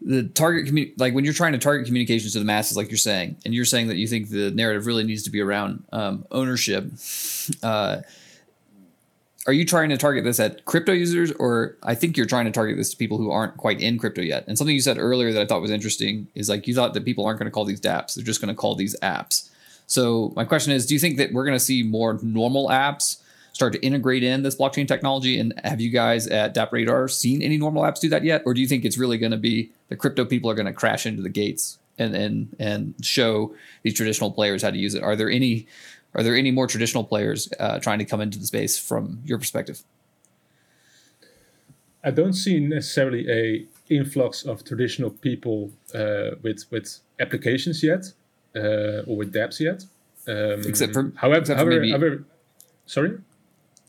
the 0.00 0.24
target 0.24 0.66
community, 0.66 0.94
like 0.98 1.14
when 1.14 1.24
you're 1.24 1.34
trying 1.34 1.52
to 1.52 1.58
target 1.58 1.86
communications 1.86 2.32
to 2.32 2.38
the 2.38 2.44
masses, 2.44 2.76
like 2.76 2.90
you're 2.90 2.98
saying, 2.98 3.36
and 3.44 3.54
you're 3.54 3.64
saying 3.64 3.88
that 3.88 3.96
you 3.96 4.06
think 4.06 4.30
the 4.30 4.50
narrative 4.50 4.86
really 4.86 5.04
needs 5.04 5.22
to 5.24 5.30
be 5.30 5.40
around 5.40 5.84
um, 5.92 6.26
ownership. 6.30 6.92
Uh, 7.64 8.00
are 9.46 9.52
you 9.52 9.64
trying 9.64 9.88
to 9.88 9.96
target 9.96 10.22
this 10.22 10.38
at 10.38 10.64
crypto 10.66 10.92
users, 10.92 11.32
or 11.32 11.76
I 11.82 11.94
think 11.94 12.16
you're 12.16 12.26
trying 12.26 12.44
to 12.44 12.52
target 12.52 12.76
this 12.76 12.90
to 12.90 12.96
people 12.96 13.18
who 13.18 13.30
aren't 13.30 13.56
quite 13.56 13.80
in 13.80 13.98
crypto 13.98 14.20
yet? 14.22 14.44
And 14.46 14.56
something 14.56 14.74
you 14.74 14.82
said 14.82 14.98
earlier 14.98 15.32
that 15.32 15.42
I 15.42 15.46
thought 15.46 15.62
was 15.62 15.70
interesting 15.70 16.28
is 16.34 16.48
like 16.48 16.68
you 16.68 16.74
thought 16.74 16.94
that 16.94 17.04
people 17.04 17.26
aren't 17.26 17.40
going 17.40 17.50
to 17.50 17.50
call 17.50 17.64
these 17.64 17.80
DApps; 17.80 18.14
they're 18.14 18.24
just 18.24 18.40
going 18.40 18.54
to 18.54 18.54
call 18.54 18.76
these 18.76 18.94
apps. 19.00 19.49
So 19.90 20.32
my 20.36 20.44
question 20.44 20.72
is, 20.72 20.86
do 20.86 20.94
you 20.94 21.00
think 21.00 21.16
that 21.16 21.32
we're 21.32 21.44
going 21.44 21.58
to 21.58 21.64
see 21.64 21.82
more 21.82 22.20
normal 22.22 22.68
apps 22.68 23.20
start 23.52 23.72
to 23.72 23.80
integrate 23.84 24.22
in 24.22 24.44
this 24.44 24.54
blockchain 24.54 24.86
technology? 24.86 25.40
And 25.40 25.52
have 25.64 25.80
you 25.80 25.90
guys 25.90 26.28
at 26.28 26.54
DappRadar 26.54 27.10
seen 27.10 27.42
any 27.42 27.58
normal 27.58 27.82
apps 27.82 27.98
do 27.98 28.08
that 28.10 28.22
yet? 28.22 28.42
Or 28.46 28.54
do 28.54 28.60
you 28.60 28.68
think 28.68 28.84
it's 28.84 28.96
really 28.96 29.18
going 29.18 29.32
to 29.32 29.36
be 29.36 29.72
the 29.88 29.96
crypto 29.96 30.24
people 30.24 30.48
are 30.48 30.54
going 30.54 30.66
to 30.66 30.72
crash 30.72 31.06
into 31.06 31.22
the 31.22 31.28
gates 31.28 31.80
and, 31.98 32.14
and, 32.14 32.54
and 32.60 32.94
show 33.02 33.52
these 33.82 33.94
traditional 33.94 34.30
players 34.30 34.62
how 34.62 34.70
to 34.70 34.78
use 34.78 34.94
it? 34.94 35.02
Are 35.02 35.16
there 35.16 35.28
any, 35.28 35.66
are 36.14 36.22
there 36.22 36.36
any 36.36 36.52
more 36.52 36.68
traditional 36.68 37.02
players 37.02 37.52
uh, 37.58 37.80
trying 37.80 37.98
to 37.98 38.04
come 38.04 38.20
into 38.20 38.38
the 38.38 38.46
space 38.46 38.78
from 38.78 39.18
your 39.24 39.38
perspective? 39.38 39.82
I 42.04 42.12
don't 42.12 42.34
see 42.34 42.60
necessarily 42.60 43.28
a 43.28 43.66
influx 43.92 44.44
of 44.44 44.64
traditional 44.64 45.10
people 45.10 45.72
uh, 45.92 46.36
with 46.42 46.64
with 46.70 47.00
applications 47.18 47.82
yet 47.82 48.12
uh, 48.56 49.02
or 49.06 49.16
with 49.16 49.32
dApps 49.32 49.60
yet. 49.60 49.84
Um, 50.28 50.62
except 50.66 50.92
for 50.92 51.12
however, 51.16 51.40
except 51.40 51.58
however, 51.58 51.76
for 51.76 51.80
maybe, 51.80 51.90
however, 51.90 52.24
sorry. 52.86 53.18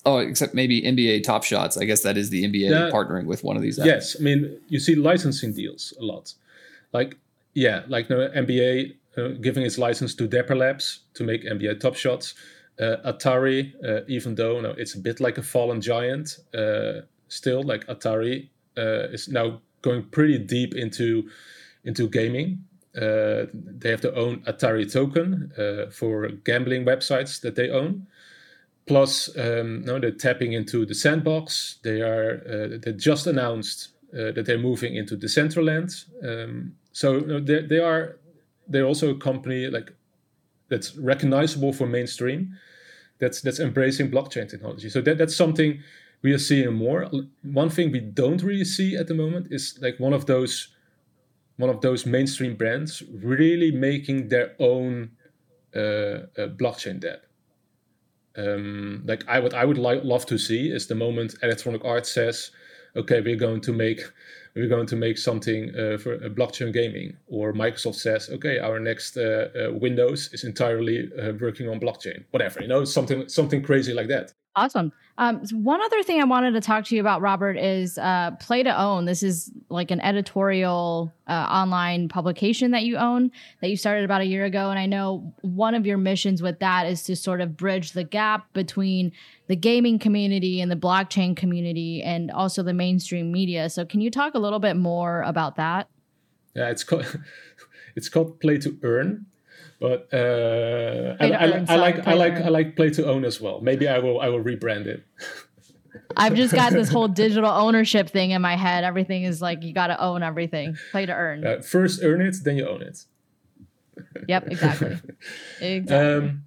Oh, 0.05 0.17
except 0.17 0.53
maybe 0.55 0.81
NBA 0.81 1.23
Top 1.23 1.43
Shots. 1.43 1.77
I 1.77 1.85
guess 1.85 2.01
that 2.01 2.17
is 2.17 2.29
the 2.29 2.43
NBA 2.43 2.71
yeah, 2.71 2.89
partnering 2.91 3.25
with 3.25 3.43
one 3.43 3.55
of 3.55 3.61
these. 3.61 3.77
Apps. 3.77 3.85
Yes, 3.85 4.15
I 4.19 4.23
mean 4.23 4.57
you 4.67 4.79
see 4.79 4.95
licensing 4.95 5.53
deals 5.53 5.93
a 5.99 6.03
lot, 6.03 6.33
like 6.93 7.17
yeah, 7.53 7.83
like 7.87 8.09
no 8.09 8.29
NBA 8.29 8.95
uh, 9.17 9.27
giving 9.41 9.63
its 9.63 9.77
license 9.77 10.15
to 10.15 10.27
Dapper 10.27 10.55
Labs 10.55 11.01
to 11.15 11.23
make 11.23 11.43
NBA 11.43 11.79
Top 11.79 11.95
Shots. 11.95 12.33
Uh, 12.79 13.11
Atari, 13.11 13.73
uh, 13.87 14.01
even 14.07 14.33
though 14.33 14.59
no, 14.59 14.71
it's 14.71 14.95
a 14.95 14.99
bit 14.99 15.19
like 15.19 15.37
a 15.37 15.43
fallen 15.43 15.81
giant, 15.81 16.39
uh, 16.55 17.01
still 17.27 17.61
like 17.61 17.85
Atari 17.87 18.49
uh, 18.77 19.09
is 19.11 19.27
now 19.27 19.61
going 19.81 20.03
pretty 20.03 20.39
deep 20.39 20.73
into 20.73 21.29
into 21.83 22.07
gaming 22.07 22.63
uh, 22.95 23.45
they 23.53 23.89
have 23.89 24.01
their 24.01 24.15
own 24.15 24.41
Atari 24.41 24.91
token 24.91 25.51
uh, 25.57 25.89
for 25.91 26.27
gambling 26.43 26.85
websites 26.85 27.39
that 27.41 27.55
they 27.55 27.69
own. 27.69 28.07
Plus, 28.85 29.29
um, 29.37 29.83
they're 29.83 30.11
tapping 30.11 30.53
into 30.53 30.85
the 30.85 30.95
sandbox. 30.95 31.77
They 31.83 32.01
are 32.01 32.41
uh, 32.45 32.77
they 32.81 32.93
just 32.93 33.27
announced 33.27 33.89
uh, 34.13 34.31
that 34.31 34.45
they're 34.45 34.57
moving 34.57 34.95
into 34.95 35.15
the 35.15 35.27
Decentraland. 35.27 36.05
Um, 36.23 36.75
so 36.91 37.13
you 37.13 37.27
know, 37.27 37.39
they, 37.39 37.61
they 37.61 37.79
are 37.79 38.17
they're 38.67 38.85
also 38.85 39.11
a 39.11 39.17
company 39.17 39.67
like 39.67 39.93
that's 40.67 40.95
recognizable 40.97 41.71
for 41.71 41.87
mainstream. 41.87 42.57
That's 43.19 43.39
that's 43.39 43.59
embracing 43.59 44.11
blockchain 44.11 44.49
technology. 44.49 44.89
So 44.89 44.99
that, 45.01 45.17
that's 45.17 45.35
something 45.35 45.79
we 46.23 46.33
are 46.33 46.39
seeing 46.39 46.73
more. 46.73 47.09
One 47.43 47.69
thing 47.69 47.91
we 47.91 47.99
don't 47.99 48.43
really 48.43 48.65
see 48.65 48.97
at 48.97 49.07
the 49.07 49.13
moment 49.13 49.47
is 49.51 49.79
like 49.81 49.99
one 49.99 50.13
of 50.13 50.25
those 50.25 50.69
one 51.61 51.69
of 51.69 51.81
those 51.81 52.05
mainstream 52.05 52.55
brands 52.55 53.03
really 53.23 53.71
making 53.71 54.29
their 54.29 54.55
own 54.59 55.11
uh, 55.75 55.79
uh, 55.79 56.47
blockchain 56.57 56.99
dApp. 56.99 57.21
Um, 58.35 59.03
like 59.05 59.23
I 59.27 59.39
what 59.39 59.53
I 59.53 59.65
would 59.65 59.77
like 59.77 60.03
love 60.03 60.25
to 60.27 60.37
see 60.37 60.71
is 60.71 60.87
the 60.87 60.95
moment 60.95 61.35
Electronic 61.43 61.85
Arts 61.85 62.11
says, 62.11 62.51
"Okay, 62.95 63.21
we're 63.21 63.35
going 63.35 63.61
to 63.61 63.73
make 63.73 64.01
we're 64.55 64.69
going 64.69 64.87
to 64.87 64.95
make 64.95 65.17
something 65.17 65.69
uh, 65.75 65.97
for 65.97 66.15
uh, 66.15 66.29
blockchain 66.29 66.73
gaming," 66.73 67.17
or 67.27 67.53
Microsoft 67.53 67.95
says, 67.95 68.29
"Okay, 68.29 68.57
our 68.59 68.79
next 68.79 69.17
uh, 69.17 69.49
uh, 69.55 69.73
Windows 69.73 70.29
is 70.33 70.43
entirely 70.43 71.09
working 71.39 71.69
on 71.69 71.79
blockchain." 71.79 72.23
Whatever, 72.31 72.61
you 72.61 72.67
know, 72.67 72.85
something 72.85 73.27
something 73.29 73.61
crazy 73.61 73.93
like 73.93 74.07
that. 74.07 74.33
Awesome. 74.53 74.91
Um, 75.17 75.45
so 75.45 75.55
one 75.55 75.81
other 75.81 76.03
thing 76.03 76.19
I 76.19 76.25
wanted 76.25 76.51
to 76.53 76.61
talk 76.61 76.83
to 76.85 76.95
you 76.95 76.99
about, 76.99 77.21
Robert, 77.21 77.57
is 77.57 77.97
uh, 77.97 78.31
Play 78.39 78.63
to 78.63 78.81
Own. 78.81 79.05
This 79.05 79.23
is 79.23 79.49
like 79.69 79.91
an 79.91 80.01
editorial 80.01 81.13
uh, 81.27 81.31
online 81.31 82.09
publication 82.09 82.71
that 82.71 82.83
you 82.83 82.97
own 82.97 83.31
that 83.61 83.69
you 83.69 83.77
started 83.77 84.03
about 84.03 84.21
a 84.21 84.25
year 84.25 84.43
ago. 84.43 84.69
And 84.69 84.77
I 84.77 84.87
know 84.87 85.33
one 85.41 85.73
of 85.73 85.85
your 85.85 85.97
missions 85.97 86.41
with 86.41 86.59
that 86.59 86.85
is 86.85 87.03
to 87.03 87.15
sort 87.15 87.39
of 87.39 87.55
bridge 87.55 87.93
the 87.93 88.03
gap 88.03 88.51
between 88.51 89.13
the 89.47 89.55
gaming 89.55 89.99
community 89.99 90.59
and 90.59 90.69
the 90.69 90.75
blockchain 90.75 91.35
community 91.35 92.03
and 92.03 92.29
also 92.29 92.61
the 92.61 92.73
mainstream 92.73 93.31
media. 93.31 93.69
So, 93.69 93.85
can 93.85 94.01
you 94.01 94.11
talk 94.11 94.33
a 94.33 94.39
little 94.39 94.59
bit 94.59 94.75
more 94.75 95.21
about 95.21 95.55
that? 95.55 95.87
Yeah, 96.55 96.69
it's 96.69 96.83
called 96.83 97.05
it's 97.95 98.09
called 98.09 98.41
Play 98.41 98.57
to 98.59 98.77
Earn 98.83 99.27
but 99.81 100.07
uh, 100.13 101.17
I, 101.19 101.31
I, 101.31 101.65
I, 101.67 101.75
like 101.75 102.07
I 102.07 102.13
like 102.13 102.35
I 102.35 102.49
like 102.49 102.75
play 102.75 102.91
to 102.91 103.07
own 103.07 103.25
as 103.25 103.41
well. 103.41 103.61
Maybe 103.61 103.87
I 103.87 103.97
will 103.97 104.21
I 104.21 104.29
will 104.29 104.43
rebrand 104.43 104.85
it. 104.85 105.03
I've 106.15 106.35
just 106.35 106.53
got 106.53 106.71
this 106.71 106.89
whole 106.89 107.07
digital 107.07 107.49
ownership 107.49 108.07
thing 108.07 108.29
in 108.29 108.43
my 108.43 108.55
head. 108.55 108.83
Everything 108.83 109.23
is 109.23 109.41
like 109.41 109.63
you 109.63 109.73
got 109.73 109.87
to 109.87 109.99
own 109.99 110.21
everything. 110.21 110.77
Play 110.91 111.07
to 111.07 111.13
earn. 111.13 111.45
Uh, 111.45 111.61
first 111.61 112.03
earn 112.03 112.21
it, 112.21 112.35
then 112.43 112.57
you 112.57 112.67
own 112.67 112.83
it. 112.83 113.05
yep, 114.27 114.45
exactly. 114.47 114.99
exactly. 115.61 116.29
Um, 116.29 116.43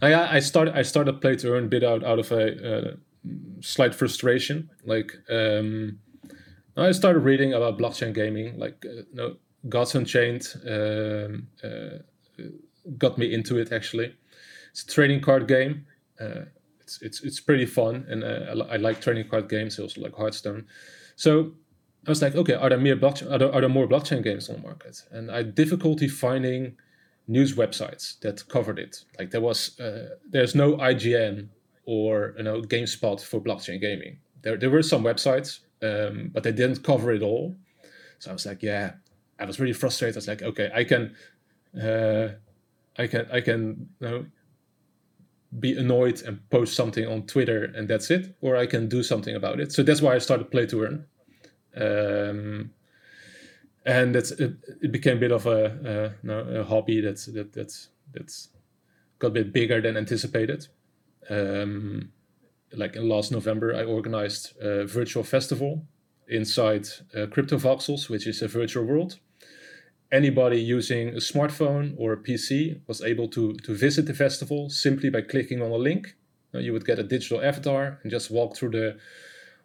I 0.00 0.36
I 0.36 0.38
started 0.38 0.78
I 0.78 0.82
started 0.82 1.20
play 1.20 1.34
to 1.36 1.54
earn 1.54 1.64
a 1.64 1.68
bit 1.68 1.82
out 1.82 2.04
out 2.04 2.20
of 2.20 2.30
a 2.30 2.44
uh, 2.78 2.90
slight 3.62 3.96
frustration. 3.96 4.70
Like 4.84 5.10
um, 5.28 5.98
I 6.76 6.92
started 6.92 7.20
reading 7.20 7.52
about 7.52 7.78
blockchain 7.80 8.14
gaming, 8.14 8.56
like 8.60 8.86
uh, 8.86 9.02
no 9.12 9.36
Gods 9.68 9.96
Unchained. 9.96 10.54
Um, 10.64 11.48
uh, 11.64 11.98
got 12.98 13.18
me 13.18 13.32
into 13.32 13.58
it 13.58 13.72
actually. 13.72 14.14
It's 14.70 14.82
a 14.82 14.86
trading 14.86 15.20
card 15.20 15.48
game. 15.48 15.86
Uh, 16.20 16.46
it's 16.80 17.02
it's 17.02 17.22
it's 17.22 17.40
pretty 17.40 17.66
fun, 17.66 18.06
and 18.08 18.22
uh, 18.22 18.64
I, 18.70 18.76
like 18.76 19.00
trading 19.00 19.28
card 19.28 19.48
games. 19.48 19.78
I 19.78 19.82
also 19.82 20.00
like 20.00 20.14
Hearthstone. 20.14 20.66
So 21.16 21.52
I 22.06 22.10
was 22.10 22.22
like, 22.22 22.36
okay, 22.36 22.54
are 22.54 22.68
there 22.68 22.78
more 22.78 22.94
blockchain? 22.94 23.30
Are 23.32 23.38
there, 23.38 23.52
are 23.52 23.60
there 23.60 23.68
more 23.68 23.88
blockchain 23.88 24.22
games 24.22 24.48
on 24.48 24.56
the 24.56 24.62
market? 24.62 25.02
And 25.10 25.30
I 25.30 25.38
had 25.38 25.54
difficulty 25.54 26.08
finding 26.08 26.76
news 27.26 27.56
websites 27.56 28.20
that 28.20 28.48
covered 28.48 28.78
it. 28.78 29.04
Like 29.18 29.30
there 29.30 29.40
was 29.40 29.78
uh, 29.80 30.16
there's 30.30 30.54
no 30.54 30.76
IGN 30.76 31.48
or 31.84 32.34
you 32.36 32.44
know 32.44 32.62
GameSpot 32.62 33.20
for 33.20 33.40
blockchain 33.40 33.80
gaming. 33.80 34.18
There 34.42 34.56
there 34.56 34.70
were 34.70 34.82
some 34.82 35.02
websites, 35.02 35.60
um, 35.82 36.30
but 36.32 36.44
they 36.44 36.52
didn't 36.52 36.84
cover 36.84 37.12
it 37.12 37.22
all. 37.22 37.56
So 38.20 38.30
I 38.30 38.32
was 38.32 38.46
like, 38.46 38.62
yeah, 38.62 38.92
I 39.40 39.44
was 39.44 39.58
really 39.58 39.72
frustrated. 39.72 40.16
I 40.16 40.18
was 40.18 40.28
like, 40.28 40.42
okay, 40.42 40.70
I 40.72 40.84
can 40.84 41.14
uh, 41.76 42.36
I 42.98 43.06
can 43.06 43.26
I 43.32 43.40
can 43.40 43.88
you 44.00 44.08
know, 44.08 44.26
be 45.58 45.76
annoyed 45.76 46.22
and 46.22 46.48
post 46.50 46.74
something 46.74 47.06
on 47.06 47.26
Twitter 47.26 47.64
and 47.64 47.88
that's 47.88 48.10
it, 48.10 48.36
or 48.40 48.56
I 48.56 48.66
can 48.66 48.88
do 48.88 49.02
something 49.02 49.34
about 49.34 49.60
it. 49.60 49.72
So 49.72 49.82
that's 49.82 50.02
why 50.02 50.14
I 50.14 50.18
started 50.18 50.50
Play 50.50 50.66
to 50.66 50.82
Earn, 50.82 51.06
um, 51.76 52.70
and 53.84 54.14
that's 54.14 54.30
it, 54.32 54.56
it, 54.82 54.92
became 54.92 55.18
a 55.18 55.20
bit 55.20 55.32
of 55.32 55.46
a, 55.46 56.14
a 56.26 56.64
hobby 56.64 57.00
that's 57.00 57.26
that 57.26 57.52
that's 57.52 57.88
that's 58.12 58.48
got 59.18 59.28
a 59.28 59.30
bit 59.30 59.52
bigger 59.52 59.80
than 59.80 59.96
anticipated. 59.96 60.68
Um, 61.28 62.12
like 62.72 62.96
in 62.96 63.08
last 63.08 63.32
November, 63.32 63.74
I 63.74 63.84
organized 63.84 64.56
a 64.60 64.86
virtual 64.86 65.22
festival 65.22 65.86
inside 66.28 66.88
uh, 67.14 67.26
Cryptovoxels, 67.26 68.08
which 68.08 68.26
is 68.26 68.42
a 68.42 68.48
virtual 68.48 68.84
world 68.84 69.18
anybody 70.12 70.60
using 70.60 71.08
a 71.08 71.20
smartphone 71.20 71.94
or 71.98 72.12
a 72.12 72.16
PC 72.16 72.80
was 72.86 73.02
able 73.02 73.28
to, 73.28 73.54
to 73.54 73.74
visit 73.74 74.06
the 74.06 74.14
festival 74.14 74.70
simply 74.70 75.10
by 75.10 75.20
clicking 75.20 75.60
on 75.62 75.70
a 75.70 75.76
link. 75.76 76.14
Uh, 76.54 76.58
you 76.58 76.72
would 76.72 76.86
get 76.86 76.98
a 76.98 77.02
digital 77.02 77.42
avatar 77.42 77.98
and 78.02 78.10
just 78.10 78.30
walk 78.30 78.56
through 78.56 78.70
the 78.70 78.98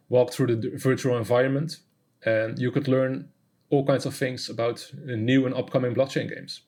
walk 0.09 0.33
through 0.33 0.47
the 0.47 0.77
virtual 0.77 1.17
environment, 1.17 1.77
and 2.25 2.59
you 2.59 2.69
could 2.69 2.89
learn 2.89 3.29
all 3.69 3.85
kinds 3.85 4.05
of 4.05 4.13
things 4.13 4.49
about 4.49 4.91
new 5.05 5.45
and 5.45 5.55
upcoming 5.55 5.95
blockchain 5.95 6.27
games. 6.27 6.61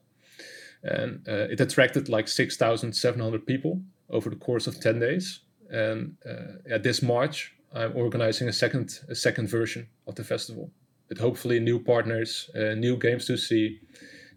And 0.82 1.28
uh, 1.28 1.48
it 1.52 1.60
attracted 1.60 2.08
like 2.08 2.30
6,700 2.30 3.46
people 3.46 3.82
over 4.10 4.30
the 4.30 4.38
course 4.38 4.66
of 4.66 4.80
10 4.80 5.00
days. 5.00 5.42
And 5.70 6.16
uh, 6.26 6.78
this 6.78 7.02
March, 7.02 7.54
I'm 7.74 7.96
organizing 7.98 8.48
a 8.48 8.54
second 8.54 9.00
a 9.10 9.16
second 9.16 9.50
version 9.50 9.88
of 10.08 10.16
the 10.16 10.24
festival 10.24 10.72
with 11.14 11.22
hopefully 11.22 11.60
new 11.60 11.80
partners, 11.80 12.50
uh, 12.56 12.74
new 12.74 12.98
games 12.98 13.26
to 13.26 13.38
see, 13.38 13.80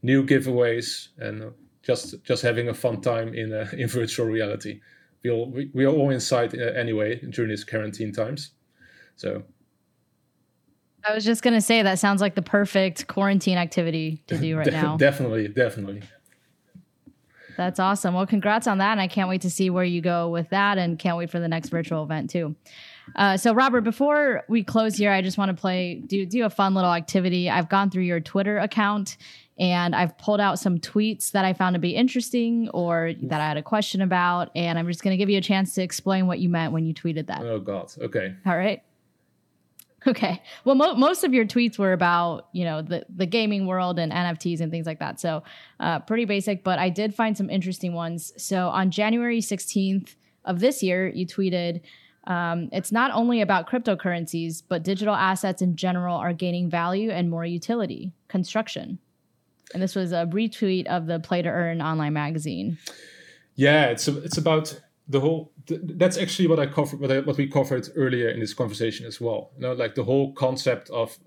new 0.02 0.22
giveaways, 0.26 1.08
and 1.18 1.52
just 1.82 2.22
just 2.22 2.42
having 2.42 2.68
a 2.68 2.74
fun 2.74 3.00
time 3.00 3.32
in 3.32 3.52
uh, 3.52 3.68
in 3.78 3.88
virtual 3.88 4.26
reality. 4.26 4.80
We 5.24 5.30
all 5.30 5.50
we, 5.50 5.70
we 5.72 5.84
are 5.86 5.92
all 5.92 6.10
inside 6.10 6.54
uh, 6.54 6.64
anyway 6.78 7.20
during 7.30 7.50
these 7.50 7.64
quarantine 7.64 8.12
times, 8.12 8.50
so. 9.16 9.42
I 11.08 11.14
was 11.14 11.24
just 11.24 11.42
gonna 11.42 11.60
say 11.60 11.82
that 11.82 11.98
sounds 11.98 12.20
like 12.20 12.34
the 12.34 12.42
perfect 12.42 13.06
quarantine 13.06 13.58
activity 13.58 14.24
to 14.26 14.36
do 14.36 14.58
right 14.58 14.72
now. 14.72 14.96
definitely, 14.96 15.48
definitely. 15.48 16.02
That's 17.56 17.80
awesome. 17.80 18.12
Well, 18.12 18.26
congrats 18.26 18.66
on 18.66 18.78
that, 18.78 18.92
and 18.92 19.00
I 19.00 19.08
can't 19.08 19.30
wait 19.30 19.40
to 19.42 19.50
see 19.50 19.70
where 19.70 19.84
you 19.84 20.02
go 20.02 20.28
with 20.28 20.50
that, 20.50 20.76
and 20.76 20.98
can't 20.98 21.16
wait 21.16 21.30
for 21.30 21.40
the 21.40 21.48
next 21.48 21.70
virtual 21.70 22.02
event 22.02 22.28
too. 22.28 22.54
Uh, 23.14 23.36
so, 23.36 23.54
Robert, 23.54 23.82
before 23.82 24.42
we 24.48 24.64
close 24.64 24.96
here, 24.96 25.12
I 25.12 25.22
just 25.22 25.38
want 25.38 25.50
to 25.50 25.60
play 25.60 26.02
do 26.06 26.26
do 26.26 26.44
a 26.44 26.50
fun 26.50 26.74
little 26.74 26.92
activity. 26.92 27.48
I've 27.48 27.68
gone 27.68 27.90
through 27.90 28.02
your 28.02 28.20
Twitter 28.20 28.58
account 28.58 29.16
and 29.58 29.94
I've 29.94 30.18
pulled 30.18 30.40
out 30.40 30.58
some 30.58 30.78
tweets 30.78 31.30
that 31.30 31.44
I 31.44 31.54
found 31.54 31.74
to 31.74 31.80
be 31.80 31.94
interesting 31.94 32.68
or 32.70 33.12
that 33.22 33.40
I 33.40 33.48
had 33.48 33.56
a 33.56 33.62
question 33.62 34.02
about, 34.02 34.50
and 34.54 34.78
I'm 34.78 34.86
just 34.86 35.02
going 35.02 35.12
to 35.12 35.16
give 35.16 35.30
you 35.30 35.38
a 35.38 35.42
chance 35.42 35.74
to 35.74 35.82
explain 35.82 36.26
what 36.26 36.40
you 36.40 36.48
meant 36.48 36.72
when 36.72 36.84
you 36.84 36.92
tweeted 36.92 37.28
that. 37.28 37.42
Oh 37.42 37.58
God. 37.58 37.92
Okay. 37.98 38.34
All 38.44 38.56
right. 38.56 38.82
Okay. 40.06 40.40
Well, 40.64 40.76
mo- 40.76 40.94
most 40.94 41.24
of 41.24 41.34
your 41.34 41.44
tweets 41.44 41.78
were 41.78 41.92
about 41.92 42.48
you 42.52 42.64
know 42.64 42.82
the 42.82 43.04
the 43.08 43.26
gaming 43.26 43.66
world 43.66 43.98
and 43.98 44.12
NFTs 44.12 44.60
and 44.60 44.70
things 44.70 44.86
like 44.86 45.00
that. 45.00 45.18
So 45.18 45.42
uh, 45.80 46.00
pretty 46.00 46.26
basic, 46.26 46.62
but 46.62 46.78
I 46.78 46.90
did 46.90 47.14
find 47.14 47.36
some 47.36 47.50
interesting 47.50 47.92
ones. 47.92 48.32
So 48.36 48.68
on 48.68 48.90
January 48.90 49.40
16th 49.40 50.14
of 50.44 50.60
this 50.60 50.82
year, 50.82 51.08
you 51.08 51.26
tweeted. 51.26 51.80
Um, 52.26 52.68
it's 52.72 52.90
not 52.90 53.10
only 53.12 53.40
about 53.40 53.68
cryptocurrencies, 53.68 54.62
but 54.68 54.82
digital 54.82 55.14
assets 55.14 55.62
in 55.62 55.76
general 55.76 56.16
are 56.16 56.32
gaining 56.32 56.68
value 56.68 57.10
and 57.10 57.30
more 57.30 57.44
utility. 57.44 58.12
Construction. 58.28 58.98
And 59.74 59.82
this 59.82 59.94
was 59.94 60.12
a 60.12 60.26
retweet 60.26 60.86
of 60.86 61.06
the 61.06 61.20
Play 61.20 61.42
to 61.42 61.48
Earn 61.48 61.80
online 61.80 62.12
magazine. 62.12 62.78
Yeah, 63.54 63.86
it's 63.86 64.06
a, 64.08 64.22
it's 64.22 64.38
about 64.38 64.80
the 65.08 65.20
whole. 65.20 65.52
Th- 65.66 65.80
that's 65.84 66.18
actually 66.18 66.48
what 66.48 66.58
I 66.58 66.66
covered, 66.66 67.00
what, 67.00 67.10
I, 67.10 67.20
what 67.20 67.36
we 67.36 67.46
covered 67.48 67.88
earlier 67.96 68.28
in 68.28 68.40
this 68.40 68.54
conversation 68.54 69.06
as 69.06 69.20
well. 69.20 69.50
You 69.56 69.62
know, 69.62 69.72
like 69.72 69.94
the 69.94 70.04
whole 70.04 70.32
concept 70.34 70.90
of 70.90 71.18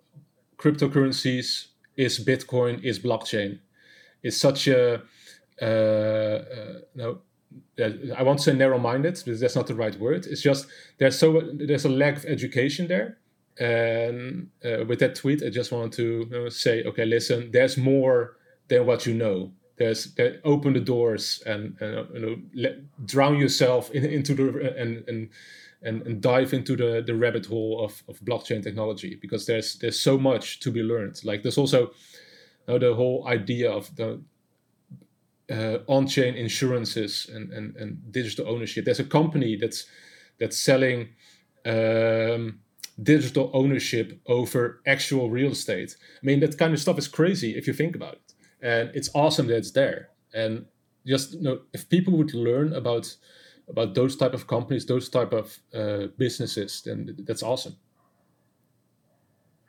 cryptocurrencies 0.57 1.67
is 1.97 2.23
Bitcoin 2.23 2.83
is 2.83 2.99
blockchain. 2.99 3.59
It's 4.21 4.37
such 4.37 4.67
a 4.67 5.01
uh, 5.61 5.65
uh, 5.65 6.79
no, 6.95 7.19
I 8.17 8.23
won't 8.23 8.41
say 8.41 8.53
narrow-minded 8.53 9.21
because 9.23 9.39
that's 9.39 9.55
not 9.55 9.67
the 9.67 9.75
right 9.75 9.97
word. 9.99 10.25
It's 10.25 10.41
just 10.41 10.67
there's 10.97 11.17
so 11.17 11.41
there's 11.53 11.85
a 11.85 11.89
lack 11.89 12.17
of 12.17 12.25
education 12.25 12.87
there, 12.87 13.17
and 13.59 14.49
uh, 14.63 14.85
with 14.85 14.99
that 14.99 15.15
tweet, 15.15 15.43
I 15.43 15.49
just 15.49 15.71
wanted 15.71 15.93
to 15.93 16.49
say, 16.49 16.83
okay, 16.83 17.05
listen, 17.05 17.51
there's 17.51 17.77
more 17.77 18.37
than 18.67 18.85
what 18.85 19.05
you 19.05 19.13
know. 19.13 19.51
There's 19.77 20.13
there, 20.15 20.41
open 20.43 20.73
the 20.73 20.81
doors 20.81 21.41
and, 21.45 21.77
and 21.79 22.07
you 22.13 22.19
know, 22.19 22.35
let, 22.53 23.05
drown 23.05 23.37
yourself 23.37 23.89
in, 23.91 24.05
into 24.05 24.33
the 24.33 24.75
and 24.77 25.07
and 25.07 25.29
and, 25.81 26.01
and 26.05 26.21
dive 26.21 26.53
into 26.53 26.75
the, 26.75 27.01
the 27.05 27.15
rabbit 27.15 27.45
hole 27.45 27.83
of, 27.83 28.03
of 28.09 28.19
blockchain 28.19 28.61
technology 28.61 29.17
because 29.21 29.45
there's 29.45 29.75
there's 29.75 29.99
so 29.99 30.17
much 30.17 30.59
to 30.59 30.71
be 30.71 30.83
learned. 30.83 31.21
Like 31.23 31.43
there's 31.43 31.57
also 31.57 31.91
you 32.67 32.73
know, 32.73 32.79
the 32.79 32.93
whole 32.93 33.25
idea 33.27 33.71
of 33.71 33.95
the 33.95 34.21
uh, 35.51 35.79
on-chain 35.87 36.35
insurances 36.35 37.29
and, 37.33 37.51
and, 37.51 37.75
and 37.75 38.11
digital 38.11 38.47
ownership. 38.47 38.85
There's 38.85 38.99
a 38.99 39.03
company 39.05 39.55
that's 39.55 39.85
that's 40.39 40.57
selling 40.57 41.09
um, 41.65 42.59
digital 43.01 43.51
ownership 43.53 44.21
over 44.27 44.81
actual 44.87 45.29
real 45.29 45.51
estate. 45.51 45.95
I 46.21 46.25
mean, 46.25 46.39
that 46.39 46.57
kind 46.57 46.73
of 46.73 46.79
stuff 46.79 46.97
is 46.97 47.07
crazy 47.07 47.57
if 47.57 47.67
you 47.67 47.73
think 47.73 47.95
about 47.95 48.13
it, 48.13 48.33
and 48.61 48.91
it's 48.93 49.09
awesome 49.13 49.47
that 49.47 49.57
it's 49.57 49.71
there. 49.71 50.09
And 50.33 50.65
just 51.05 51.33
you 51.33 51.41
know, 51.41 51.61
if 51.73 51.89
people 51.89 52.17
would 52.17 52.33
learn 52.33 52.73
about 52.73 53.15
about 53.67 53.93
those 53.93 54.15
type 54.15 54.33
of 54.33 54.47
companies, 54.47 54.85
those 54.85 55.09
type 55.09 55.33
of 55.33 55.59
uh, 55.73 56.07
businesses, 56.17 56.81
then 56.85 57.15
that's 57.27 57.43
awesome. 57.43 57.75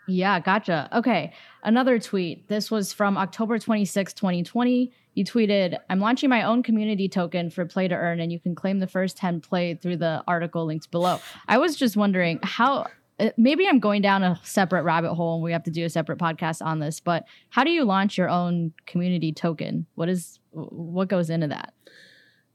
Yeah, 0.08 0.40
gotcha. 0.40 0.88
Okay. 0.92 1.32
Another 1.62 1.98
tweet. 1.98 2.48
This 2.48 2.70
was 2.70 2.92
from 2.92 3.16
October 3.16 3.58
26, 3.58 4.12
2020. 4.14 4.92
You 5.14 5.24
tweeted, 5.24 5.76
I'm 5.88 6.00
launching 6.00 6.30
my 6.30 6.42
own 6.42 6.62
community 6.62 7.08
token 7.08 7.50
for 7.50 7.64
play 7.66 7.88
to 7.88 7.94
earn, 7.94 8.20
and 8.20 8.32
you 8.32 8.38
can 8.38 8.54
claim 8.54 8.78
the 8.78 8.86
first 8.86 9.16
10 9.16 9.40
played 9.40 9.82
through 9.82 9.96
the 9.96 10.22
article 10.28 10.66
linked 10.66 10.90
below. 10.90 11.20
I 11.48 11.58
was 11.58 11.76
just 11.76 11.96
wondering 11.96 12.38
how 12.42 12.86
uh, 13.20 13.30
maybe 13.36 13.68
I'm 13.68 13.80
going 13.80 14.02
down 14.02 14.22
a 14.22 14.40
separate 14.42 14.82
rabbit 14.82 15.14
hole 15.14 15.34
and 15.34 15.44
we 15.44 15.52
have 15.52 15.64
to 15.64 15.70
do 15.70 15.84
a 15.84 15.90
separate 15.90 16.18
podcast 16.18 16.64
on 16.64 16.78
this, 16.78 17.00
but 17.00 17.24
how 17.50 17.64
do 17.64 17.70
you 17.70 17.84
launch 17.84 18.16
your 18.16 18.30
own 18.30 18.72
community 18.86 19.32
token? 19.32 19.86
What 19.94 20.08
is 20.08 20.38
what 20.52 21.08
goes 21.08 21.28
into 21.28 21.48
that? 21.48 21.74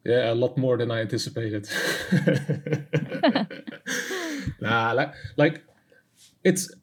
Yeah, 0.03 0.33
a 0.33 0.35
lot 0.35 0.57
more 0.57 0.77
than 0.77 0.91
I 0.91 1.01
anticipated. 1.01 1.67
nah, 4.61 4.91
like, 4.91 5.13
like 5.37 5.63
it's 6.43 6.73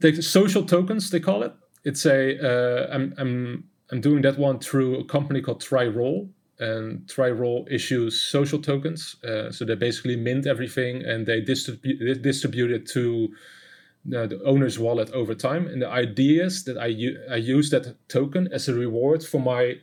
the 0.00 0.22
social 0.22 0.64
tokens 0.64 1.10
they 1.10 1.20
call 1.20 1.42
it. 1.42 1.52
It's 1.84 2.04
a 2.04 2.38
uh, 2.38 2.94
I'm 2.94 3.14
I'm 3.18 3.64
I'm 3.90 4.00
doing 4.00 4.22
that 4.22 4.38
one 4.38 4.58
through 4.58 4.98
a 4.98 5.04
company 5.04 5.40
called 5.40 5.62
TryRoll, 5.62 6.28
and 6.58 7.06
TryRoll 7.06 7.70
issues 7.70 8.20
social 8.20 8.58
tokens. 8.58 9.16
Uh, 9.22 9.50
so 9.50 9.64
they 9.64 9.74
basically 9.74 10.16
mint 10.16 10.46
everything 10.46 11.04
and 11.04 11.26
they 11.26 11.40
distribute 11.40 12.22
distribute 12.22 12.70
it 12.70 12.86
to 12.88 13.28
uh, 14.16 14.26
the 14.26 14.40
owner's 14.44 14.78
wallet 14.78 15.10
over 15.12 15.34
time. 15.34 15.66
And 15.66 15.82
the 15.82 15.88
idea 15.88 16.46
is 16.46 16.64
that 16.64 16.78
I, 16.78 16.86
u- 16.86 17.20
I 17.30 17.36
use 17.36 17.70
that 17.70 17.96
token 18.08 18.48
as 18.52 18.68
a 18.68 18.74
reward 18.74 19.22
for 19.22 19.40
my 19.40 19.74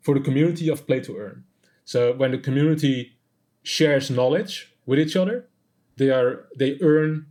for 0.00 0.14
the 0.14 0.20
community 0.20 0.68
of 0.68 0.86
Play 0.86 1.00
to 1.00 1.16
Earn. 1.16 1.44
So 1.84 2.14
when 2.14 2.30
the 2.30 2.38
community 2.38 3.18
shares 3.62 4.10
knowledge 4.10 4.74
with 4.86 4.98
each 4.98 5.16
other, 5.16 5.48
they 5.96 6.10
are 6.10 6.46
they 6.58 6.78
earn 6.80 7.26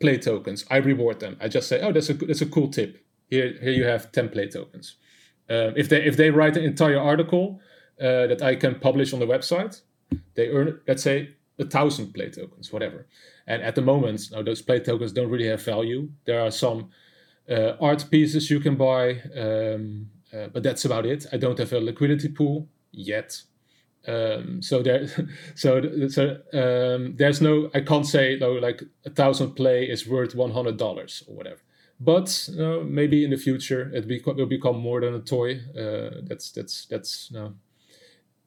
play 0.00 0.16
tokens. 0.16 0.64
I 0.70 0.78
reward 0.78 1.20
them. 1.20 1.36
I 1.40 1.48
just 1.48 1.68
say, 1.68 1.80
oh, 1.82 1.92
that's 1.92 2.08
a 2.08 2.14
that's 2.14 2.40
a 2.40 2.46
cool 2.46 2.68
tip. 2.68 3.04
Here 3.28 3.58
here 3.60 3.72
you 3.72 3.84
have 3.84 4.10
ten 4.12 4.28
play 4.30 4.48
tokens. 4.48 4.96
Um, 5.50 5.74
if 5.76 5.88
they 5.88 6.02
if 6.04 6.16
they 6.16 6.30
write 6.30 6.56
an 6.56 6.64
entire 6.64 7.00
article 7.00 7.60
uh, 8.00 8.28
that 8.28 8.40
I 8.40 8.54
can 8.54 8.78
publish 8.78 9.12
on 9.12 9.18
the 9.18 9.26
website, 9.26 9.80
they 10.34 10.48
earn 10.48 10.80
let's 10.86 11.02
say 11.02 11.34
a 11.58 11.64
thousand 11.64 12.14
play 12.14 12.30
tokens, 12.30 12.72
whatever. 12.72 13.06
And 13.46 13.62
at 13.62 13.74
the 13.74 13.82
moment, 13.82 14.30
now 14.32 14.42
those 14.42 14.62
play 14.62 14.80
tokens 14.80 15.12
don't 15.12 15.28
really 15.28 15.48
have 15.48 15.62
value. 15.62 16.08
There 16.24 16.40
are 16.40 16.50
some 16.50 16.90
uh, 17.50 17.72
art 17.80 18.06
pieces 18.10 18.50
you 18.50 18.60
can 18.60 18.76
buy, 18.76 19.20
um, 19.36 20.08
uh, 20.32 20.46
but 20.52 20.62
that's 20.62 20.84
about 20.84 21.04
it. 21.04 21.26
I 21.32 21.36
don't 21.36 21.58
have 21.58 21.72
a 21.72 21.80
liquidity 21.80 22.28
pool 22.28 22.68
yet. 22.92 23.42
Um, 24.06 24.62
so 24.62 24.82
there, 24.82 25.08
so 25.54 26.08
so 26.08 26.38
um, 26.52 27.16
there's 27.16 27.40
no. 27.40 27.70
I 27.74 27.80
can't 27.80 28.06
say 28.06 28.38
though 28.38 28.52
like 28.52 28.82
a 29.04 29.10
thousand 29.10 29.52
play 29.52 29.84
is 29.84 30.06
worth 30.06 30.34
one 30.34 30.52
hundred 30.52 30.76
dollars 30.76 31.24
or 31.26 31.34
whatever. 31.34 31.60
But 32.00 32.48
uh, 32.58 32.80
maybe 32.82 33.24
in 33.24 33.30
the 33.30 33.36
future 33.36 33.90
it 33.92 34.08
be, 34.08 34.22
will 34.24 34.46
become 34.46 34.78
more 34.78 35.02
than 35.02 35.14
a 35.14 35.20
toy. 35.20 35.60
Uh, 35.78 36.22
that's 36.22 36.50
that's 36.50 36.86
that's 36.86 37.30
no. 37.30 37.54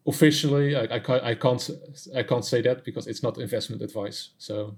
Officially, 0.06 0.76
I, 0.76 0.96
I, 0.96 1.00
can't 1.00 1.24
I 1.24 1.36
can't 1.36 1.70
I 2.16 2.24
can't 2.24 2.44
say 2.44 2.62
that 2.64 2.84
because 2.84 3.08
it's 3.08 3.24
not 3.24 3.38
investment 3.38 3.82
advice. 3.82 4.32
So 4.38 4.76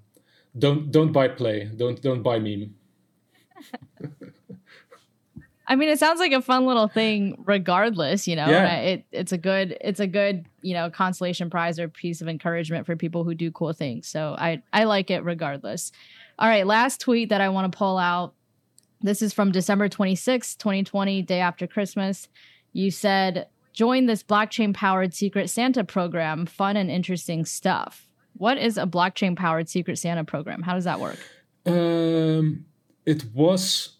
don't 0.57 0.91
don't 0.91 1.13
buy 1.13 1.30
play. 1.30 1.71
Don't 1.76 2.01
don't 2.01 2.21
buy 2.21 2.38
meme. 2.38 2.76
I 5.67 5.76
mean, 5.76 5.89
it 5.89 5.97
sounds 5.97 6.19
like 6.19 6.32
a 6.32 6.41
fun 6.41 6.67
little 6.67 6.88
thing, 6.88 7.41
regardless. 7.43 8.28
You 8.28 8.36
know, 8.36 8.47
yeah. 8.47 8.78
it 8.82 9.05
it's 9.11 9.32
a 9.32 9.38
good 9.38 9.78
it's 9.82 9.99
a 9.99 10.07
good 10.07 10.45
you 10.61 10.73
know 10.73 10.89
consolation 10.89 11.49
prize 11.49 11.80
or 11.80 11.88
piece 11.88 12.21
of 12.21 12.28
encouragement 12.28 12.86
for 12.86 12.95
people 12.95 13.23
who 13.23 13.34
do 13.34 13.51
cool 13.51 13.73
things. 13.73 14.07
So 14.07 14.36
I 14.38 14.61
I 14.73 14.84
like 14.84 15.09
it 15.09 15.23
regardless. 15.23 15.91
All 16.38 16.47
right, 16.47 16.67
last 16.67 16.99
tweet 17.01 17.30
that 17.30 17.41
I 17.41 17.49
want 17.49 17.71
to 17.71 17.78
pull 17.78 17.97
out 17.97 18.34
this 19.05 19.21
is 19.21 19.33
from 19.33 19.51
December 19.51 19.87
26, 19.87 20.55
2020, 20.55 21.21
day 21.21 21.39
after 21.39 21.67
Christmas. 21.67 22.27
You 22.73 22.91
said, 22.91 23.47
join 23.73 24.05
this 24.05 24.23
blockchain 24.23 24.73
powered 24.73 25.13
Secret 25.13 25.49
Santa 25.49 25.83
program. 25.83 26.45
Fun 26.45 26.75
and 26.75 26.89
interesting 26.89 27.45
stuff. 27.45 28.07
What 28.33 28.57
is 28.57 28.77
a 28.77 28.85
blockchain 28.85 29.35
powered 29.35 29.69
Secret 29.69 29.97
Santa 29.97 30.23
program? 30.23 30.61
How 30.63 30.73
does 30.73 30.83
that 30.85 30.99
work? 30.99 31.19
Um, 31.65 32.65
it 33.05 33.25
was 33.33 33.97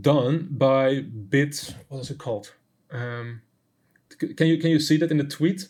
done 0.00 0.48
by 0.50 1.00
Bit. 1.00 1.74
What 1.88 2.00
is 2.00 2.10
it 2.10 2.18
called? 2.18 2.52
Um, 2.90 3.42
can 4.18 4.46
you 4.46 4.58
can 4.58 4.70
you 4.70 4.78
see 4.78 4.96
that 4.98 5.10
in 5.10 5.18
the 5.18 5.24
tweet? 5.24 5.68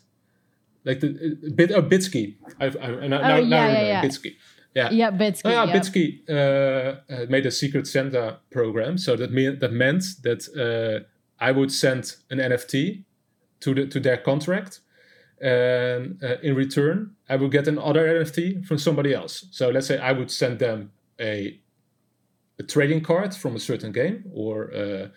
Like 0.85 1.01
the 1.01 1.09
uh, 1.09 1.51
Bit 1.55 1.71
or 1.71 1.79
oh, 1.79 1.83
Bitski. 1.83 2.37
I, 2.61 2.67
I, 2.67 3.09
now, 3.09 3.37
oh, 3.37 3.37
yeah, 3.39 3.49
now 3.49 3.67
yeah, 3.67 3.83
yeah. 3.83 4.03
Bitski. 4.05 4.37
Yeah. 4.75 4.91
Yeah, 4.91 5.11
Bitski. 5.13 5.43
Oh, 5.45 5.51
yeah, 5.51 5.65
yep. 5.65 5.77
Bitski 5.77 6.29
uh, 6.29 7.13
uh, 7.13 7.27
made 7.29 7.47
a 7.47 7.51
Secret 7.51 7.87
Santa 7.87 8.39
program, 8.51 8.99
so 8.99 9.17
that 9.17 9.33
mean, 9.33 9.59
that 9.61 9.73
meant 9.73 10.05
that 10.23 10.49
uh, 10.57 11.07
I 11.39 11.53
would 11.53 11.71
send 11.71 12.17
an 12.31 12.39
NFT 12.39 13.05
to 13.61 13.75
the 13.75 13.87
to 13.87 14.01
their 14.01 14.17
contract, 14.17 14.81
and 15.41 16.23
uh, 16.23 16.37
in 16.43 16.57
return, 16.57 17.15
I 17.29 17.37
would 17.37 17.53
get 17.53 17.69
another 17.69 18.07
NFT 18.07 18.67
from 18.67 18.79
somebody 18.79 19.15
else. 19.15 19.47
So 19.53 19.71
let's 19.71 19.87
say 19.87 19.99
I 19.99 20.13
would 20.13 20.31
send 20.31 20.59
them 20.59 20.91
a 21.21 21.61
a 22.59 22.63
trading 22.65 23.03
card 23.03 23.35
from 23.35 23.55
a 23.55 23.61
certain 23.61 23.93
game, 23.93 24.25
or 24.33 24.73
uh, 24.75 25.09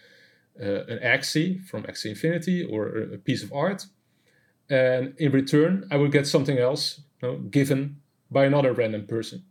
uh, 0.62 0.84
an 0.88 1.00
Axie 1.00 1.64
from 1.66 1.84
Axie 1.84 2.12
Infinity, 2.12 2.64
or 2.64 2.88
a 3.16 3.18
piece 3.18 3.42
of 3.42 3.52
art, 3.52 3.88
and 4.70 5.16
in 5.18 5.32
return, 5.32 5.88
I 5.90 5.98
would 5.98 6.12
get 6.12 6.28
something 6.28 6.60
else 6.60 7.02
you 7.24 7.28
know, 7.28 7.38
given 7.38 8.02
by 8.30 8.46
another 8.46 8.74
random 8.74 9.06
person. 9.08 9.44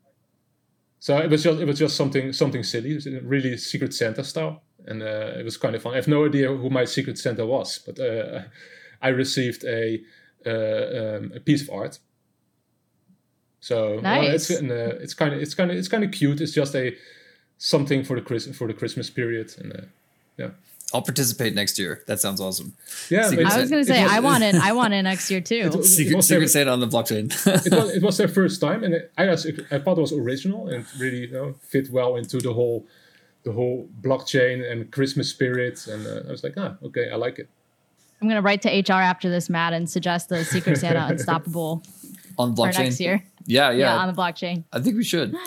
So 0.98 1.16
it 1.18 1.30
was 1.30 1.42
just 1.42 1.60
it 1.60 1.66
was 1.66 1.78
just 1.78 1.96
something 1.96 2.32
something 2.32 2.62
silly, 2.62 2.92
it 2.92 2.94
was 2.94 3.06
really 3.22 3.56
Secret 3.56 3.94
Santa 3.94 4.24
style, 4.24 4.62
and 4.86 5.02
uh, 5.02 5.32
it 5.38 5.44
was 5.44 5.56
kind 5.56 5.74
of 5.74 5.82
fun. 5.82 5.92
I 5.92 5.96
have 5.96 6.08
no 6.08 6.24
idea 6.26 6.48
who 6.48 6.70
my 6.70 6.84
Secret 6.84 7.18
Santa 7.18 7.44
was, 7.46 7.78
but 7.78 7.98
uh, 8.00 8.42
I 9.02 9.08
received 9.08 9.64
a 9.64 10.00
uh, 10.46 11.16
um, 11.16 11.32
a 11.34 11.40
piece 11.40 11.62
of 11.62 11.70
art. 11.70 11.98
So 13.60 14.00
well, 14.02 14.22
it's 14.22 14.50
Nice. 14.50 14.60
and, 14.60 14.70
uh, 14.70 14.96
it's 15.00 15.14
kind 15.14 15.34
of 15.34 15.40
it's 15.40 15.54
kind 15.54 15.70
of 15.70 15.76
it's 15.76 15.88
kind 15.88 16.04
of 16.04 16.12
cute. 16.12 16.40
It's 16.40 16.52
just 16.52 16.74
a 16.74 16.94
something 17.58 18.04
for 18.04 18.16
the 18.16 18.22
Chris 18.22 18.46
for 18.56 18.66
the 18.66 18.74
Christmas 18.74 19.10
period, 19.10 19.52
and 19.58 19.72
uh, 19.72 19.80
yeah, 20.36 20.48
I'll 20.94 21.02
participate 21.02 21.54
next 21.54 21.78
year. 21.78 22.02
That 22.06 22.20
sounds 22.20 22.40
awesome. 22.40 22.74
yeah. 23.10 23.28
Secret 23.28 23.46
I 23.46 23.60
was 23.60 23.70
gonna 23.70 23.84
say 23.84 24.02
was- 24.02 24.12
I 24.12 24.20
want 24.20 24.44
it. 24.44 24.54
I 24.54 24.72
want 24.72 24.94
it 24.94 25.02
next 25.02 25.30
year 25.30 25.40
too. 25.52 25.70
It- 25.74 25.84
Secret, 25.84 26.16
was 26.16 26.28
secret 26.28 26.48
Santa 26.48 26.70
on 26.72 26.80
the 26.80 26.86
blockchain. 26.88 27.26
it 27.66 27.72
was 27.72 27.90
it 27.96 28.02
was 28.02 28.16
their 28.18 28.28
first 28.40 28.60
time, 28.60 28.84
and 28.84 28.94
it, 28.94 29.12
I 29.18 29.26
was 29.26 29.46
I 29.70 29.78
thought 29.78 29.98
it 29.98 30.00
was 30.02 30.12
original 30.12 30.68
and 30.68 30.84
really 30.98 31.26
you 31.26 31.32
know 31.32 31.54
fit 31.62 31.90
well 31.90 32.16
into 32.16 32.38
the 32.38 32.52
whole 32.52 32.86
the 33.44 33.52
whole 33.52 33.88
blockchain 34.00 34.68
and 34.70 34.90
Christmas 34.90 35.28
spirit, 35.30 35.86
and 35.86 36.06
uh, 36.06 36.28
I 36.28 36.30
was 36.32 36.42
like, 36.42 36.54
ah, 36.56 36.76
okay, 36.84 37.10
I 37.10 37.16
like 37.16 37.38
it. 37.38 37.48
I'm 38.20 38.28
gonna 38.28 38.42
write 38.42 38.62
to 38.62 38.68
HR 38.70 38.92
after 39.02 39.28
this, 39.28 39.48
Matt, 39.50 39.72
and 39.72 39.88
suggest 39.88 40.28
the 40.30 40.44
Secret 40.44 40.78
Santa 40.78 41.06
Unstoppable 41.10 41.82
on 42.38 42.54
for 42.56 42.62
blockchain. 42.68 42.78
next 42.78 43.00
year. 43.00 43.22
Yeah, 43.44 43.70
yeah. 43.70 43.94
Yeah, 43.94 43.96
on 43.98 44.08
the 44.08 44.14
blockchain. 44.20 44.64
I 44.72 44.80
think 44.80 44.96
we 44.96 45.04
should. 45.04 45.34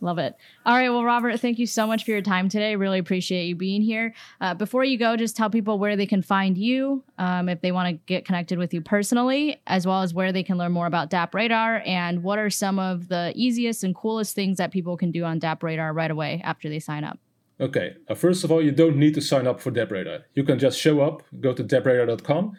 Love 0.00 0.18
it. 0.18 0.34
All 0.64 0.74
right. 0.74 0.88
Well, 0.88 1.04
Robert, 1.04 1.38
thank 1.40 1.58
you 1.58 1.66
so 1.66 1.86
much 1.86 2.04
for 2.04 2.10
your 2.10 2.22
time 2.22 2.48
today. 2.48 2.76
Really 2.76 2.98
appreciate 2.98 3.46
you 3.46 3.54
being 3.54 3.82
here. 3.82 4.14
Uh, 4.40 4.54
before 4.54 4.84
you 4.84 4.96
go, 4.96 5.16
just 5.16 5.36
tell 5.36 5.50
people 5.50 5.78
where 5.78 5.96
they 5.96 6.06
can 6.06 6.22
find 6.22 6.56
you 6.56 7.04
um, 7.18 7.48
if 7.48 7.60
they 7.60 7.70
want 7.70 7.88
to 7.88 7.92
get 8.06 8.24
connected 8.24 8.58
with 8.58 8.72
you 8.72 8.80
personally, 8.80 9.60
as 9.66 9.86
well 9.86 10.02
as 10.02 10.14
where 10.14 10.32
they 10.32 10.42
can 10.42 10.56
learn 10.56 10.72
more 10.72 10.86
about 10.86 11.10
DappRadar 11.10 11.86
and 11.86 12.22
what 12.22 12.38
are 12.38 12.50
some 12.50 12.78
of 12.78 13.08
the 13.08 13.32
easiest 13.34 13.84
and 13.84 13.94
coolest 13.94 14.34
things 14.34 14.56
that 14.56 14.70
people 14.70 14.96
can 14.96 15.10
do 15.10 15.24
on 15.24 15.38
DappRadar 15.38 15.94
right 15.94 16.10
away 16.10 16.40
after 16.44 16.68
they 16.68 16.78
sign 16.78 17.04
up. 17.04 17.18
Okay, 17.60 17.94
uh, 18.08 18.14
first 18.14 18.42
of 18.42 18.50
all, 18.50 18.62
you 18.62 18.72
don't 18.72 18.96
need 18.96 19.12
to 19.14 19.20
sign 19.20 19.46
up 19.46 19.60
for 19.60 19.70
DappRadar. 19.70 20.22
You 20.34 20.44
can 20.44 20.58
just 20.58 20.78
show 20.78 21.02
up, 21.02 21.22
go 21.40 21.52
to 21.52 21.62
dappradar.com, 21.62 22.56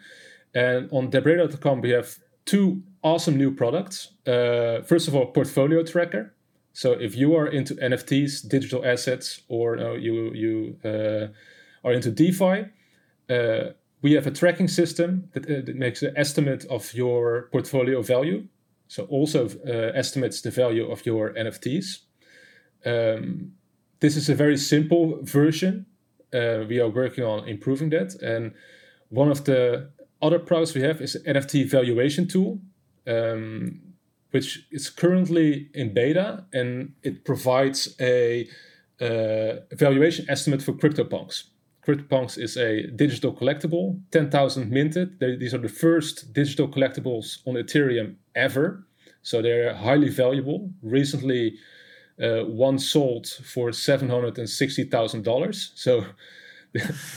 and 0.54 0.88
on 0.92 1.10
dappradar.com 1.10 1.80
we 1.80 1.90
have 1.90 2.16
two 2.44 2.82
awesome 3.02 3.36
new 3.36 3.52
products. 3.52 4.12
Uh, 4.26 4.82
first 4.82 5.08
of 5.08 5.14
all, 5.16 5.26
portfolio 5.26 5.82
tracker. 5.82 6.34
So 6.72 6.92
if 6.92 7.16
you 7.16 7.36
are 7.36 7.46
into 7.46 7.74
NFTs, 7.74 8.48
digital 8.48 8.84
assets, 8.84 9.42
or 9.48 9.78
uh, 9.78 9.94
you 9.94 10.32
you 10.34 10.76
uh, 10.84 11.28
are 11.86 11.92
into 11.92 12.10
DeFi, 12.10 12.66
uh, 13.28 13.72
we 14.02 14.12
have 14.12 14.26
a 14.26 14.30
tracking 14.30 14.68
system 14.68 15.28
that, 15.32 15.44
uh, 15.44 15.64
that 15.64 15.76
makes 15.76 16.02
an 16.02 16.12
estimate 16.16 16.64
of 16.66 16.92
your 16.94 17.48
portfolio 17.52 18.02
value. 18.02 18.46
So 18.88 19.04
also 19.04 19.48
uh, 19.66 19.92
estimates 19.94 20.42
the 20.42 20.50
value 20.50 20.90
of 20.90 21.06
your 21.06 21.32
NFTs. 21.34 22.00
Um, 22.84 23.52
this 24.00 24.16
is 24.16 24.28
a 24.28 24.34
very 24.34 24.56
simple 24.56 25.18
version. 25.22 25.86
Uh, 26.32 26.64
we 26.68 26.80
are 26.80 26.88
working 26.88 27.24
on 27.24 27.48
improving 27.48 27.90
that. 27.90 28.14
And 28.22 28.52
one 29.08 29.30
of 29.30 29.44
the 29.44 29.90
other 30.20 30.38
products 30.38 30.74
we 30.74 30.82
have 30.82 31.00
is 31.00 31.14
an 31.14 31.36
NFT 31.36 31.70
valuation 31.70 32.26
tool, 32.26 32.60
um, 33.06 33.91
which 34.32 34.66
is 34.70 34.90
currently 34.90 35.68
in 35.74 35.94
beta, 35.94 36.44
and 36.52 36.94
it 37.02 37.24
provides 37.24 37.94
a 38.00 38.48
uh, 39.00 39.60
valuation 39.72 40.26
estimate 40.28 40.62
for 40.62 40.72
CryptoPunks. 40.72 41.44
CryptoPunks 41.86 42.38
is 42.38 42.56
a 42.56 42.86
digital 42.88 43.32
collectible, 43.32 44.00
10,000 44.10 44.70
minted. 44.70 45.18
They, 45.20 45.36
these 45.36 45.54
are 45.54 45.58
the 45.58 45.68
first 45.68 46.32
digital 46.32 46.68
collectibles 46.68 47.38
on 47.46 47.54
Ethereum 47.54 48.16
ever. 48.34 48.86
So 49.22 49.42
they're 49.42 49.74
highly 49.74 50.08
valuable. 50.08 50.70
Recently, 50.82 51.58
uh, 52.22 52.44
one 52.44 52.78
sold 52.78 53.26
for 53.26 53.72
seven 53.72 54.08
hundred 54.08 54.38
and 54.38 54.48
sixty 54.48 54.84
thousand 54.84 55.24
dollars. 55.24 55.72
So 55.74 56.04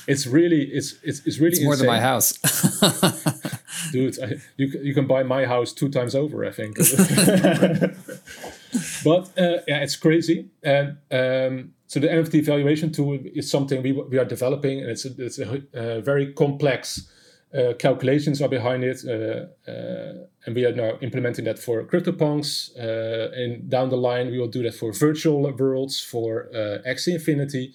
it's 0.08 0.28
really 0.28 0.64
it's 0.64 0.96
it's, 1.04 1.26
it's 1.26 1.40
really 1.40 1.58
It's 1.58 1.64
more 1.64 1.76
than 1.76 1.88
my 1.88 2.00
house. 2.00 2.38
dude. 3.92 4.18
I, 4.22 4.36
you 4.58 4.68
you 4.82 4.94
can 4.94 5.08
buy 5.08 5.24
my 5.24 5.46
house 5.46 5.74
two 5.74 5.90
times 5.90 6.16
over, 6.16 6.46
I 6.46 6.52
think. 6.52 6.78
but 9.04 9.32
uh, 9.38 9.62
yeah, 9.68 9.84
it's 9.84 9.96
crazy. 9.96 10.50
And 10.64 10.98
um, 11.12 11.74
so 11.88 12.00
the 12.00 12.08
NFT 12.08 12.46
valuation 12.46 12.92
tool 12.92 13.20
is 13.34 13.50
something 13.50 13.84
we 13.84 13.92
we 13.92 14.18
are 14.18 14.26
developing, 14.26 14.82
and 14.82 14.90
it's 14.90 15.06
a, 15.06 15.10
it's 15.18 15.40
a 15.40 15.62
uh, 15.74 16.02
very 16.02 16.34
complex. 16.34 17.10
Uh, 17.54 17.74
calculations 17.74 18.42
are 18.42 18.50
behind 18.50 18.84
it, 18.84 19.02
uh, 19.08 19.46
uh, 19.72 20.26
and 20.46 20.56
we 20.56 20.66
are 20.66 20.74
now 20.74 20.98
implementing 21.02 21.46
that 21.46 21.58
for 21.58 21.86
CryptoPunks. 21.86 22.78
Uh, 22.78 23.32
and 23.34 23.70
down 23.70 23.90
the 23.90 23.96
line, 23.96 24.30
we 24.30 24.38
will 24.38 24.50
do 24.50 24.62
that 24.64 24.74
for 24.74 24.92
virtual 24.92 25.50
worlds, 25.58 26.04
for 26.04 26.50
uh, 26.54 26.80
Axie 26.86 27.14
Infinity, 27.14 27.74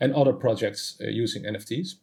and 0.00 0.12
other 0.14 0.32
projects 0.32 0.96
uh, 1.00 1.06
using 1.06 1.44
NFTs. 1.44 1.94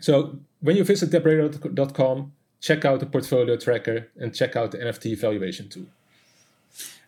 So 0.00 0.38
when 0.60 0.76
you 0.76 0.84
visit 0.84 1.10
dappradar.com, 1.10 2.32
check 2.60 2.84
out 2.84 3.00
the 3.00 3.06
portfolio 3.06 3.56
tracker 3.56 4.08
and 4.16 4.34
check 4.34 4.56
out 4.56 4.72
the 4.72 4.78
NFT 4.78 5.18
valuation 5.18 5.68
tool. 5.68 5.86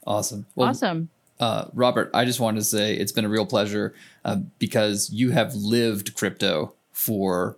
awesome. 0.06 0.46
Well, 0.54 0.68
awesome. 0.68 1.10
uh, 1.38 1.66
Robert, 1.74 2.10
I 2.14 2.24
just 2.24 2.40
wanted 2.40 2.60
to 2.60 2.64
say 2.64 2.94
it's 2.94 3.12
been 3.12 3.24
a 3.24 3.28
real 3.28 3.46
pleasure 3.46 3.94
uh, 4.24 4.36
because 4.58 5.10
you 5.10 5.30
have 5.30 5.54
lived 5.54 6.14
crypto 6.14 6.74
for 6.92 7.56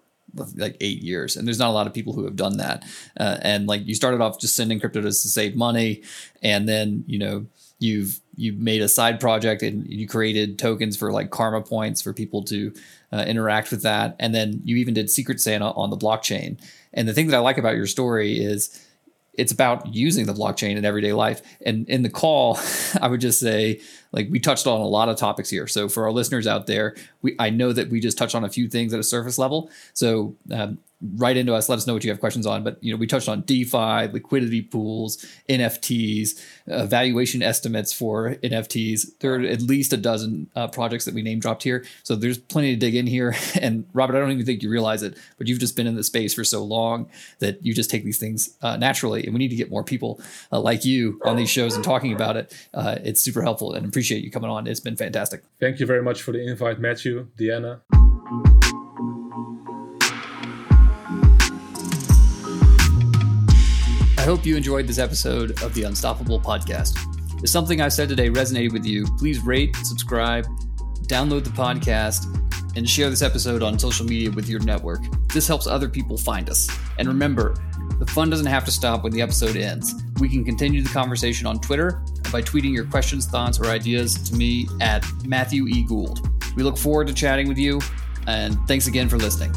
like 0.57 0.77
eight 0.81 1.03
years, 1.03 1.37
and 1.37 1.47
there's 1.47 1.59
not 1.59 1.69
a 1.69 1.73
lot 1.73 1.87
of 1.87 1.93
people 1.93 2.15
who 2.15 2.25
have 2.25 2.37
done 2.37 2.57
that. 2.57 2.85
Uh, 3.19 3.39
and 3.43 3.67
like 3.67 3.87
you 3.87 3.95
started 3.95 4.21
off 4.21 4.41
just 4.41 4.57
sending 4.57 4.81
crypto 4.81 5.01
to 5.03 5.13
save 5.13 5.55
money, 5.55 6.03
and 6.43 6.69
then 6.69 7.05
you 7.07 7.19
know 7.19 7.47
you've 7.83 8.21
you 8.37 8.53
made 8.55 8.81
a 8.81 8.89
side 8.89 9.21
project 9.21 9.63
and 9.63 9.87
you 9.87 10.09
created 10.09 10.59
tokens 10.59 10.97
for 10.97 11.13
like 11.13 11.31
karma 11.31 11.61
points 11.61 12.01
for 12.01 12.13
people 12.13 12.43
to 12.45 12.73
uh, 13.13 13.25
interact 13.27 13.71
with 13.71 13.83
that, 13.83 14.17
and 14.19 14.35
then 14.35 14.61
you 14.65 14.77
even 14.77 14.95
did 14.95 15.11
Secret 15.11 15.41
Santa 15.41 15.71
on 15.73 15.91
the 15.91 15.97
blockchain. 15.97 16.59
And 16.95 17.09
the 17.09 17.13
thing 17.13 17.27
that 17.29 17.37
I 17.37 17.41
like 17.41 17.59
about 17.59 17.77
your 17.77 17.87
story 17.87 18.39
is 18.43 18.87
it's 19.35 19.53
about 19.53 19.95
using 19.95 20.27
the 20.27 20.35
blockchain 20.35 20.77
in 20.77 20.85
everyday 20.85 21.13
life. 21.13 21.41
And 21.65 21.89
in 21.89 22.03
the 22.03 22.11
call, 22.11 22.59
I 23.01 23.09
would 23.09 23.21
just 23.21 23.41
say, 23.41 23.81
like, 24.13 24.29
we 24.31 24.39
touched 24.39 24.67
on 24.67 24.81
a 24.81 24.87
lot 24.87 25.09
of 25.09 25.17
topics 25.17 25.49
here. 25.49 25.67
So 25.67 25.89
for 25.89 26.05
our 26.05 26.13
listeners 26.13 26.47
out 26.47 26.67
there, 26.67 26.95
we 27.23 27.35
I 27.39 27.51
know 27.51 27.73
that 27.73 27.89
we 27.91 28.01
just 28.01 28.19
touched 28.19 28.35
on 28.35 28.45
a 28.45 28.51
few 28.51 28.69
things 28.69 28.93
at 28.93 29.01
a 29.01 29.05
surface 29.05 29.39
level. 29.39 29.71
So 29.95 30.37
um, 30.53 30.79
write 31.17 31.37
into 31.37 31.55
us, 31.55 31.69
let 31.69 31.77
us 31.77 31.87
know 31.87 31.95
what 31.95 32.05
you 32.05 32.11
have 32.11 32.21
questions 32.21 32.47
on. 32.47 32.63
But 32.63 32.83
you 32.83 32.93
know, 32.93 32.97
we 32.97 33.07
touched 33.07 33.29
on 33.29 33.43
DeFi, 33.43 34.09
liquidity 34.13 34.63
pools, 34.63 35.25
NFTs, 35.49 36.41
uh, 36.69 36.87
valuation 36.87 37.43
estimates 37.43 37.93
for 37.93 38.37
NFTs. 38.37 39.19
There 39.21 39.35
are 39.35 39.41
at 39.41 39.63
least 39.63 39.93
a 39.93 39.97
dozen 39.97 40.51
uh, 40.55 40.69
projects 40.69 41.05
that 41.05 41.15
we 41.15 41.23
name 41.23 41.41
dropped 41.41 41.63
here. 41.63 41.85
So 42.03 42.15
there's 42.15 42.39
plenty 42.39 42.75
to 42.75 42.79
dig 42.79 42.95
in 42.95 43.07
here. 43.07 43.35
And 43.63 43.87
Robert, 43.93 44.17
I 44.17 44.19
don't 44.19 44.33
even 44.33 44.45
think 44.45 44.63
you 44.63 44.71
realize 44.71 45.05
it, 45.05 45.17
but 45.39 45.47
you've 45.47 45.61
just 45.61 45.77
been 45.77 45.87
in 45.87 45.95
the 45.95 46.03
space 46.03 46.35
for 46.35 46.43
so 46.43 46.65
long 46.65 47.09
that 47.39 47.65
you 47.65 47.75
just 47.75 47.91
take 47.91 48.03
these 48.03 48.19
things 48.19 48.57
uh, 48.63 48.77
naturally. 48.77 49.25
And 49.25 49.33
we 49.35 49.39
need 49.39 49.51
to 49.51 49.57
get 49.57 49.71
more 49.71 49.85
people 49.85 50.21
uh, 50.51 50.59
like 50.59 50.85
you 50.85 51.21
on 51.25 51.37
these 51.37 51.51
shows 51.51 51.77
and 51.77 51.85
talking 51.85 52.13
about 52.13 52.37
it. 52.37 52.53
Uh, 52.75 52.97
it's 53.05 53.21
super 53.21 53.43
helpful 53.43 53.75
and 53.75 53.87
appreciate 53.87 54.25
you 54.25 54.31
coming 54.31 54.51
on. 54.51 54.67
It's 54.67 54.81
been 54.81 54.97
fantastic. 54.97 55.45
Thank 55.61 55.79
you 55.79 55.87
very 55.87 56.03
much 56.03 56.23
for 56.23 56.33
the 56.33 56.45
invite, 56.45 56.81
Matthew, 56.81 57.29
Deanna. 57.39 58.02
I 64.23 64.25
hope 64.25 64.47
you 64.47 64.57
enjoyed 64.57 64.87
this 64.87 65.01
episode 65.01 65.61
of 65.65 65.75
the 65.75 65.83
Unstoppable 65.83 66.39
podcast. 66.39 66.97
If 67.43 67.51
something 67.51 67.81
I've 67.81 67.93
said 67.93 68.09
today 68.09 68.31
resonated 68.31 68.73
with 68.73 68.87
you, 68.87 69.05
please 69.19 69.41
rate, 69.41 69.75
subscribe, 69.83 70.47
download 71.09 71.43
the 71.43 71.51
podcast, 71.51 72.27
and 72.77 72.89
share 72.89 73.11
this 73.11 73.21
episode 73.21 73.65
on 73.65 73.81
social 73.81 74.07
media 74.07 74.31
with 74.31 74.49
your 74.49 74.61
network. 74.61 75.01
This 75.33 75.49
helps 75.49 75.67
other 75.67 75.89
people 75.89 76.17
find 76.17 76.49
us. 76.49 76.71
And 77.01 77.09
remember, 77.09 77.57
the 77.99 78.07
fun 78.07 78.31
doesn't 78.31 78.47
have 78.47 78.65
to 78.67 78.71
stop 78.71 79.03
when 79.03 79.13
the 79.13 79.21
episode 79.21 79.57
ends. 79.57 79.93
We 80.21 80.29
can 80.29 80.45
continue 80.45 80.83
the 80.83 80.91
conversation 80.91 81.49
on 81.49 81.59
Twitter 81.59 82.01
by 82.31 82.43
tweeting 82.43 82.73
your 82.73 82.85
questions, 82.85 83.27
thoughts, 83.27 83.59
or 83.59 83.67
ideas 83.67 84.15
to 84.31 84.37
me 84.37 84.69
at 84.81 85.05
Matthew 85.27 85.67
E. 85.67 85.83
Gould. 85.83 86.31
We 86.55 86.63
look 86.63 86.79
forward 86.79 87.09
to 87.09 87.13
chatting 87.13 87.49
with 87.49 87.59
you, 87.59 87.81
and 88.29 88.57
thanks 88.69 88.87
again 88.87 89.09
for 89.09 89.17
listening. 89.17 89.53